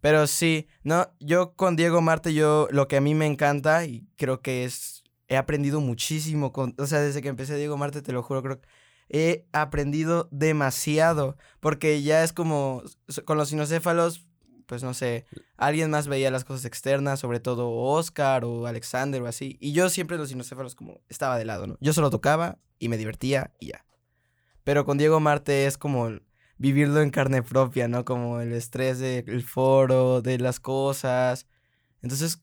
Pero 0.00 0.26
sí, 0.26 0.68
no, 0.82 1.10
yo 1.18 1.54
con 1.54 1.76
Diego 1.76 2.02
Marte, 2.02 2.34
yo 2.34 2.68
lo 2.70 2.88
que 2.88 2.96
a 2.98 3.00
mí 3.00 3.14
me 3.14 3.26
encanta 3.26 3.86
y 3.86 4.06
creo 4.16 4.42
que 4.42 4.64
es, 4.64 5.02
he 5.28 5.36
aprendido 5.38 5.80
muchísimo, 5.80 6.52
con, 6.52 6.74
o 6.78 6.86
sea, 6.86 7.00
desde 7.00 7.22
que 7.22 7.28
empecé 7.28 7.56
Diego 7.56 7.78
Marte, 7.78 8.02
te 8.02 8.12
lo 8.12 8.22
juro, 8.22 8.42
creo 8.42 8.60
que 8.60 8.68
he 9.08 9.46
aprendido 9.52 10.28
demasiado, 10.30 11.36
porque 11.60 12.02
ya 12.02 12.24
es 12.24 12.32
como, 12.32 12.82
con 13.24 13.38
los 13.38 13.48
sinocéfalos, 13.50 14.26
pues 14.66 14.82
no 14.82 14.94
sé, 14.94 15.26
alguien 15.56 15.90
más 15.90 16.08
veía 16.08 16.30
las 16.30 16.44
cosas 16.44 16.64
externas, 16.64 17.20
sobre 17.20 17.40
todo 17.40 17.70
Oscar 17.70 18.44
o 18.44 18.66
Alexander 18.66 19.22
o 19.22 19.26
así, 19.26 19.58
y 19.60 19.72
yo 19.72 19.88
siempre 19.88 20.16
los 20.16 20.30
sinocéfalos 20.30 20.74
como 20.74 21.00
estaba 21.08 21.38
de 21.38 21.44
lado, 21.44 21.66
¿no? 21.66 21.76
Yo 21.80 21.92
solo 21.92 22.10
tocaba 22.10 22.58
y 22.78 22.88
me 22.88 22.96
divertía 22.96 23.52
y 23.60 23.68
ya. 23.68 23.84
Pero 24.64 24.84
con 24.84 24.96
Diego 24.96 25.20
Marte 25.20 25.66
es 25.66 25.76
como 25.76 26.10
vivirlo 26.56 27.02
en 27.02 27.10
carne 27.10 27.42
propia, 27.42 27.88
¿no? 27.88 28.04
Como 28.04 28.40
el 28.40 28.52
estrés 28.52 28.98
del 28.98 29.42
foro, 29.42 30.22
de 30.22 30.38
las 30.38 30.60
cosas. 30.60 31.46
Entonces, 32.00 32.40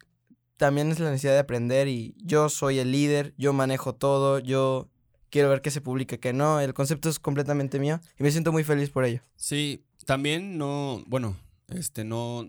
también 0.57 0.91
es 0.91 0.99
la 0.99 1.09
necesidad 1.09 1.33
de 1.33 1.39
aprender 1.39 1.87
y 1.87 2.15
yo 2.23 2.47
soy 2.49 2.77
el 2.77 2.91
líder, 2.91 3.33
yo 3.37 3.51
manejo 3.53 3.95
todo, 3.95 4.37
yo 4.37 4.90
quiero 5.31 5.49
ver 5.49 5.61
qué 5.61 5.71
se 5.71 5.81
publica, 5.81 6.17
qué 6.17 6.33
no. 6.33 6.59
El 6.59 6.75
concepto 6.75 7.09
es 7.09 7.17
completamente 7.19 7.79
mío 7.79 7.99
y 8.19 8.23
me 8.23 8.29
siento 8.31 8.51
muy 8.51 8.63
feliz 8.63 8.91
por 8.91 9.05
ello. 9.05 9.21
Sí, 9.35 9.83
también 10.05 10.57
no, 10.59 11.03
bueno, 11.07 11.37
este, 11.69 12.03
no, 12.03 12.47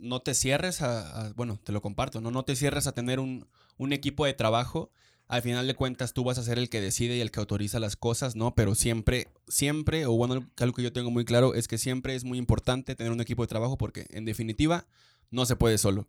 no 0.00 0.20
te 0.20 0.34
cierres 0.34 0.82
a, 0.82 1.26
a- 1.28 1.32
bueno, 1.34 1.60
te 1.62 1.70
lo 1.72 1.80
comparto, 1.82 2.20
¿no? 2.20 2.30
No 2.32 2.44
te 2.44 2.56
cierres 2.56 2.86
a 2.88 2.92
tener 2.92 3.20
un, 3.20 3.46
un 3.76 3.92
equipo 3.92 4.26
de 4.26 4.34
trabajo. 4.34 4.90
Al 5.26 5.40
final 5.40 5.66
de 5.66 5.74
cuentas, 5.74 6.12
tú 6.12 6.22
vas 6.22 6.36
a 6.36 6.42
ser 6.42 6.58
el 6.58 6.68
que 6.68 6.82
decide 6.82 7.16
y 7.16 7.20
el 7.20 7.30
que 7.30 7.40
autoriza 7.40 7.80
las 7.80 7.96
cosas, 7.96 8.36
¿no? 8.36 8.54
Pero 8.54 8.74
siempre, 8.74 9.28
siempre, 9.48 10.04
o 10.04 10.12
bueno, 10.12 10.46
algo 10.58 10.74
que 10.74 10.82
yo 10.82 10.92
tengo 10.92 11.10
muy 11.10 11.24
claro 11.24 11.54
es 11.54 11.66
que 11.66 11.78
siempre 11.78 12.14
es 12.14 12.24
muy 12.24 12.36
importante 12.36 12.94
tener 12.94 13.10
un 13.10 13.22
equipo 13.22 13.42
de 13.42 13.46
trabajo 13.48 13.78
porque, 13.78 14.06
en 14.10 14.26
definitiva, 14.26 14.86
no 15.30 15.46
se 15.46 15.56
puede 15.56 15.78
solo. 15.78 16.06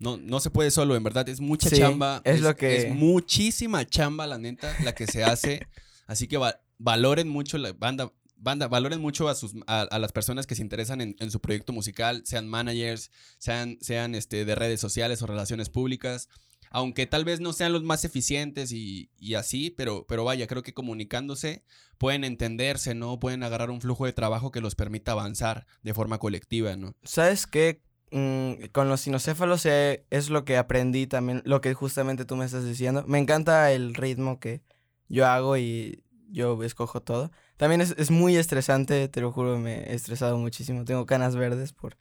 No, 0.00 0.16
no 0.16 0.40
se 0.40 0.50
puede 0.50 0.70
solo, 0.72 0.96
en 0.96 1.02
verdad, 1.04 1.28
es 1.28 1.40
mucha 1.40 1.68
Sí, 1.70 1.76
chamba. 1.76 2.20
es 2.24 2.40
lo 2.40 2.56
que- 2.56 2.88
Es 2.88 2.94
muchísima 2.94 3.86
chamba, 3.86 4.26
la 4.26 4.38
neta, 4.38 4.74
la 4.82 4.94
que 4.94 5.06
se 5.06 5.22
hace. 5.22 5.60
Así 6.08 6.26
que 6.26 6.36
va- 6.38 6.60
valoren 6.78 7.28
mucho 7.28 7.56
la 7.58 7.72
banda. 7.72 8.12
Banda, 8.42 8.68
valoren 8.68 9.02
mucho 9.02 9.28
a, 9.28 9.34
sus, 9.34 9.54
a, 9.66 9.82
a 9.82 9.98
las 9.98 10.12
personas 10.12 10.46
que 10.46 10.54
se 10.54 10.62
interesan 10.62 11.02
en, 11.02 11.14
en 11.20 11.30
su 11.30 11.40
proyecto 11.40 11.74
musical, 11.74 12.22
sean 12.24 12.48
managers, 12.48 13.10
sean, 13.36 13.76
sean 13.82 14.14
este, 14.14 14.46
de 14.46 14.54
redes 14.54 14.80
sociales 14.80 15.20
o 15.20 15.26
relaciones 15.26 15.68
públicas. 15.68 16.30
Aunque 16.70 17.06
tal 17.06 17.26
vez 17.26 17.40
no 17.40 17.52
sean 17.52 17.74
los 17.74 17.82
más 17.82 18.02
eficientes 18.06 18.72
y, 18.72 19.10
y 19.18 19.34
así, 19.34 19.68
pero, 19.68 20.06
pero 20.08 20.24
vaya, 20.24 20.46
creo 20.46 20.62
que 20.62 20.72
comunicándose 20.72 21.64
pueden 21.98 22.24
entenderse, 22.24 22.94
¿no? 22.94 23.20
Pueden 23.20 23.42
agarrar 23.42 23.70
un 23.70 23.82
flujo 23.82 24.06
de 24.06 24.14
trabajo 24.14 24.50
que 24.52 24.62
los 24.62 24.74
permita 24.74 25.12
avanzar 25.12 25.66
de 25.82 25.92
forma 25.92 26.16
colectiva, 26.18 26.74
¿no? 26.76 26.94
¿Sabes 27.02 27.46
qué? 27.46 27.82
Mm, 28.12 28.64
con 28.72 28.88
los 28.88 29.02
sinocéfalos 29.02 29.64
eh, 29.66 30.04
es 30.10 30.30
lo 30.30 30.44
que 30.44 30.56
aprendí 30.56 31.06
también, 31.06 31.42
lo 31.44 31.60
que 31.60 31.74
justamente 31.74 32.24
tú 32.24 32.36
me 32.36 32.44
estás 32.44 32.64
diciendo. 32.64 33.04
Me 33.06 33.18
encanta 33.18 33.70
el 33.72 33.94
ritmo 33.94 34.40
que 34.40 34.62
yo 35.08 35.26
hago 35.26 35.56
y 35.56 36.02
yo 36.28 36.62
escojo 36.64 37.00
todo. 37.02 37.30
También 37.56 37.80
es, 37.80 37.94
es 37.98 38.10
muy 38.10 38.36
estresante, 38.36 39.08
te 39.08 39.20
lo 39.20 39.30
juro, 39.32 39.58
me 39.58 39.82
he 39.84 39.94
estresado 39.94 40.38
muchísimo. 40.38 40.84
Tengo 40.84 41.06
canas 41.06 41.36
verdes 41.36 41.72
por, 41.72 41.96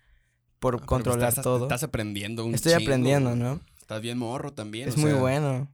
por 0.59 0.75
Ah, 0.75 0.77
pero 0.77 0.85
controlar 0.87 1.29
estás, 1.29 1.43
todo. 1.43 1.63
Estás 1.63 1.83
aprendiendo 1.83 2.45
un 2.45 2.55
Estoy 2.55 2.73
chingo, 2.73 2.83
aprendiendo. 2.85 3.35
¿no? 3.35 3.59
Estás 3.79 4.01
bien 4.01 4.17
morro 4.17 4.53
también. 4.53 4.89
Es 4.89 4.95
o 4.97 4.99
muy 4.99 5.11
sea, 5.11 5.19
bueno. 5.19 5.71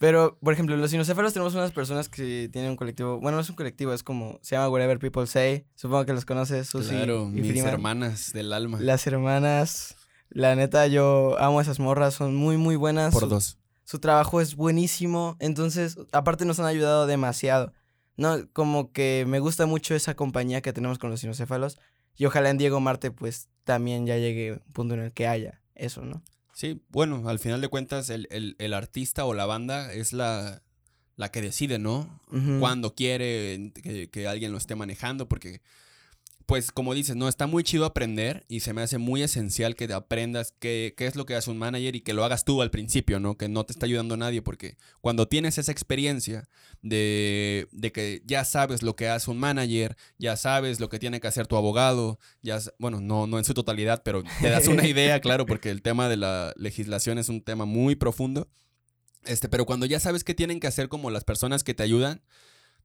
Pero, 0.00 0.38
por 0.42 0.54
ejemplo, 0.54 0.74
los 0.78 0.90
sinocéfalos 0.90 1.34
tenemos 1.34 1.54
unas 1.54 1.72
personas 1.72 2.08
que 2.08 2.48
tienen 2.50 2.70
un 2.70 2.76
colectivo. 2.78 3.20
Bueno, 3.20 3.36
no 3.36 3.42
es 3.42 3.50
un 3.50 3.56
colectivo, 3.56 3.92
es 3.92 4.02
como. 4.02 4.38
Se 4.40 4.56
llama 4.56 4.70
Whatever 4.70 4.98
People 4.98 5.26
Say. 5.26 5.66
Supongo 5.74 6.06
que 6.06 6.14
los 6.14 6.24
conoces, 6.24 6.68
Susi 6.68 6.88
Claro, 6.94 7.24
y 7.28 7.40
mis 7.42 7.50
Freeman. 7.50 7.74
hermanas 7.74 8.32
del 8.32 8.54
alma. 8.54 8.78
Las 8.80 9.06
hermanas. 9.06 9.96
La 10.30 10.54
neta, 10.54 10.86
yo 10.86 11.36
amo 11.38 11.60
esas 11.60 11.80
morras. 11.80 12.14
Son 12.14 12.34
muy, 12.34 12.56
muy 12.56 12.76
buenas. 12.76 13.12
Por 13.12 13.24
Su- 13.24 13.28
dos. 13.28 13.58
su 13.84 13.98
trabajo 13.98 14.40
es 14.40 14.56
buenísimo. 14.56 15.36
Entonces, 15.38 15.98
aparte 16.12 16.46
nos 16.46 16.58
han 16.60 16.66
ayudado 16.66 17.06
demasiado. 17.06 17.74
No, 18.16 18.38
como 18.54 18.92
que 18.92 19.26
me 19.28 19.38
gusta 19.38 19.66
mucho 19.66 19.94
esa 19.94 20.14
compañía 20.14 20.62
que 20.62 20.72
tenemos 20.72 20.98
con 20.98 21.10
los 21.10 21.20
sinocéfalos. 21.20 21.78
Y 22.16 22.24
ojalá 22.24 22.48
en 22.48 22.56
Diego 22.56 22.80
Marte, 22.80 23.10
pues, 23.10 23.48
también 23.64 24.06
ya 24.06 24.16
llegue 24.16 24.52
un 24.52 24.72
punto 24.72 24.94
en 24.94 25.00
el 25.00 25.12
que 25.12 25.26
haya 25.26 25.60
eso, 25.74 26.02
¿no? 26.06 26.22
Sí, 26.60 26.82
bueno, 26.90 27.26
al 27.26 27.38
final 27.38 27.62
de 27.62 27.68
cuentas, 27.68 28.10
el, 28.10 28.28
el- 28.30 28.54
el 28.58 28.74
artista 28.74 29.24
o 29.24 29.32
la 29.32 29.46
banda 29.46 29.94
es 29.94 30.12
la, 30.12 30.60
la 31.16 31.30
que 31.30 31.40
decide, 31.40 31.78
¿no? 31.78 32.20
Cuando 32.60 32.94
quiere 32.94 33.72
que, 33.82 34.10
que 34.10 34.26
alguien 34.28 34.52
lo 34.52 34.58
esté 34.58 34.74
manejando, 34.74 35.26
porque, 35.26 35.62
pues, 36.50 36.72
como 36.72 36.94
dices, 36.94 37.14
no, 37.14 37.28
está 37.28 37.46
muy 37.46 37.62
chido 37.62 37.84
aprender 37.84 38.44
y 38.48 38.58
se 38.58 38.72
me 38.72 38.82
hace 38.82 38.98
muy 38.98 39.22
esencial 39.22 39.76
que 39.76 39.84
aprendas 39.92 40.52
qué, 40.58 40.94
qué 40.96 41.06
es 41.06 41.14
lo 41.14 41.24
que 41.24 41.36
hace 41.36 41.48
un 41.48 41.58
manager 41.58 41.94
y 41.94 42.00
que 42.00 42.12
lo 42.12 42.24
hagas 42.24 42.44
tú 42.44 42.60
al 42.60 42.72
principio, 42.72 43.20
¿no? 43.20 43.36
Que 43.36 43.48
no 43.48 43.64
te 43.64 43.72
está 43.72 43.86
ayudando 43.86 44.16
nadie, 44.16 44.42
porque 44.42 44.76
cuando 45.00 45.28
tienes 45.28 45.58
esa 45.58 45.70
experiencia 45.70 46.48
de, 46.82 47.68
de 47.70 47.92
que 47.92 48.24
ya 48.26 48.44
sabes 48.44 48.82
lo 48.82 48.96
que 48.96 49.08
hace 49.08 49.30
un 49.30 49.38
manager, 49.38 49.96
ya 50.18 50.36
sabes 50.36 50.80
lo 50.80 50.88
que 50.88 50.98
tiene 50.98 51.20
que 51.20 51.28
hacer 51.28 51.46
tu 51.46 51.54
abogado, 51.54 52.18
ya, 52.42 52.58
bueno, 52.80 53.00
no, 53.00 53.28
no 53.28 53.38
en 53.38 53.44
su 53.44 53.54
totalidad, 53.54 54.02
pero 54.04 54.24
te 54.40 54.50
das 54.50 54.66
una 54.66 54.88
idea, 54.88 55.20
claro, 55.20 55.46
porque 55.46 55.70
el 55.70 55.82
tema 55.82 56.08
de 56.08 56.16
la 56.16 56.52
legislación 56.56 57.18
es 57.18 57.28
un 57.28 57.42
tema 57.42 57.64
muy 57.64 57.94
profundo. 57.94 58.50
Este, 59.24 59.48
pero 59.48 59.66
cuando 59.66 59.86
ya 59.86 60.00
sabes 60.00 60.24
qué 60.24 60.34
tienen 60.34 60.58
que 60.58 60.66
hacer 60.66 60.88
como 60.88 61.12
las 61.12 61.22
personas 61.22 61.62
que 61.62 61.74
te 61.74 61.84
ayudan, 61.84 62.22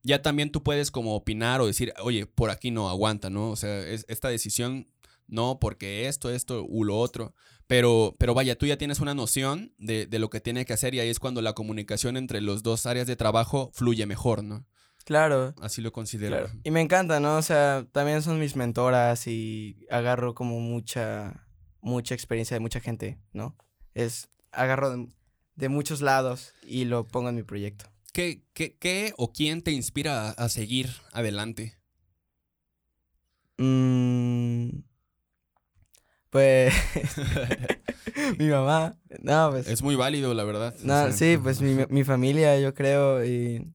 ya 0.04 0.22
también 0.22 0.52
tú 0.52 0.64
puedes 0.64 0.92
como 0.92 1.16
opinar 1.16 1.62
o 1.62 1.68
decir, 1.68 1.94
oye, 2.02 2.26
por 2.26 2.50
aquí 2.50 2.72
no 2.72 2.90
aguanta, 2.90 3.30
¿no? 3.30 3.50
O 3.52 3.56
sea, 3.56 3.80
es- 3.88 4.06
esta 4.08 4.30
decisión 4.30 4.88
no, 5.28 5.60
porque 5.60 6.08
esto, 6.08 6.30
esto 6.30 6.64
u 6.68 6.84
lo 6.84 6.98
otro. 7.00 7.34
Pero, 7.68 8.14
pero 8.20 8.36
vaya, 8.36 8.56
tú 8.56 8.68
ya 8.68 8.78
tienes 8.78 9.00
una 9.00 9.16
noción 9.16 9.74
de, 9.80 10.06
de 10.06 10.20
lo 10.20 10.30
que 10.30 10.40
tiene 10.40 10.66
que 10.66 10.74
hacer 10.74 10.94
y 10.94 11.00
ahí 11.00 11.10
es 11.10 11.20
cuando 11.20 11.42
la 11.42 11.54
comunicación 11.54 12.16
entre 12.16 12.40
los 12.42 12.62
dos 12.62 12.86
áreas 12.86 13.08
de 13.08 13.16
trabajo 13.16 13.72
fluye 13.74 14.06
mejor, 14.06 14.44
¿no? 14.44 14.68
Claro. 15.04 15.54
Así 15.62 15.82
lo 15.82 15.92
considero. 15.92 16.38
Claro. 16.38 16.52
Y 16.64 16.70
me 16.72 16.82
encanta, 16.82 17.20
¿no? 17.20 17.38
O 17.38 17.42
sea, 17.42 17.88
también 17.92 18.22
son 18.22 18.40
mis 18.40 18.56
mentoras 18.56 19.26
y 19.28 19.86
agarro 19.90 20.36
como 20.36 20.60
mucha, 20.60 21.48
mucha 21.82 22.14
experiencia 22.14 22.56
de 22.56 22.60
mucha 22.60 22.80
gente, 22.80 23.20
¿no? 23.34 23.56
Es, 23.96 24.30
agarro 24.52 24.96
de, 24.96 25.08
de 25.56 25.70
muchos 25.70 26.02
lados 26.02 26.54
y 26.68 26.86
lo 26.86 27.08
pongo 27.08 27.30
en 27.30 27.36
mi 27.36 27.44
proyecto. 27.44 27.86
¿Qué, 28.16 28.44
qué, 28.54 28.78
qué 28.78 29.14
o 29.18 29.34
quién 29.34 29.62
te 29.62 29.72
inspira 29.72 30.30
a, 30.30 30.32
a 30.32 30.48
seguir 30.48 30.90
adelante? 31.12 31.78
Mm, 33.58 34.70
pues 36.30 36.74
mi 38.40 38.48
mamá, 38.48 38.98
no, 39.22 39.52
pues 39.52 39.68
Es 39.68 39.82
muy 39.82 39.96
válido, 39.98 40.34
la 40.34 40.46
verdad. 40.46 40.74
o 40.74 40.88
No, 40.88 40.94
sea, 40.94 41.12
sí, 41.12 41.38
pues 41.44 41.60
mi, 41.60 41.76
mi 41.90 42.06
familia, 42.06 42.58
yo 42.58 42.74
creo, 42.74 43.26
y 43.26 43.74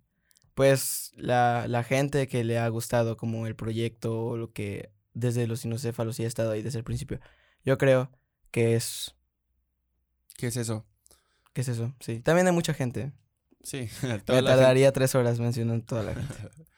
pues 0.54 1.12
la, 1.16 1.66
la 1.68 1.82
gente 1.84 2.26
que 2.26 2.42
le 2.42 2.58
ha 2.58 2.68
gustado 2.68 3.18
como 3.18 3.46
el 3.46 3.56
proyecto 3.56 4.24
o 4.24 4.36
lo 4.38 4.52
que 4.54 4.90
desde 5.12 5.46
los 5.46 5.60
sinocéfalos 5.60 6.18
y 6.18 6.24
ha 6.24 6.28
estado 6.28 6.52
ahí 6.52 6.62
desde 6.62 6.78
el 6.78 6.84
principio. 6.84 7.20
Yo 7.62 7.76
creo 7.76 8.10
que 8.50 8.74
es, 8.74 9.14
¿Qué 10.38 10.46
es 10.46 10.56
eso? 10.56 10.86
que 11.52 11.60
es 11.60 11.68
eso, 11.68 11.94
sí. 12.00 12.20
También 12.20 12.46
hay 12.46 12.54
mucha 12.54 12.72
gente. 12.72 13.12
Sí, 13.62 13.78
Me 14.02 14.08
gente- 14.08 14.24
tardaría 14.24 14.92
tres 14.92 15.14
horas 15.14 15.38
mencionando 15.40 15.84
toda 15.84 16.02
la 16.02 16.14
gente. 16.14 16.34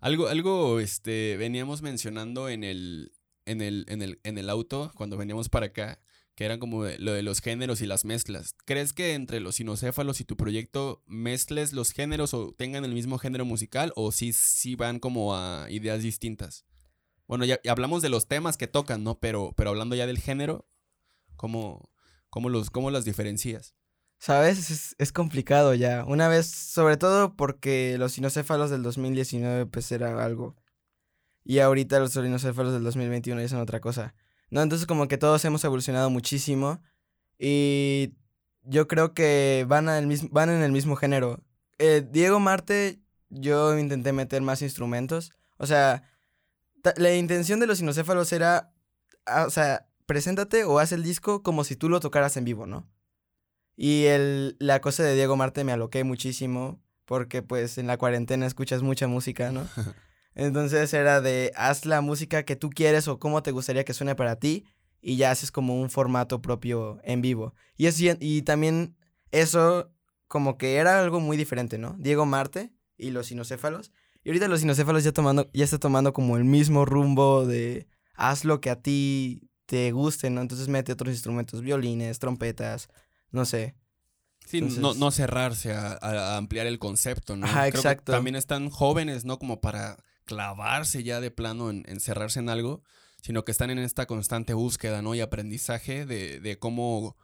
Algo, 0.00 0.28
algo, 0.28 0.80
este, 0.80 1.38
veníamos 1.38 1.80
mencionando 1.80 2.50
en 2.50 2.62
el, 2.62 3.12
en 3.46 3.62
el, 3.62 3.86
en 3.88 4.02
el, 4.02 4.20
en 4.22 4.36
el 4.36 4.50
auto 4.50 4.92
cuando 4.96 5.16
veníamos 5.16 5.48
para 5.48 5.66
acá, 5.66 5.98
que 6.34 6.44
eran 6.44 6.58
como 6.60 6.84
de- 6.84 6.98
lo 6.98 7.12
de 7.14 7.22
los 7.22 7.40
géneros 7.40 7.80
y 7.80 7.86
las 7.86 8.04
mezclas. 8.04 8.54
¿Crees 8.66 8.92
que 8.92 9.14
entre 9.14 9.40
los 9.40 9.54
sinocéfalos 9.54 10.20
y 10.20 10.24
tu 10.26 10.36
proyecto 10.36 11.02
mezcles 11.06 11.72
los 11.72 11.90
géneros 11.92 12.34
o 12.34 12.52
tengan 12.52 12.84
el 12.84 12.92
mismo 12.92 13.16
género 13.16 13.46
musical 13.46 13.92
o 13.96 14.12
sí, 14.12 14.34
sí 14.34 14.76
van 14.76 14.98
como 14.98 15.34
a 15.34 15.68
ideas 15.70 16.02
distintas? 16.02 16.66
Bueno, 17.26 17.46
ya, 17.46 17.58
ya 17.64 17.72
hablamos 17.72 18.02
de 18.02 18.10
los 18.10 18.28
temas 18.28 18.58
que 18.58 18.66
tocan, 18.66 19.04
¿no? 19.04 19.18
Pero, 19.20 19.54
pero 19.56 19.70
hablando 19.70 19.96
ya 19.96 20.06
del 20.06 20.18
género, 20.18 20.68
¿cómo, 21.36 21.90
cómo, 22.28 22.50
los, 22.50 22.68
cómo 22.68 22.90
las 22.90 23.06
diferencias? 23.06 23.74
¿Sabes? 24.24 24.70
Es, 24.70 24.96
es 24.96 25.12
complicado 25.12 25.74
ya. 25.74 26.02
Una 26.06 26.28
vez, 26.28 26.46
sobre 26.46 26.96
todo 26.96 27.36
porque 27.36 27.98
los 27.98 28.12
sinocéfalos 28.12 28.70
del 28.70 28.82
2019 28.82 29.66
pues 29.66 29.92
era 29.92 30.24
algo. 30.24 30.56
Y 31.44 31.58
ahorita 31.58 31.98
los 32.00 32.12
sinocéfalos 32.12 32.72
del 32.72 32.84
2021 32.84 33.42
ya 33.42 33.48
son 33.48 33.60
otra 33.60 33.80
cosa. 33.80 34.14
¿No? 34.48 34.62
Entonces 34.62 34.86
como 34.86 35.08
que 35.08 35.18
todos 35.18 35.44
hemos 35.44 35.62
evolucionado 35.62 36.08
muchísimo. 36.08 36.80
Y 37.38 38.14
yo 38.62 38.88
creo 38.88 39.12
que 39.12 39.66
van, 39.68 39.90
al 39.90 40.06
mismo, 40.06 40.30
van 40.32 40.48
en 40.48 40.62
el 40.62 40.72
mismo 40.72 40.96
género. 40.96 41.42
Eh, 41.78 42.02
Diego 42.10 42.40
Marte, 42.40 43.02
yo 43.28 43.78
intenté 43.78 44.14
meter 44.14 44.40
más 44.40 44.62
instrumentos. 44.62 45.32
O 45.58 45.66
sea, 45.66 46.02
la 46.96 47.14
intención 47.14 47.60
de 47.60 47.66
los 47.66 47.76
sinocéfalos 47.76 48.32
era, 48.32 48.72
ah, 49.26 49.44
o 49.46 49.50
sea, 49.50 49.86
preséntate 50.06 50.64
o 50.64 50.78
haz 50.78 50.92
el 50.92 51.02
disco 51.02 51.42
como 51.42 51.62
si 51.62 51.76
tú 51.76 51.90
lo 51.90 52.00
tocaras 52.00 52.38
en 52.38 52.46
vivo, 52.46 52.64
¿no? 52.64 52.88
Y 53.76 54.04
el, 54.04 54.56
la 54.60 54.80
cosa 54.80 55.02
de 55.02 55.14
Diego 55.14 55.36
Marte 55.36 55.64
me 55.64 55.72
aloqué 55.72 56.04
muchísimo 56.04 56.80
porque 57.04 57.42
pues 57.42 57.78
en 57.78 57.86
la 57.86 57.98
cuarentena 57.98 58.46
escuchas 58.46 58.82
mucha 58.82 59.06
música, 59.06 59.50
¿no? 59.50 59.66
Entonces 60.34 60.92
era 60.94 61.20
de 61.20 61.52
haz 61.54 61.86
la 61.86 62.00
música 62.00 62.44
que 62.44 62.56
tú 62.56 62.70
quieres 62.70 63.08
o 63.08 63.18
cómo 63.18 63.42
te 63.42 63.52
gustaría 63.52 63.84
que 63.84 63.94
suene 63.94 64.14
para 64.14 64.36
ti 64.36 64.64
y 65.00 65.16
ya 65.16 65.30
haces 65.30 65.52
como 65.52 65.80
un 65.80 65.90
formato 65.90 66.40
propio 66.40 66.98
en 67.04 67.20
vivo. 67.20 67.54
Y, 67.76 67.86
es, 67.86 68.00
y 68.00 68.42
también 68.42 68.96
eso 69.30 69.92
como 70.28 70.56
que 70.56 70.76
era 70.76 70.98
algo 71.00 71.20
muy 71.20 71.36
diferente, 71.36 71.78
¿no? 71.78 71.94
Diego 71.98 72.26
Marte 72.26 72.72
y 72.96 73.10
los 73.10 73.26
sinocéfalos. 73.26 73.92
Y 74.24 74.30
ahorita 74.30 74.48
los 74.48 74.60
sinocéfalos 74.60 75.04
ya, 75.04 75.12
tomando, 75.12 75.50
ya 75.52 75.64
está 75.64 75.78
tomando 75.78 76.12
como 76.12 76.36
el 76.36 76.44
mismo 76.44 76.84
rumbo 76.84 77.46
de 77.46 77.86
haz 78.14 78.44
lo 78.44 78.60
que 78.60 78.70
a 78.70 78.80
ti 78.80 79.50
te 79.66 79.92
guste, 79.92 80.30
¿no? 80.30 80.40
Entonces 80.40 80.68
mete 80.68 80.92
otros 80.92 81.12
instrumentos, 81.12 81.60
violines, 81.60 82.18
trompetas, 82.18 82.88
no 83.34 83.44
sé. 83.44 83.74
Sí, 84.46 84.60
no, 84.60 84.68
Entonces- 84.68 84.98
no 85.00 85.10
cerrarse 85.10 85.72
a, 85.72 85.98
a 86.00 86.36
ampliar 86.36 86.66
el 86.66 86.78
concepto, 86.78 87.36
¿no? 87.36 87.46
Ajá, 87.46 87.62
Creo 87.62 87.72
que 87.72 87.78
exacto. 87.78 88.12
también 88.12 88.36
están 88.36 88.68
jóvenes, 88.70 89.24
¿no? 89.24 89.38
Como 89.38 89.60
para 89.60 89.96
clavarse 90.26 91.02
ya 91.02 91.20
de 91.20 91.30
plano 91.30 91.70
en, 91.70 91.84
en 91.86 92.00
cerrarse 92.00 92.40
en 92.40 92.48
algo, 92.48 92.82
sino 93.22 93.44
que 93.44 93.52
están 93.52 93.70
en 93.70 93.78
esta 93.78 94.06
constante 94.06 94.52
búsqueda, 94.54 95.00
¿no? 95.02 95.14
Y 95.14 95.20
aprendizaje 95.20 96.04
de, 96.06 96.40
de 96.40 96.58
cómo, 96.58 97.16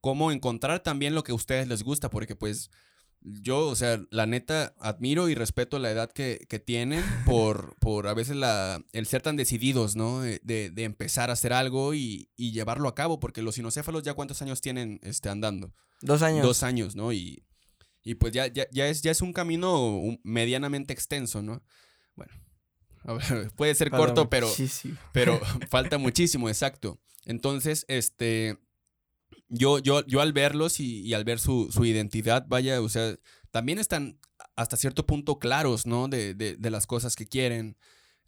cómo 0.00 0.30
encontrar 0.30 0.80
también 0.80 1.14
lo 1.14 1.24
que 1.24 1.32
a 1.32 1.34
ustedes 1.34 1.68
les 1.68 1.82
gusta, 1.82 2.10
porque 2.10 2.36
pues 2.36 2.70
yo, 3.20 3.66
o 3.66 3.74
sea, 3.76 4.00
la 4.10 4.26
neta, 4.26 4.74
admiro 4.78 5.28
y 5.28 5.34
respeto 5.34 5.78
la 5.78 5.90
edad 5.90 6.10
que, 6.12 6.46
que 6.48 6.58
tienen 6.58 7.02
por, 7.26 7.74
por 7.80 8.06
a 8.06 8.14
veces 8.14 8.36
la, 8.36 8.82
el 8.92 9.06
ser 9.06 9.22
tan 9.22 9.36
decididos, 9.36 9.96
¿no? 9.96 10.20
De, 10.20 10.40
de- 10.42 10.84
empezar 10.84 11.30
a 11.30 11.34
hacer 11.34 11.52
algo 11.52 11.94
y, 11.94 12.30
y 12.36 12.52
llevarlo 12.52 12.88
a 12.88 12.94
cabo, 12.94 13.18
porque 13.20 13.42
los 13.42 13.56
sinocéfalos 13.56 14.02
ya 14.02 14.14
cuántos 14.14 14.40
años 14.42 14.60
tienen 14.60 15.00
este, 15.02 15.28
andando 15.28 15.74
Dos 16.00 16.22
años. 16.22 16.42
dos 16.46 16.62
años, 16.62 16.94
¿no? 16.96 17.12
Y, 17.12 17.42
y 18.04 18.14
pues 18.14 18.32
ya, 18.32 18.46
ya, 18.46 18.66
ya, 18.70 18.86
es, 18.88 19.02
ya 19.02 19.10
es 19.10 19.20
un 19.20 19.32
camino 19.32 19.96
un- 19.98 20.20
medianamente 20.22 20.92
extenso, 20.92 21.42
¿no? 21.42 21.62
Bueno, 22.14 22.32
a 23.04 23.14
ver, 23.14 23.50
puede 23.56 23.74
ser 23.74 23.90
corto, 23.90 24.30
pero, 24.30 24.48
muchísimo. 24.48 24.96
pero 25.12 25.40
falta 25.70 25.98
muchísimo, 25.98 26.48
exacto. 26.48 27.00
Entonces, 27.24 27.84
este, 27.88 28.58
yo, 29.48 29.78
yo, 29.78 30.04
yo 30.06 30.20
al 30.20 30.32
verlos 30.32 30.80
y, 30.80 31.00
y 31.02 31.14
al 31.14 31.24
ver 31.24 31.38
su, 31.38 31.70
su 31.72 31.84
identidad, 31.84 32.46
vaya, 32.48 32.80
o 32.80 32.88
sea, 32.88 33.16
también 33.50 33.78
están 33.78 34.18
hasta 34.56 34.76
cierto 34.76 35.06
punto 35.06 35.38
claros, 35.38 35.86
¿no? 35.86 36.08
De, 36.08 36.34
de, 36.34 36.56
de 36.56 36.70
las 36.70 36.86
cosas 36.86 37.16
que 37.16 37.26
quieren. 37.26 37.76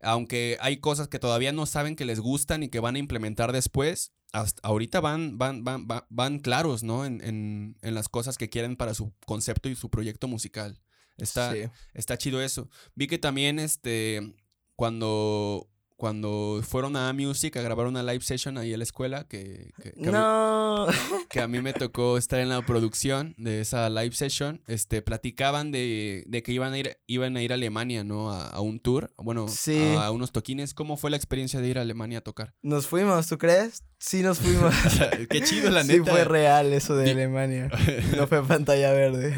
Aunque 0.02 0.56
hay 0.60 0.78
cosas 0.78 1.08
que 1.08 1.18
todavía 1.18 1.52
no 1.52 1.66
saben 1.66 1.94
que 1.96 2.04
les 2.06 2.20
gustan 2.20 2.62
y 2.62 2.68
que 2.68 2.80
van 2.80 2.96
a 2.96 2.98
implementar 3.00 3.52
después, 3.52 4.12
hasta 4.32 4.60
ahorita 4.66 5.00
van, 5.00 5.36
van, 5.38 5.62
van, 5.64 5.86
van, 5.86 6.04
van 6.08 6.38
claros, 6.38 6.82
¿no? 6.82 7.04
En, 7.04 7.20
en, 7.22 7.76
en 7.82 7.94
las 7.94 8.08
cosas 8.08 8.38
que 8.38 8.48
quieren 8.48 8.76
para 8.76 8.94
su 8.94 9.12
concepto 9.26 9.68
y 9.68 9.76
su 9.76 9.90
proyecto 9.90 10.26
musical. 10.28 10.80
Está, 11.18 11.52
Sí. 11.52 11.58
está 11.92 12.16
chido 12.16 12.40
eso. 12.40 12.70
Vi 12.94 13.06
que 13.08 13.18
también, 13.18 13.58
este, 13.58 14.34
cuando, 14.74 15.69
cuando 16.00 16.62
fueron 16.66 16.96
a 16.96 17.12
Music 17.12 17.54
a 17.58 17.60
grabar 17.62 17.86
una 17.86 18.02
live 18.02 18.22
session 18.24 18.56
ahí 18.56 18.72
en 18.72 18.78
la 18.78 18.84
escuela, 18.84 19.28
que, 19.28 19.70
que, 19.82 19.92
que 19.92 20.08
a 20.08 20.10
mí- 20.10 20.10
No. 20.12 20.86
que 21.28 21.40
a 21.40 21.46
mí 21.46 21.60
me 21.60 21.74
tocó 21.74 22.16
estar 22.16 22.40
en 22.40 22.48
la 22.48 22.62
producción 22.64 23.34
de 23.36 23.60
esa 23.60 23.90
live 23.90 24.14
session, 24.14 24.62
este, 24.66 25.02
platicaban 25.02 25.70
de, 25.72 26.24
de 26.26 26.42
que 26.42 26.52
iban 26.52 26.72
a 26.72 26.78
ir, 26.78 26.96
iban 27.06 27.36
a 27.36 27.42
ir 27.42 27.52
a 27.52 27.56
Alemania, 27.56 28.02
¿no? 28.02 28.32
A, 28.32 28.48
a 28.48 28.60
un 28.62 28.80
tour, 28.80 29.12
bueno, 29.18 29.46
Sí. 29.48 29.94
a, 29.98 30.10
unos 30.10 30.32
toquines. 30.32 30.72
¿Cómo 30.72 30.96
fue 30.96 31.10
la 31.10 31.18
experiencia 31.18 31.60
de 31.60 31.68
ir 31.68 31.78
a 31.78 31.82
Alemania 31.82 32.18
a 32.18 32.22
tocar? 32.22 32.54
Nos 32.62 32.86
fuimos, 32.86 33.26
¿tú 33.28 33.36
crees? 33.36 33.84
Sí, 33.98 34.22
nos 34.22 34.38
fuimos. 34.38 34.74
Qué 35.28 35.42
chido, 35.42 35.70
la 35.70 35.84
sí, 35.84 35.98
neta. 35.98 36.10
fue 36.10 36.24
real 36.24 36.72
eso 36.72 36.96
de 36.96 37.10
Alemania. 37.10 37.68
No 38.16 38.26
fue 38.26 38.42
pantalla 38.42 38.92
verde. 38.92 39.34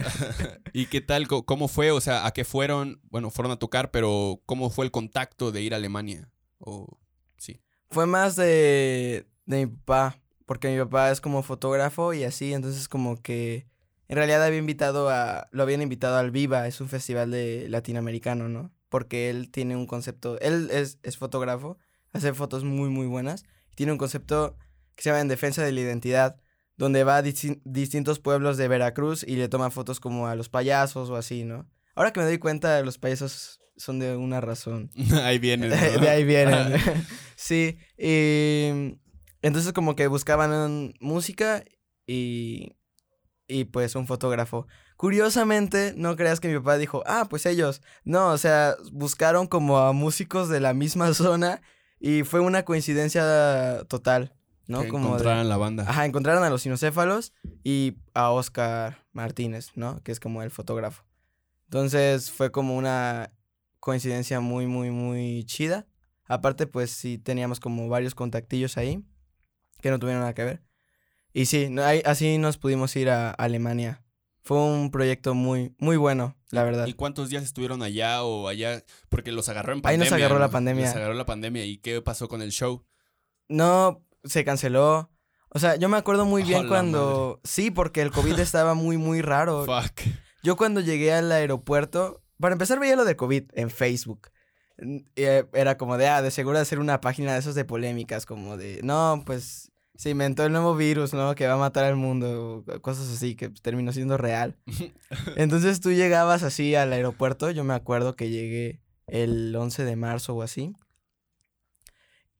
¿Y 0.73 0.87
qué 0.87 1.01
tal? 1.01 1.27
¿Cómo 1.27 1.67
fue? 1.67 1.91
O 1.91 2.01
sea, 2.01 2.25
¿a 2.27 2.33
qué 2.33 2.45
fueron? 2.45 3.01
Bueno, 3.11 3.31
fueron 3.31 3.51
a 3.53 3.57
tocar, 3.59 3.91
pero 3.91 4.41
¿cómo 4.47 4.71
fue 4.71 4.85
el 4.85 4.91
contacto 4.93 5.51
de 5.51 5.63
ir 5.63 5.75
a 5.75 5.79
Alemania? 5.79 6.29
O 6.65 6.99
sí. 7.37 7.61
Fue 7.91 8.07
más 8.07 8.37
de, 8.37 9.27
de 9.47 9.67
mi 9.67 9.67
papá, 9.67 10.19
porque 10.47 10.71
mi 10.71 10.79
papá 10.79 11.11
es 11.11 11.21
como 11.21 11.43
fotógrafo 11.43 12.15
y 12.15 12.25
así, 12.25 12.55
entonces 12.55 12.89
como 12.89 13.21
que 13.21 13.67
en 14.09 14.17
realidad 14.17 14.45
había 14.45 14.59
invitado 14.59 15.11
a, 15.11 15.49
lo 15.51 15.63
habían 15.63 15.83
invitado 15.83 16.17
al 16.17 16.31
Viva, 16.31 16.67
es 16.69 16.81
un 16.81 16.89
festival 16.89 17.31
de 17.31 17.67
latinoamericano, 17.69 18.49
¿no? 18.49 18.71
Porque 18.89 19.31
él 19.31 19.51
tiene 19.51 19.75
un 19.75 19.87
concepto, 19.87 20.39
él 20.41 20.69
es, 20.71 20.99
es 21.03 21.17
fotógrafo, 21.17 21.79
hace 22.13 22.35
fotos 22.35 22.63
muy 22.63 22.91
muy 22.91 23.07
buenas, 23.07 23.45
y 23.71 23.75
tiene 23.75 23.93
un 23.93 23.99
concepto 23.99 24.57
que 24.95 25.03
se 25.03 25.11
llama 25.11 25.21
En 25.21 25.29
Defensa 25.29 25.63
de 25.63 25.73
la 25.73 25.81
Identidad, 25.81 26.39
donde 26.77 27.05
va 27.05 27.17
a 27.17 27.23
disti- 27.23 27.61
distintos 27.65 28.19
pueblos 28.19 28.57
de 28.57 28.69
Veracruz 28.69 29.25
y 29.27 29.37
le 29.37 29.49
toma 29.49 29.71
fotos 29.71 29.99
como 29.99 30.27
a 30.27 30.35
los 30.35 30.49
payasos 30.49 31.11
o 31.11 31.17
así, 31.17 31.45
¿no? 31.45 31.67
Ahora 31.95 32.13
que 32.13 32.21
me 32.21 32.27
doy 32.27 32.39
cuenta, 32.39 32.81
los 32.83 32.99
payasos 32.99 33.62
son 33.83 33.99
de 33.99 34.17
una 34.17 34.41
razón. 34.41 34.91
ahí 35.23 35.39
viene. 35.39 35.69
¿no? 35.69 35.75
de 35.77 36.09
ahí 36.09 36.25
vienen. 36.25 36.75
sí, 37.37 37.79
y 37.99 38.97
entonces 39.43 39.73
como 39.73 39.97
que 39.97 40.07
buscaban 40.07 40.95
música 41.01 41.65
y, 42.07 42.77
y 43.49 43.65
pues 43.65 43.95
un 43.97 44.07
fotógrafo. 44.07 44.67
Curiosamente, 44.97 45.95
no 45.97 46.15
creas 46.15 46.39
que 46.39 46.47
mi 46.47 46.55
papá 46.59 46.79
dijo, 46.79 47.03
ah, 47.07 47.27
pues 47.29 47.45
ellos. 47.47 47.83
No, 48.05 48.29
o 48.29 48.39
sea, 48.39 48.77
buscaron 48.93 49.49
como 49.49 49.79
a 49.79 49.93
músicos 49.93 50.49
de 50.49 50.61
la 50.61 50.75
misma 50.75 51.13
zona 51.15 51.61
y 51.99 52.23
fue 52.23 52.39
una 52.41 52.65
coincidencia 52.65 53.85
total, 53.89 54.33
¿no? 54.69 54.83
que 54.83 54.89
como 54.89 55.07
de- 55.07 55.11
encontraran 55.15 55.49
la 55.49 55.57
banda. 55.57 55.85
Ajá, 55.89 56.05
encontraron 56.07 56.45
a 56.45 56.51
los 56.51 56.63
sinocéfalos 56.63 57.33
y 57.65 57.97
a 58.15 58.31
Oscar 58.31 59.05
Martínez, 59.13 59.71
¿no? 59.75 60.01
Que 60.05 60.13
es 60.13 60.21
como 60.21 60.43
el 60.45 60.53
fotógrafo. 60.53 61.05
Entonces 61.65 62.31
fue 62.31 62.53
como 62.53 62.77
una 62.77 63.33
coincidencia 63.83 64.39
muy, 64.39 64.69
muy, 64.69 64.93
muy 64.93 65.43
chida. 65.45 65.89
Aparte, 66.27 66.69
pues 66.69 66.93
sí 66.93 67.19
teníamos 67.19 67.59
como 67.59 67.89
varios 67.89 68.15
contactillos 68.15 68.77
ahí 68.77 69.03
que 69.81 69.91
no 69.91 69.99
tuvieron 69.99 70.21
nada 70.21 70.35
que 70.35 70.45
ver. 70.45 70.63
Y 71.33 71.47
sí, 71.47 71.67
no, 71.69 71.83
ahí- 71.83 72.01
así 72.05 72.39
nos 72.39 72.59
pudimos 72.59 72.95
ir 72.95 73.11
a 73.11 73.33
Alemania. 73.33 73.99
fue 74.45 74.59
un 74.59 74.91
proyecto 74.93 75.35
muy, 75.35 75.75
muy 75.79 75.97
bueno, 75.97 76.37
la 76.51 76.63
verdad. 76.65 76.87
¿Y 76.87 76.95
cuántos 76.95 77.29
días 77.29 77.43
estuvieron 77.43 77.83
allá 77.83 78.23
o 78.25 78.47
allá? 78.49 78.85
Porque 79.09 79.31
los 79.33 79.49
agarró 79.49 79.73
en 79.73 79.79
Ahí 79.79 79.83
pandemia. 79.83 80.05
nos 80.11 80.13
agarró 80.15 80.39
la 80.39 80.49
pandemia. 80.51 80.87
Nos 80.87 80.97
agarró 80.97 81.15
la 81.15 81.27
pandemia. 81.27 81.65
¿Y 81.65 81.79
qué 81.79 82.01
pasó 82.03 82.29
con 82.29 82.41
el 82.43 82.51
show? 82.53 82.85
No, 83.49 84.05
se 84.25 84.45
canceló. 84.45 85.11
O 85.51 85.59
sea, 85.59 85.77
yo 85.77 85.89
me 85.89 85.97
acuerdo 85.97 86.25
muy 86.25 86.43
¡A 86.43 86.47
bien 86.47 86.69
cuando... 86.69 87.41
Sí, 87.45 87.71
porque 87.71 88.01
el 88.03 88.11
COVID 88.11 88.39
estaba 88.39 88.75
muy, 88.75 88.97
muy 88.97 89.23
raro. 89.23 89.65
Fuck. 89.65 90.01
Yo 90.43 90.57
cuando 90.57 90.81
llegué 90.81 91.13
al 91.13 91.31
aeropuerto, 91.31 92.22
para 92.43 92.53
empezar 92.53 92.79
veía 92.79 92.97
lo 92.97 93.07
de 93.07 93.17
COVID 93.17 93.45
en 93.55 93.71
Facebook. 93.71 94.29
Eh, 95.17 95.45
Era 95.55 95.79
como 95.79 95.97
de, 95.97 96.09
ah, 96.09 96.21
de 96.21 96.31
seguro 96.31 96.59
hacer 96.59 96.79
una 96.79 97.01
página 97.01 97.33
de 97.33 97.39
esos 97.39 97.55
de 97.55 97.65
polémicas, 97.65 98.27
como 98.27 98.57
de, 98.59 98.81
no, 98.83 99.23
pues 99.25 99.71
se 99.95 100.11
inventó 100.11 100.45
el 100.45 100.53
nuevo 100.53 100.75
virus, 100.75 101.15
¿no? 101.15 101.35
Que 101.35 101.47
va 101.47 101.55
a 101.55 101.59
matar 101.59 101.85
al 101.85 101.97
mundo, 101.97 102.65
cosas 102.81 103.09
así, 103.11 103.37
que 103.37 103.49
terminó 103.49 103.93
siendo 103.93 104.17
real. 104.17 104.57
Entonces 105.37 105.81
tú 105.81 105.93
llegabas 105.93 106.43
así 106.43 106.75
al 106.75 106.93
aeropuerto, 106.93 107.51
yo 107.51 107.65
me 107.65 107.75
acuerdo 107.75 108.17
que 108.17 108.29
llegué 108.29 108.81
el 109.07 109.55
11 109.55 109.85
de 109.85 109.97
marzo 109.97 110.35
o 110.35 110.43
así, 110.43 110.75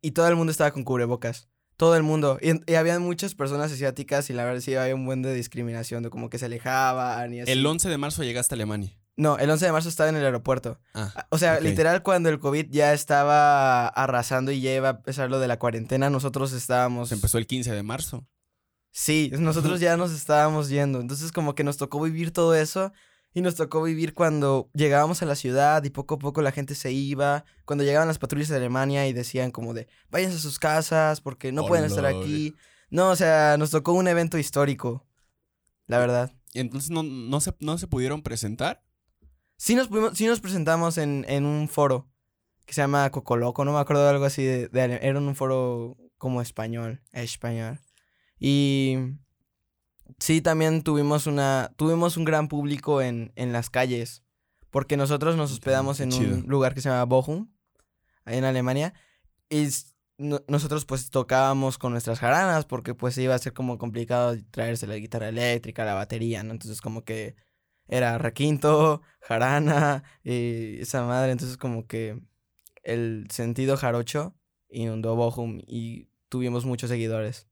y 0.01 0.11
todo 0.11 0.29
el 0.29 0.37
mundo 0.37 0.51
estaba 0.51 0.73
con 0.73 0.85
cubrebocas. 0.85 1.49
Todo 1.77 1.97
el 1.97 2.03
mundo. 2.03 2.39
Y, 2.43 2.71
y 2.71 2.75
había 2.75 2.99
muchas 2.99 3.35
personas 3.35 3.73
asiáticas 3.73 4.29
y 4.31 4.35
la 4.35 4.45
verdad 4.45 4.61
sí 4.61 4.75
había 4.75 4.95
un 4.95 5.07
buen 5.07 5.23
de 5.23 5.33
discriminación, 5.35 6.03
de 6.03 6.11
como 6.11 6.29
que 6.29 6.39
se 6.39 6.47
alejaban 6.47 7.33
y 7.33 7.41
así. 7.41 7.51
El 7.51 7.65
11 7.65 7.89
de 7.89 7.99
marzo 7.99 8.23
llegaste 8.23 8.55
a 8.55 8.57
Alemania. 8.57 8.97
No, 9.17 9.39
el 9.39 9.51
11 9.51 9.67
de 9.67 9.73
marzo 9.73 9.89
estaba 9.89 10.09
en 10.09 10.17
el 10.17 10.25
aeropuerto. 10.25 10.81
Ah, 10.95 11.27
O 11.31 11.39
sea, 11.39 11.61
literal 11.61 12.03
cuando 12.03 12.29
el 12.29 12.39
COVID 12.39 12.67
ya 12.71 12.95
estaba 12.95 13.89
arrasando 13.89 14.53
y 14.53 14.61
ya 14.61 14.75
iba 14.75 14.89
a 14.89 14.93
empezar 14.93 15.31
lo 15.31 15.39
de 15.39 15.49
la 15.49 15.59
cuarentena, 15.59 16.09
nosotros 16.09 16.53
estábamos... 16.53 17.11
Se 17.11 17.15
empezó 17.15 17.39
el 17.39 17.47
15 17.47 17.73
de 17.73 17.83
marzo. 17.83 18.27
Sí, 18.91 19.31
nosotros 19.39 19.81
ya 19.81 19.97
nos 19.97 20.13
estábamos 20.13 20.69
yendo. 20.69 21.01
Entonces 21.01 21.33
como 21.33 21.55
que 21.55 21.65
nos 21.65 21.77
tocó 21.77 22.01
vivir 22.01 22.31
todo 22.31 22.55
eso 22.55 22.93
y 23.35 23.41
nos 23.41 23.55
tocó 23.55 23.83
vivir 23.83 24.15
cuando 24.15 24.71
llegábamos 24.75 25.23
a 25.23 25.27
la 25.27 25.35
ciudad 25.35 25.83
y 25.85 25.91
poco 25.91 26.17
a 26.17 26.19
poco 26.19 26.43
la 26.43 26.53
gente 26.53 26.75
se 26.75 26.93
iba. 26.93 27.45
Cuando 27.65 27.85
llegaban 27.85 28.09
las 28.09 28.19
patrullas 28.19 28.49
de 28.49 28.57
Alemania 28.57 29.07
y 29.09 29.13
decían 29.13 29.51
como 29.51 29.73
de, 29.73 29.89
váyanse 30.11 30.37
a 30.37 30.41
sus 30.41 30.59
casas 30.59 31.21
porque 31.21 31.53
no 31.53 31.67
pueden 31.67 31.87
estar 31.87 32.05
aquí. 32.07 32.55
No, 32.91 33.11
o 33.11 33.17
sea, 33.17 33.57
nos 33.59 33.71
tocó 33.71 33.93
un 33.93 34.09
evento 34.09 34.37
histórico, 34.37 35.07
la 35.87 35.99
verdad. 35.99 36.31
Y 36.53 36.61
entonces 36.61 36.91
no, 36.91 37.03
no, 37.03 37.41
se, 37.41 37.55
no 37.61 37.79
se 37.79 37.87
pudieron 37.87 38.23
presentar. 38.23 38.83
Sí 39.63 39.77
nos, 39.77 39.87
pudimos- 39.89 40.15
sí 40.15 40.27
nos 40.27 40.41
presentamos 40.41 40.99
en, 40.99 41.25
en 41.29 41.47
un 41.47 41.69
foro 41.69 42.11
que 42.67 42.75
se 42.75 42.81
llama 42.81 43.09
Cocoloco, 43.11 43.65
no 43.65 43.73
me 43.73 43.79
acuerdo 43.79 44.03
de 44.03 44.11
algo 44.11 44.25
así, 44.25 44.43
de, 44.43 44.69
era 44.73 45.17
un 45.21 45.37
foro 45.37 45.97
como 46.19 46.43
español, 46.43 47.01
español. 47.13 47.79
Y 48.41 48.97
sí, 50.19 50.41
también 50.41 50.83
tuvimos 50.83 51.29
una, 51.29 51.71
tuvimos 51.77 52.17
un 52.17 52.25
gran 52.25 52.49
público 52.49 53.03
en, 53.03 53.33
en 53.37 53.53
las 53.53 53.71
calles, 53.71 54.25
porque 54.71 54.97
nosotros 54.97 55.37
nos 55.37 55.53
hospedamos 55.53 56.01
en 56.01 56.09
chido. 56.11 56.39
un 56.39 56.41
lugar 56.49 56.75
que 56.75 56.81
se 56.81 56.89
llama 56.89 57.05
Bochum, 57.05 57.49
ahí 58.25 58.39
en 58.39 58.45
Alemania, 58.45 58.95
y 59.49 59.69
nosotros 60.19 60.87
pues 60.87 61.09
tocábamos 61.11 61.79
con 61.79 61.93
nuestras 61.93 62.19
jaranas, 62.19 62.65
porque 62.65 62.97
pues 62.97 63.17
iba 63.17 63.37
a 63.37 63.39
ser 63.39 63.53
como 63.53 63.79
complicado 63.79 64.37
traerse 64.51 64.89
la 64.89 64.97
guitarra 64.97 65.29
eléctrica, 65.29 65.85
la 65.85 65.95
batería, 65.95 66.43
¿no? 66.43 66.51
Entonces 66.51 66.81
como 66.81 67.05
que 67.05 67.37
era 67.93 68.19
requinto, 68.19 69.03
jarana, 69.21 70.03
y 70.25 70.81
esa 70.81 71.05
madre, 71.05 71.33
entonces 71.33 71.57
como 71.59 71.87
que 71.87 72.21
el 72.83 73.27
sentido 73.31 73.77
jarocho 73.77 74.35
inundó 74.71 75.15
Bochum 75.17 75.61
y 75.67 76.09
tuvimos 76.29 76.65
muchos 76.65 76.91
seguidores. 76.91 77.47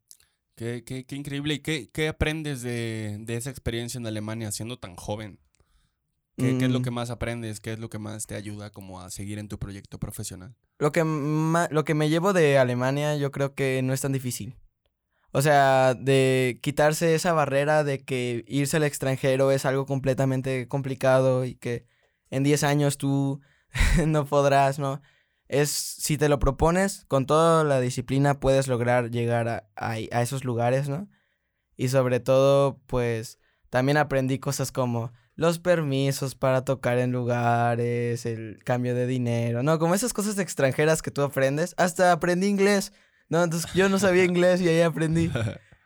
Qué, 0.56 0.84
qué, 0.84 1.04
qué 1.06 1.16
increíble. 1.16 1.54
¿Y 1.54 1.58
qué, 1.60 1.90
qué 1.90 2.08
aprendes 2.08 2.62
de, 2.62 3.16
de 3.20 3.36
esa 3.36 3.50
experiencia 3.50 3.98
en 3.98 4.06
Alemania 4.06 4.52
siendo 4.52 4.78
tan 4.78 4.96
joven? 4.96 5.40
¿Qué, 6.36 6.56
qué 6.56 6.66
es 6.66 6.70
lo 6.72 6.80
Mm, 6.80 6.82
que 6.82 6.90
más 6.90 7.10
aprendes? 7.10 7.60
¿Qué 7.60 7.72
es 7.74 7.78
lo 7.78 7.90
que 7.90 7.98
más 7.98 8.26
te 8.26 8.34
ayuda 8.34 8.70
como 8.70 9.00
a 9.00 9.10
seguir 9.10 9.38
en 9.38 9.48
tu 9.48 9.58
proyecto 9.58 9.98
profesional? 9.98 10.56
Lo 10.78 10.90
que, 10.92 11.04
lo 11.04 11.84
que 11.84 11.94
me 11.94 12.08
llevo 12.08 12.32
de 12.32 12.58
Alemania 12.58 13.16
yo 13.16 13.30
creo 13.30 13.54
que 13.54 13.82
no 13.82 13.92
es 13.92 14.00
tan 14.00 14.12
difícil. 14.12 14.56
O 15.32 15.42
sea, 15.42 15.94
de 15.94 16.58
quitarse 16.62 17.14
esa 17.14 17.32
barrera 17.32 17.84
de 17.84 18.04
que 18.04 18.44
irse 18.48 18.78
al 18.78 18.84
extranjero 18.84 19.52
es 19.52 19.64
algo 19.64 19.86
completamente 19.86 20.66
complicado 20.66 21.44
y 21.44 21.54
que 21.54 21.86
en 22.30 22.42
10 22.42 22.64
años 22.64 22.98
tú 22.98 23.40
no 24.06 24.24
podrás, 24.26 24.78
¿no? 24.78 25.00
Es, 25.48 25.70
si 25.70 26.16
te 26.16 26.28
lo 26.28 26.38
propones, 26.38 27.04
con 27.06 27.26
toda 27.26 27.64
la 27.64 27.80
disciplina 27.80 28.38
puedes 28.40 28.68
lograr 28.68 29.10
llegar 29.10 29.48
a, 29.48 29.68
a, 29.76 29.98
esos 29.98 30.44
lugares, 30.44 30.88
¿no? 30.88 31.08
Y 31.76 31.88
sobre 31.88 32.20
todo, 32.20 32.80
pues, 32.86 33.38
también 33.68 33.96
aprendí 33.98 34.38
cosas 34.38 34.70
como 34.70 35.12
los 35.34 35.58
permisos 35.58 36.34
para 36.34 36.64
tocar 36.64 36.98
en 36.98 37.12
lugares, 37.12 38.26
el 38.26 38.62
cambio 38.64 38.94
de 38.94 39.06
dinero, 39.06 39.62
¿no? 39.62 39.78
Como 39.78 39.94
esas 39.94 40.12
cosas 40.12 40.38
extranjeras 40.38 41.02
que 41.02 41.10
tú 41.10 41.22
aprendes. 41.22 41.74
Hasta 41.78 42.12
aprendí 42.12 42.46
inglés, 42.46 42.92
¿no? 43.30 43.42
Entonces 43.42 43.72
yo 43.72 43.88
no 43.88 43.98
sabía 43.98 44.24
inglés 44.24 44.60
y 44.60 44.68
ahí 44.68 44.80
aprendí. 44.82 45.30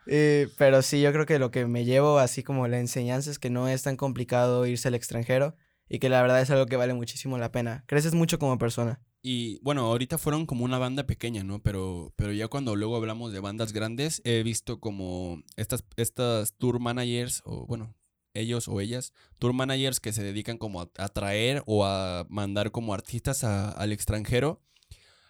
Eh, 0.06 0.48
pero 0.58 0.82
sí, 0.82 1.00
yo 1.00 1.10
creo 1.14 1.24
que 1.24 1.38
lo 1.38 1.50
que 1.50 1.64
me 1.66 1.86
llevo, 1.86 2.18
así 2.18 2.42
como 2.42 2.68
la 2.68 2.78
enseñanza, 2.78 3.30
es 3.30 3.38
que 3.38 3.48
no 3.48 3.68
es 3.68 3.82
tan 3.84 3.96
complicado 3.96 4.66
irse 4.66 4.88
al 4.88 4.94
extranjero 4.94 5.56
y 5.88 5.98
que 5.98 6.10
la 6.10 6.20
verdad 6.20 6.42
es 6.42 6.50
algo 6.50 6.66
que 6.66 6.76
vale 6.76 6.92
muchísimo 6.92 7.38
la 7.38 7.50
pena. 7.52 7.84
Creces 7.86 8.12
mucho 8.12 8.38
como 8.38 8.58
persona. 8.58 9.00
Y 9.22 9.58
bueno, 9.62 9.86
ahorita 9.86 10.18
fueron 10.18 10.44
como 10.44 10.62
una 10.66 10.76
banda 10.76 11.06
pequeña, 11.06 11.42
¿no? 11.42 11.62
Pero, 11.62 12.12
pero 12.16 12.32
ya 12.32 12.48
cuando 12.48 12.76
luego 12.76 12.96
hablamos 12.96 13.32
de 13.32 13.40
bandas 13.40 13.72
grandes, 13.72 14.20
he 14.26 14.42
visto 14.42 14.78
como 14.78 15.42
estas, 15.56 15.84
estas 15.96 16.52
tour 16.58 16.80
managers, 16.80 17.40
o 17.46 17.66
bueno, 17.66 17.94
ellos 18.34 18.68
o 18.68 18.82
ellas, 18.82 19.14
tour 19.38 19.54
managers 19.54 20.00
que 20.00 20.12
se 20.12 20.22
dedican 20.22 20.58
como 20.58 20.82
a, 20.82 20.90
a 20.98 21.08
traer 21.08 21.62
o 21.64 21.86
a 21.86 22.26
mandar 22.28 22.72
como 22.72 22.92
artistas 22.92 23.42
a- 23.42 23.70
al 23.70 23.90
extranjero. 23.92 24.60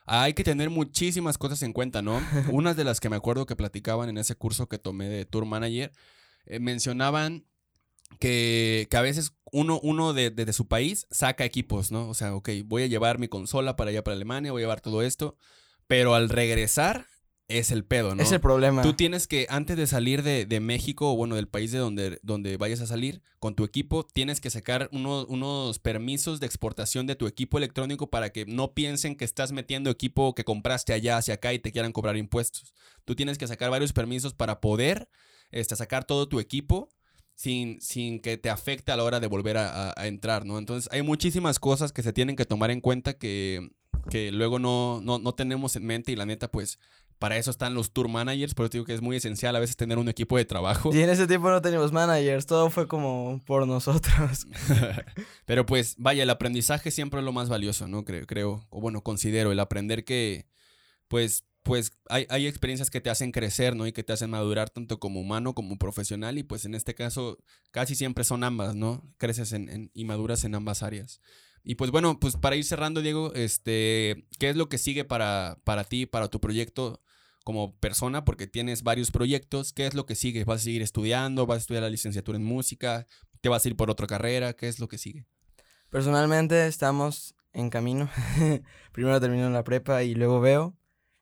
Hay 0.07 0.35
que 0.35 0.45
tener 0.45 0.71
muchísimas 0.71 1.39
cosas 1.39 1.63
en 1.63 1.73
cuenta, 1.73 2.03
¿no? 2.03 2.21
Unas 2.51 2.77
de 2.77 2.85
las 2.85 3.01
que 3.01 3.09
me 3.09 3.17
acuerdo 3.17 3.47
que 3.47 3.57
platicaban 3.57 4.09
en 4.09 4.19
ese 4.19 4.35
curso 4.35 4.69
que 4.69 4.79
tomé 4.79 5.09
de 5.09 5.25
tour 5.25 5.47
manager, 5.47 5.93
eh, 6.47 6.59
mencionaban 6.61 7.47
que, 8.21 8.87
que 8.91 8.97
a 8.97 9.03
veces 9.03 9.33
uno, 9.53 9.81
uno 9.83 10.13
de, 10.13 10.31
de- 10.31 10.45
de 10.45 10.53
su 10.53 10.69
país 10.69 11.07
saca 11.11 11.45
equipos, 11.45 11.91
¿no? 11.91 12.09
O 12.09 12.15
sea, 12.15 12.35
ok, 12.35 12.51
voy 12.65 12.83
a 12.83 12.87
llevar 12.87 13.19
mi 13.19 13.29
consola 13.29 13.77
para 13.77 13.91
allá, 13.91 14.05
para 14.05 14.15
Alemania, 14.15 14.53
voy 14.53 14.63
a 14.63 14.65
llevar 14.65 14.81
todo 14.81 15.03
esto, 15.03 15.37
pero 15.87 16.15
al 16.15 16.29
regresar 16.29 17.07
es 17.49 17.71
el 17.71 17.85
pedo, 17.85 18.15
¿no? 18.15 18.23
Es 18.23 18.33
el 18.33 18.41
problema. 18.41 18.81
Tú 18.83 18.95
tienes 18.95 19.27
que, 19.27 19.47
antes 19.51 19.77
de 19.77 19.87
salir 19.87 20.23
de, 20.23 20.47
de 20.47 20.61
México 20.61 21.13
o 21.13 21.17
bueno, 21.17 21.35
del 21.37 21.47
país 21.47 21.73
de 21.73 21.79
donde, 21.79 22.19
donde 22.23 22.57
vayas 22.57 22.81
a 22.81 22.87
salir 22.87 23.21
con 23.39 23.55
tu 23.55 23.65
equipo, 23.65 24.03
tienes 24.05 24.41
que 24.41 24.49
sacar 24.49 24.89
uno- 24.93 25.27
unos 25.27 25.79
permisos 25.79 26.41
de 26.41 26.47
exportación 26.47 27.07
de 27.07 27.17
tu 27.17 27.27
equipo 27.27 27.59
electrónico 27.59 28.09
para 28.09 28.31
que 28.31 28.47
no 28.47 28.73
piensen 28.73 29.15
que 29.15 29.27
estás 29.27 29.53
metiendo 29.53 29.91
equipo 29.91 30.35
que 30.35 30.45
compraste 30.45 30.95
allá 30.95 31.19
hacia 31.19 31.35
acá 31.35 31.53
y 31.53 31.59
te 31.59 31.71
quieran 31.71 31.93
cobrar 31.93 32.17
impuestos. 32.17 32.73
Tú 33.05 33.15
tienes 33.15 33.37
que 33.37 33.47
sacar 33.47 33.71
varios 33.71 33.93
permisos 33.93 34.33
para 34.33 34.61
poder 34.63 35.09
este, 35.51 35.77
sacar 35.77 36.05
todo 36.07 36.27
tu 36.29 36.41
equipo 36.41 36.89
sin, 37.35 37.81
sin 37.83 38.21
que 38.21 38.39
te 38.39 38.49
afecte 38.49 38.91
a 38.93 38.97
la 38.97 39.05
hora 39.05 39.21
de 39.21 39.27
volver 39.27 39.59
a, 39.59 39.91
a- 39.91 39.95
a 39.97 40.07
entrar, 40.07 40.47
¿no? 40.47 40.57
Entonces 40.59 40.89
hay 40.93 41.03
muchísimas 41.03 41.59
cosas 41.59 41.93
que 41.93 42.03
se 42.03 42.13
tienen 42.15 42.37
que 42.37 42.47
tomar 42.47 42.71
en 42.71 42.81
cuenta 42.81 43.19
que, 43.19 43.69
que 44.09 44.33
luego 44.33 44.59
no, 44.59 45.01
no, 45.03 45.19
no 45.19 45.35
tenemos 45.35 45.77
en 45.77 45.85
mente 45.85 46.13
y 46.13 46.17
la 46.17 46.27
neta, 46.27 46.51
pues 46.51 46.79
para 47.25 47.39
eso 47.39 47.51
están 47.51 47.72
los 47.72 47.91
tour 47.91 48.07
managers, 48.11 48.53
por 48.53 48.66
eso 48.66 48.72
digo 48.72 48.85
que 48.85 48.93
es 48.93 49.01
muy 49.01 49.16
esencial 49.16 49.57
a 49.57 49.59
veces 49.59 49.77
tener 49.77 49.97
un 49.97 50.11
equipo 50.11 50.37
de 50.37 50.45
trabajo. 50.45 50.91
Y 50.95 51.01
en 51.01 51.09
ese 51.09 51.27
tiempo 51.27 51.49
no 51.49 51.62
teníamos 51.62 51.91
managers, 51.91 52.45
todo 52.45 52.68
fue 52.68 52.87
como 52.87 53.41
por 53.47 53.66
nosotros. 53.66 54.47
Pero 55.47 55.64
pues 55.64 55.95
vaya, 55.97 56.22
el 56.22 56.29
aprendizaje 56.29 56.91
siempre 56.91 57.20
es 57.20 57.25
lo 57.25 57.33
más 57.33 57.49
valioso, 57.49 57.89
¿no? 57.89 58.05
Creo, 58.05 58.27
creo 58.27 58.66
o 58.68 58.79
bueno, 58.79 59.03
considero 59.03 59.53
el 59.53 59.61
aprender 59.61 60.05
que 60.05 60.47
pues 61.09 61.45
pues 61.62 61.93
hay, 62.11 62.27
hay 62.29 62.47
experiencias 62.47 62.91
que 62.91 63.01
te 63.01 63.09
hacen 63.09 63.33
crecer, 63.33 63.75
¿no? 63.75 63.87
Y 63.87 63.93
que 63.93 64.03
te 64.05 64.12
hacen 64.12 64.29
madurar 64.29 64.68
tanto 64.68 65.01
como 65.01 65.18
humano 65.20 65.55
como 65.55 65.79
profesional 65.79 66.37
y 66.37 66.43
pues 66.43 66.66
en 66.66 66.75
este 66.75 66.95
caso 66.95 67.39
casi 67.70 67.95
siempre 67.95 68.25
son 68.25 68.45
ambas, 68.45 68.75
¿no? 68.75 69.03
Creces 69.16 69.55
en, 69.55 69.70
en- 69.70 69.91
y 69.95 70.05
maduras 70.05 70.45
en 70.45 70.55
ambas 70.55 70.83
áreas. 70.83 71.22
Y 71.62 71.77
pues 71.77 71.91
bueno, 71.91 72.20
pues 72.20 72.37
para 72.37 72.57
ir 72.57 72.64
cerrando, 72.64 73.01
Diego, 73.01 73.33
este, 73.33 74.27
¿qué 74.39 74.51
es 74.51 74.57
lo 74.57 74.68
que 74.68 74.77
sigue 74.77 75.07
para, 75.07 75.57
para 75.64 75.85
ti, 75.85 76.05
para 76.05 76.29
tu 76.29 76.39
proyecto 76.39 77.01
como 77.45 77.77
persona? 77.77 78.25
Porque 78.25 78.47
tienes 78.47 78.83
varios 78.83 79.11
proyectos, 79.11 79.73
¿qué 79.73 79.87
es 79.87 79.95
lo 79.95 80.07
que 80.07 80.15
sigue? 80.17 80.45
¿Vas 80.45 80.63
a 80.63 80.65
seguir 80.65 80.83
estudiando? 80.83 81.47
¿Vas 81.47 81.57
a 81.57 81.61
estudiar 81.61 81.83
la 81.85 81.91
licenciatura 81.91 82.37
en 82.37 82.45
música? 82.45 83.07
¿Te 83.41 83.49
vas 83.49 83.65
a 83.65 83.69
ir 83.69 83.77
por 83.77 83.91
otra 83.91 84.07
carrera? 84.07 84.55
¿Qué 84.55 84.69
es 84.69 84.81
lo 84.81 84.89
que 84.89 84.99
sigue? 84.99 85.27
Personalmente 85.91 86.67
estamos 86.67 87.35
en 87.53 87.71
camino. 87.71 88.11
Primero 88.93 89.21
termino 89.21 89.49
la 89.51 89.63
prepa 89.65 90.03
y 90.03 90.15
luego 90.15 90.41
veo. 90.41 90.77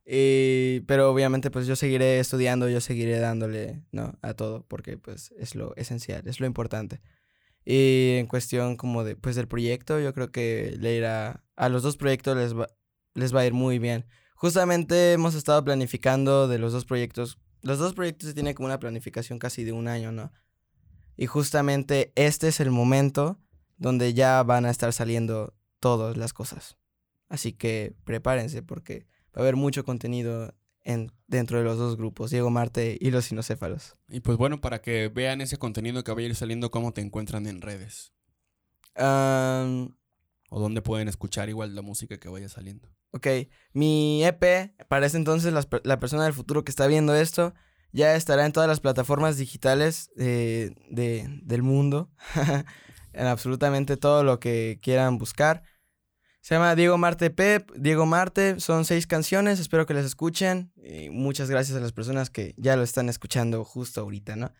Y- 0.06 0.80
pero 0.86 1.10
obviamente 1.10 1.50
pues 1.50 1.66
yo 1.66 1.76
seguiré 1.76 2.18
estudiando, 2.18 2.68
yo 2.68 2.80
seguiré 2.80 3.18
dándole, 3.18 3.82
¿no? 3.92 4.18
A 4.22 4.34
todo, 4.34 4.64
porque 4.66 4.96
pues 4.98 5.32
es 5.38 5.54
lo 5.54 5.76
esencial, 5.76 6.26
es 6.26 6.40
lo 6.40 6.46
importante. 6.46 7.00
Y 7.64 8.16
en 8.18 8.26
cuestión 8.26 8.76
como 8.76 9.04
de, 9.04 9.16
pues 9.16 9.36
del 9.36 9.46
proyecto, 9.48 10.00
yo 10.00 10.12
creo 10.14 10.32
que 10.32 10.76
le 10.80 10.96
irá, 10.96 11.44
a 11.56 11.68
los 11.68 11.82
dos 11.82 11.96
proyectos 11.96 12.36
les 12.36 12.56
va, 12.58 12.68
les 13.14 13.34
va 13.34 13.40
a 13.40 13.46
ir 13.46 13.52
muy 13.52 13.78
bien. 13.78 14.06
Justamente 14.42 15.12
hemos 15.12 15.36
estado 15.36 15.62
planificando 15.62 16.48
de 16.48 16.58
los 16.58 16.72
dos 16.72 16.84
proyectos, 16.84 17.38
los 17.60 17.78
dos 17.78 17.94
proyectos 17.94 18.26
se 18.26 18.34
tienen 18.34 18.54
como 18.54 18.66
una 18.66 18.80
planificación 18.80 19.38
casi 19.38 19.62
de 19.62 19.70
un 19.70 19.86
año, 19.86 20.10
¿no? 20.10 20.32
Y 21.16 21.26
justamente 21.26 22.12
este 22.16 22.48
es 22.48 22.58
el 22.58 22.72
momento 22.72 23.38
donde 23.76 24.14
ya 24.14 24.42
van 24.42 24.66
a 24.66 24.70
estar 24.70 24.92
saliendo 24.92 25.54
todas 25.78 26.16
las 26.16 26.32
cosas. 26.32 26.76
Así 27.28 27.52
que 27.52 27.94
prepárense 28.02 28.64
porque 28.64 29.06
va 29.26 29.36
a 29.36 29.40
haber 29.42 29.54
mucho 29.54 29.84
contenido 29.84 30.52
en, 30.82 31.12
dentro 31.28 31.58
de 31.58 31.64
los 31.64 31.78
dos 31.78 31.96
grupos, 31.96 32.32
Diego 32.32 32.50
Marte 32.50 32.98
y 33.00 33.12
los 33.12 33.26
Sinocéfalos. 33.26 33.94
Y 34.08 34.18
pues 34.18 34.38
bueno, 34.38 34.60
para 34.60 34.82
que 34.82 35.06
vean 35.06 35.40
ese 35.40 35.56
contenido 35.56 36.02
que 36.02 36.12
va 36.12 36.18
a 36.18 36.22
ir 36.24 36.34
saliendo, 36.34 36.72
¿cómo 36.72 36.92
te 36.92 37.00
encuentran 37.00 37.46
en 37.46 37.60
redes? 37.60 38.12
¿O 40.54 40.60
dónde 40.60 40.82
pueden 40.82 41.08
escuchar 41.08 41.48
igual 41.48 41.74
la 41.74 41.80
música 41.80 42.18
que 42.18 42.28
vaya 42.28 42.48
saliendo? 42.48 42.88
ok, 43.12 43.26
mi 43.72 44.22
EP, 44.24 44.74
para 44.88 45.06
ese 45.06 45.16
entonces 45.16 45.66
per- 45.66 45.80
la 45.84 45.98
persona 45.98 46.24
del 46.24 46.32
futuro 46.34 46.62
que 46.64 46.70
está 46.70 46.86
viendo 46.86 47.14
esto, 47.14 47.54
ya 47.92 48.14
estará 48.16 48.44
en 48.46 48.52
todas 48.52 48.68
las 48.68 48.80
plataformas 48.80 49.36
digitales 49.38 50.10
de, 50.14 50.74
de- 50.90 51.26
del 51.42 51.62
mundo, 51.62 52.10
en 53.14 53.26
absolutamente 53.26 53.96
todo 53.96 54.24
lo 54.24 54.40
que 54.40 54.78
quieran 54.82 55.16
buscar. 55.18 55.62
Se 56.42 56.54
llama 56.54 56.74
Diego 56.74 56.98
Marte 56.98 57.30
Pep, 57.30 57.70
Diego 57.76 58.04
Marte, 58.04 58.60
son 58.60 58.84
seis 58.84 59.06
canciones, 59.06 59.60
espero 59.60 59.86
que 59.86 59.94
las 59.94 60.04
escuchen. 60.04 60.72
Y 60.76 61.08
muchas 61.08 61.48
gracias 61.48 61.76
a 61.76 61.80
las 61.80 61.92
personas 61.92 62.30
que 62.30 62.54
ya 62.58 62.76
lo 62.76 62.82
están 62.82 63.08
escuchando 63.08 63.64
justo 63.64 64.00
ahorita, 64.02 64.36
¿no? 64.36 64.52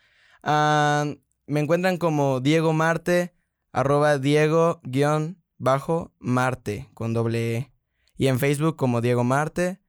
Ah, 0.43 1.07
me 1.47 1.61
encuentran 1.61 1.97
como 1.99 2.40
Diego 2.40 2.72
Marte, 2.72 3.34
arroba 3.72 4.18
Diego 4.18 4.80
guion 4.84 5.41
bajo 5.63 6.13
Marte 6.19 6.91
con 6.93 7.15
doble 7.15 7.57
E. 7.57 7.73
Y 8.17 8.27
en 8.27 8.39
Facebook 8.39 8.77
como 8.77 9.01
Diego 9.01 9.23
Marte. 9.25 9.81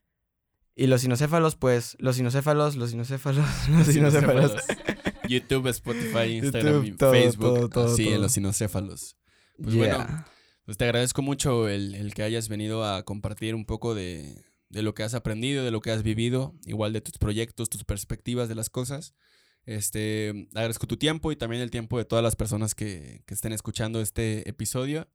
Y 0.75 0.87
los 0.87 1.01
sinocéfalos, 1.01 1.55
pues, 1.55 1.95
los 1.99 2.15
sinocéfalos, 2.15 2.75
los 2.75 2.91
sinocéfalos, 2.91 3.45
los 3.69 3.87
sinocéfalos. 3.87 4.53
YouTube, 5.27 5.67
Spotify, 5.67 6.37
Instagram, 6.37 6.83
YouTube, 6.83 6.85
y 6.85 6.97
todo, 6.97 7.11
Facebook. 7.11 7.55
todo, 7.55 7.69
todo, 7.69 7.95
sí, 7.95 8.07
en 8.09 8.21
los 8.21 8.31
sinocéfalos. 8.33 9.17
Pues 9.61 9.73
Yeah. 9.75 9.97
bueno, 9.97 10.25
Pues 10.65 10.77
te 10.77 10.85
agradezco 10.85 11.21
mucho 11.21 11.67
el, 11.69 11.93
el 11.95 12.13
que 12.13 12.23
hayas 12.23 12.49
venido 12.49 12.83
a 12.85 13.03
compartir 13.03 13.53
un 13.55 13.65
poco 13.65 13.93
de, 13.93 14.43
de 14.69 14.81
lo 14.81 14.93
que 14.95 15.03
has 15.03 15.13
aprendido, 15.13 15.63
de 15.63 15.71
lo 15.71 15.81
que 15.81 15.91
has 15.91 16.01
vivido, 16.03 16.55
igual 16.65 16.93
de 16.93 17.01
tus 17.01 17.17
proyectos, 17.19 17.69
tus 17.69 17.83
perspectivas 17.83 18.49
de 18.49 18.55
las 18.55 18.69
cosas. 18.69 19.13
Este, 19.65 20.49
agradezco 20.55 20.87
tu 20.87 20.97
tiempo 20.97 21.31
y 21.31 21.35
también 21.35 21.61
el 21.61 21.69
tiempo 21.71 21.97
de 21.97 22.05
todas 22.05 22.23
las 22.23 22.35
personas 22.35 22.73
que, 22.75 23.21
que 23.27 23.33
estén 23.33 23.53
escuchando 23.53 24.01
este 24.01 24.49
episodio. 24.49 25.07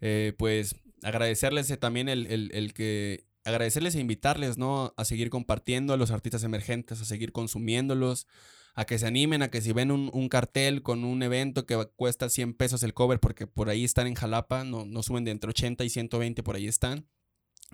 Eh, 0.00 0.34
pues 0.38 0.76
agradecerles 1.02 1.70
eh, 1.70 1.76
también 1.76 2.08
el, 2.08 2.26
el- 2.26 2.50
el 2.54 2.74
que, 2.74 3.26
agradecerles 3.44 3.94
e 3.94 4.00
invitarles, 4.00 4.56
¿no? 4.58 4.94
A 4.96 5.04
seguir 5.04 5.28
compartiendo 5.30 5.92
a 5.92 5.96
los 5.98 6.10
artistas 6.10 6.44
emergentes, 6.44 7.00
a 7.00 7.04
seguir 7.04 7.30
consumiéndolos, 7.32 8.26
a 8.74 8.86
que 8.86 8.98
se 8.98 9.06
animen, 9.06 9.42
a 9.42 9.48
que 9.50 9.60
si 9.60 9.72
ven 9.72 9.90
un, 9.90 10.10
un 10.12 10.28
cartel 10.28 10.82
con 10.82 11.04
un 11.04 11.22
evento 11.22 11.66
que 11.66 11.76
cuesta 11.96 12.28
100 12.30 12.54
pesos 12.54 12.82
el 12.82 12.94
cover, 12.94 13.20
porque 13.20 13.46
por 13.46 13.68
ahí 13.68 13.84
están 13.84 14.06
en 14.06 14.14
Jalapa, 14.14 14.64
no, 14.64 14.84
no 14.86 15.02
suben 15.02 15.24
de 15.24 15.30
entre 15.32 15.50
80 15.50 15.84
y 15.84 15.90
120, 15.90 16.42
por 16.42 16.56
ahí 16.56 16.66
están. 16.66 17.06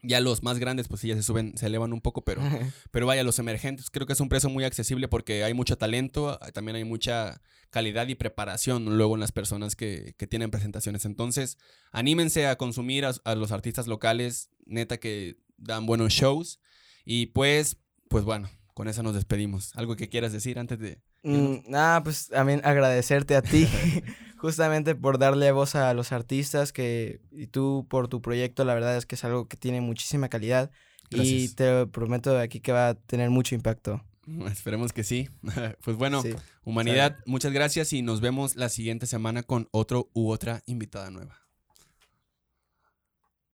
Ya 0.02 0.20
los 0.20 0.42
más 0.42 0.58
grandes, 0.58 0.88
pues 0.88 1.02
sí, 1.02 1.08
ya 1.08 1.14
se 1.14 1.22
suben, 1.22 1.56
se 1.56 1.66
elevan 1.66 1.92
un 1.92 2.00
poco, 2.00 2.24
pero, 2.24 2.40
pero 2.90 3.06
vaya, 3.06 3.22
los 3.22 3.38
emergentes, 3.38 3.90
creo 3.90 4.06
que 4.06 4.14
es 4.14 4.20
un 4.20 4.28
precio 4.28 4.48
muy 4.48 4.64
accesible 4.64 5.08
porque 5.08 5.44
hay 5.44 5.54
mucho 5.54 5.76
talento, 5.76 6.38
ah, 6.40 6.50
también 6.52 6.76
hay 6.76 6.84
mucha 6.84 7.42
calidad 7.70 8.08
y 8.08 8.14
preparación 8.14 8.96
luego 8.96 9.14
en 9.14 9.20
las 9.20 9.32
personas 9.32 9.76
que, 9.76 10.14
que 10.16 10.26
tienen 10.26 10.50
presentaciones. 10.50 11.04
Entonces, 11.04 11.58
anímense 11.92 12.46
a 12.46 12.56
consumir 12.56 13.04
a, 13.04 13.12
a 13.24 13.34
los 13.34 13.52
artistas 13.52 13.86
locales, 13.86 14.50
neta 14.66 14.98
que 14.98 15.36
dan 15.56 15.86
buenos 15.86 16.12
shows. 16.12 16.60
Y 17.04 17.26
pues, 17.26 17.76
pues 18.08 18.24
bueno, 18.24 18.48
con 18.74 18.88
eso 18.88 19.02
nos 19.02 19.14
despedimos. 19.14 19.76
¿Algo 19.76 19.96
que 19.96 20.08
quieras 20.08 20.32
decir 20.32 20.58
antes 20.58 20.78
de...? 20.78 21.00
Mm, 21.22 21.70
nada, 21.70 22.02
pues 22.02 22.28
también 22.28 22.62
agradecerte 22.64 23.36
a 23.36 23.42
ti, 23.42 23.68
justamente 24.40 24.94
por 24.94 25.18
darle 25.18 25.52
voz 25.52 25.74
a 25.74 25.92
los 25.94 26.12
artistas 26.12 26.72
que, 26.72 27.20
y 27.32 27.46
tú 27.46 27.86
por 27.88 28.08
tu 28.08 28.20
proyecto, 28.22 28.64
la 28.64 28.74
verdad 28.74 28.96
es 28.96 29.06
que 29.06 29.14
es 29.14 29.24
algo 29.24 29.46
que 29.48 29.56
tiene 29.56 29.80
muchísima 29.80 30.28
calidad 30.28 30.70
y 31.10 31.48
te 31.48 31.86
prometo 31.86 32.32
de 32.34 32.42
aquí 32.42 32.60
que 32.60 32.72
va 32.72 32.88
a 32.90 32.94
tener 32.94 33.30
mucho 33.30 33.54
impacto. 33.54 34.02
Esperemos 34.50 34.92
que 34.92 35.04
sí. 35.04 35.28
pues 35.84 35.96
bueno, 35.96 36.22
Sí. 36.22 36.34
humanidad, 36.64 37.18
muchas 37.26 37.52
gracias 37.52 37.92
y 37.92 38.02
nos 38.02 38.20
vemos 38.20 38.56
la 38.56 38.68
siguiente 38.68 39.06
semana 39.06 39.42
con 39.42 39.68
otro 39.72 40.08
u 40.12 40.30
otra 40.30 40.62
invitada 40.66 41.10
nueva. 41.10 41.39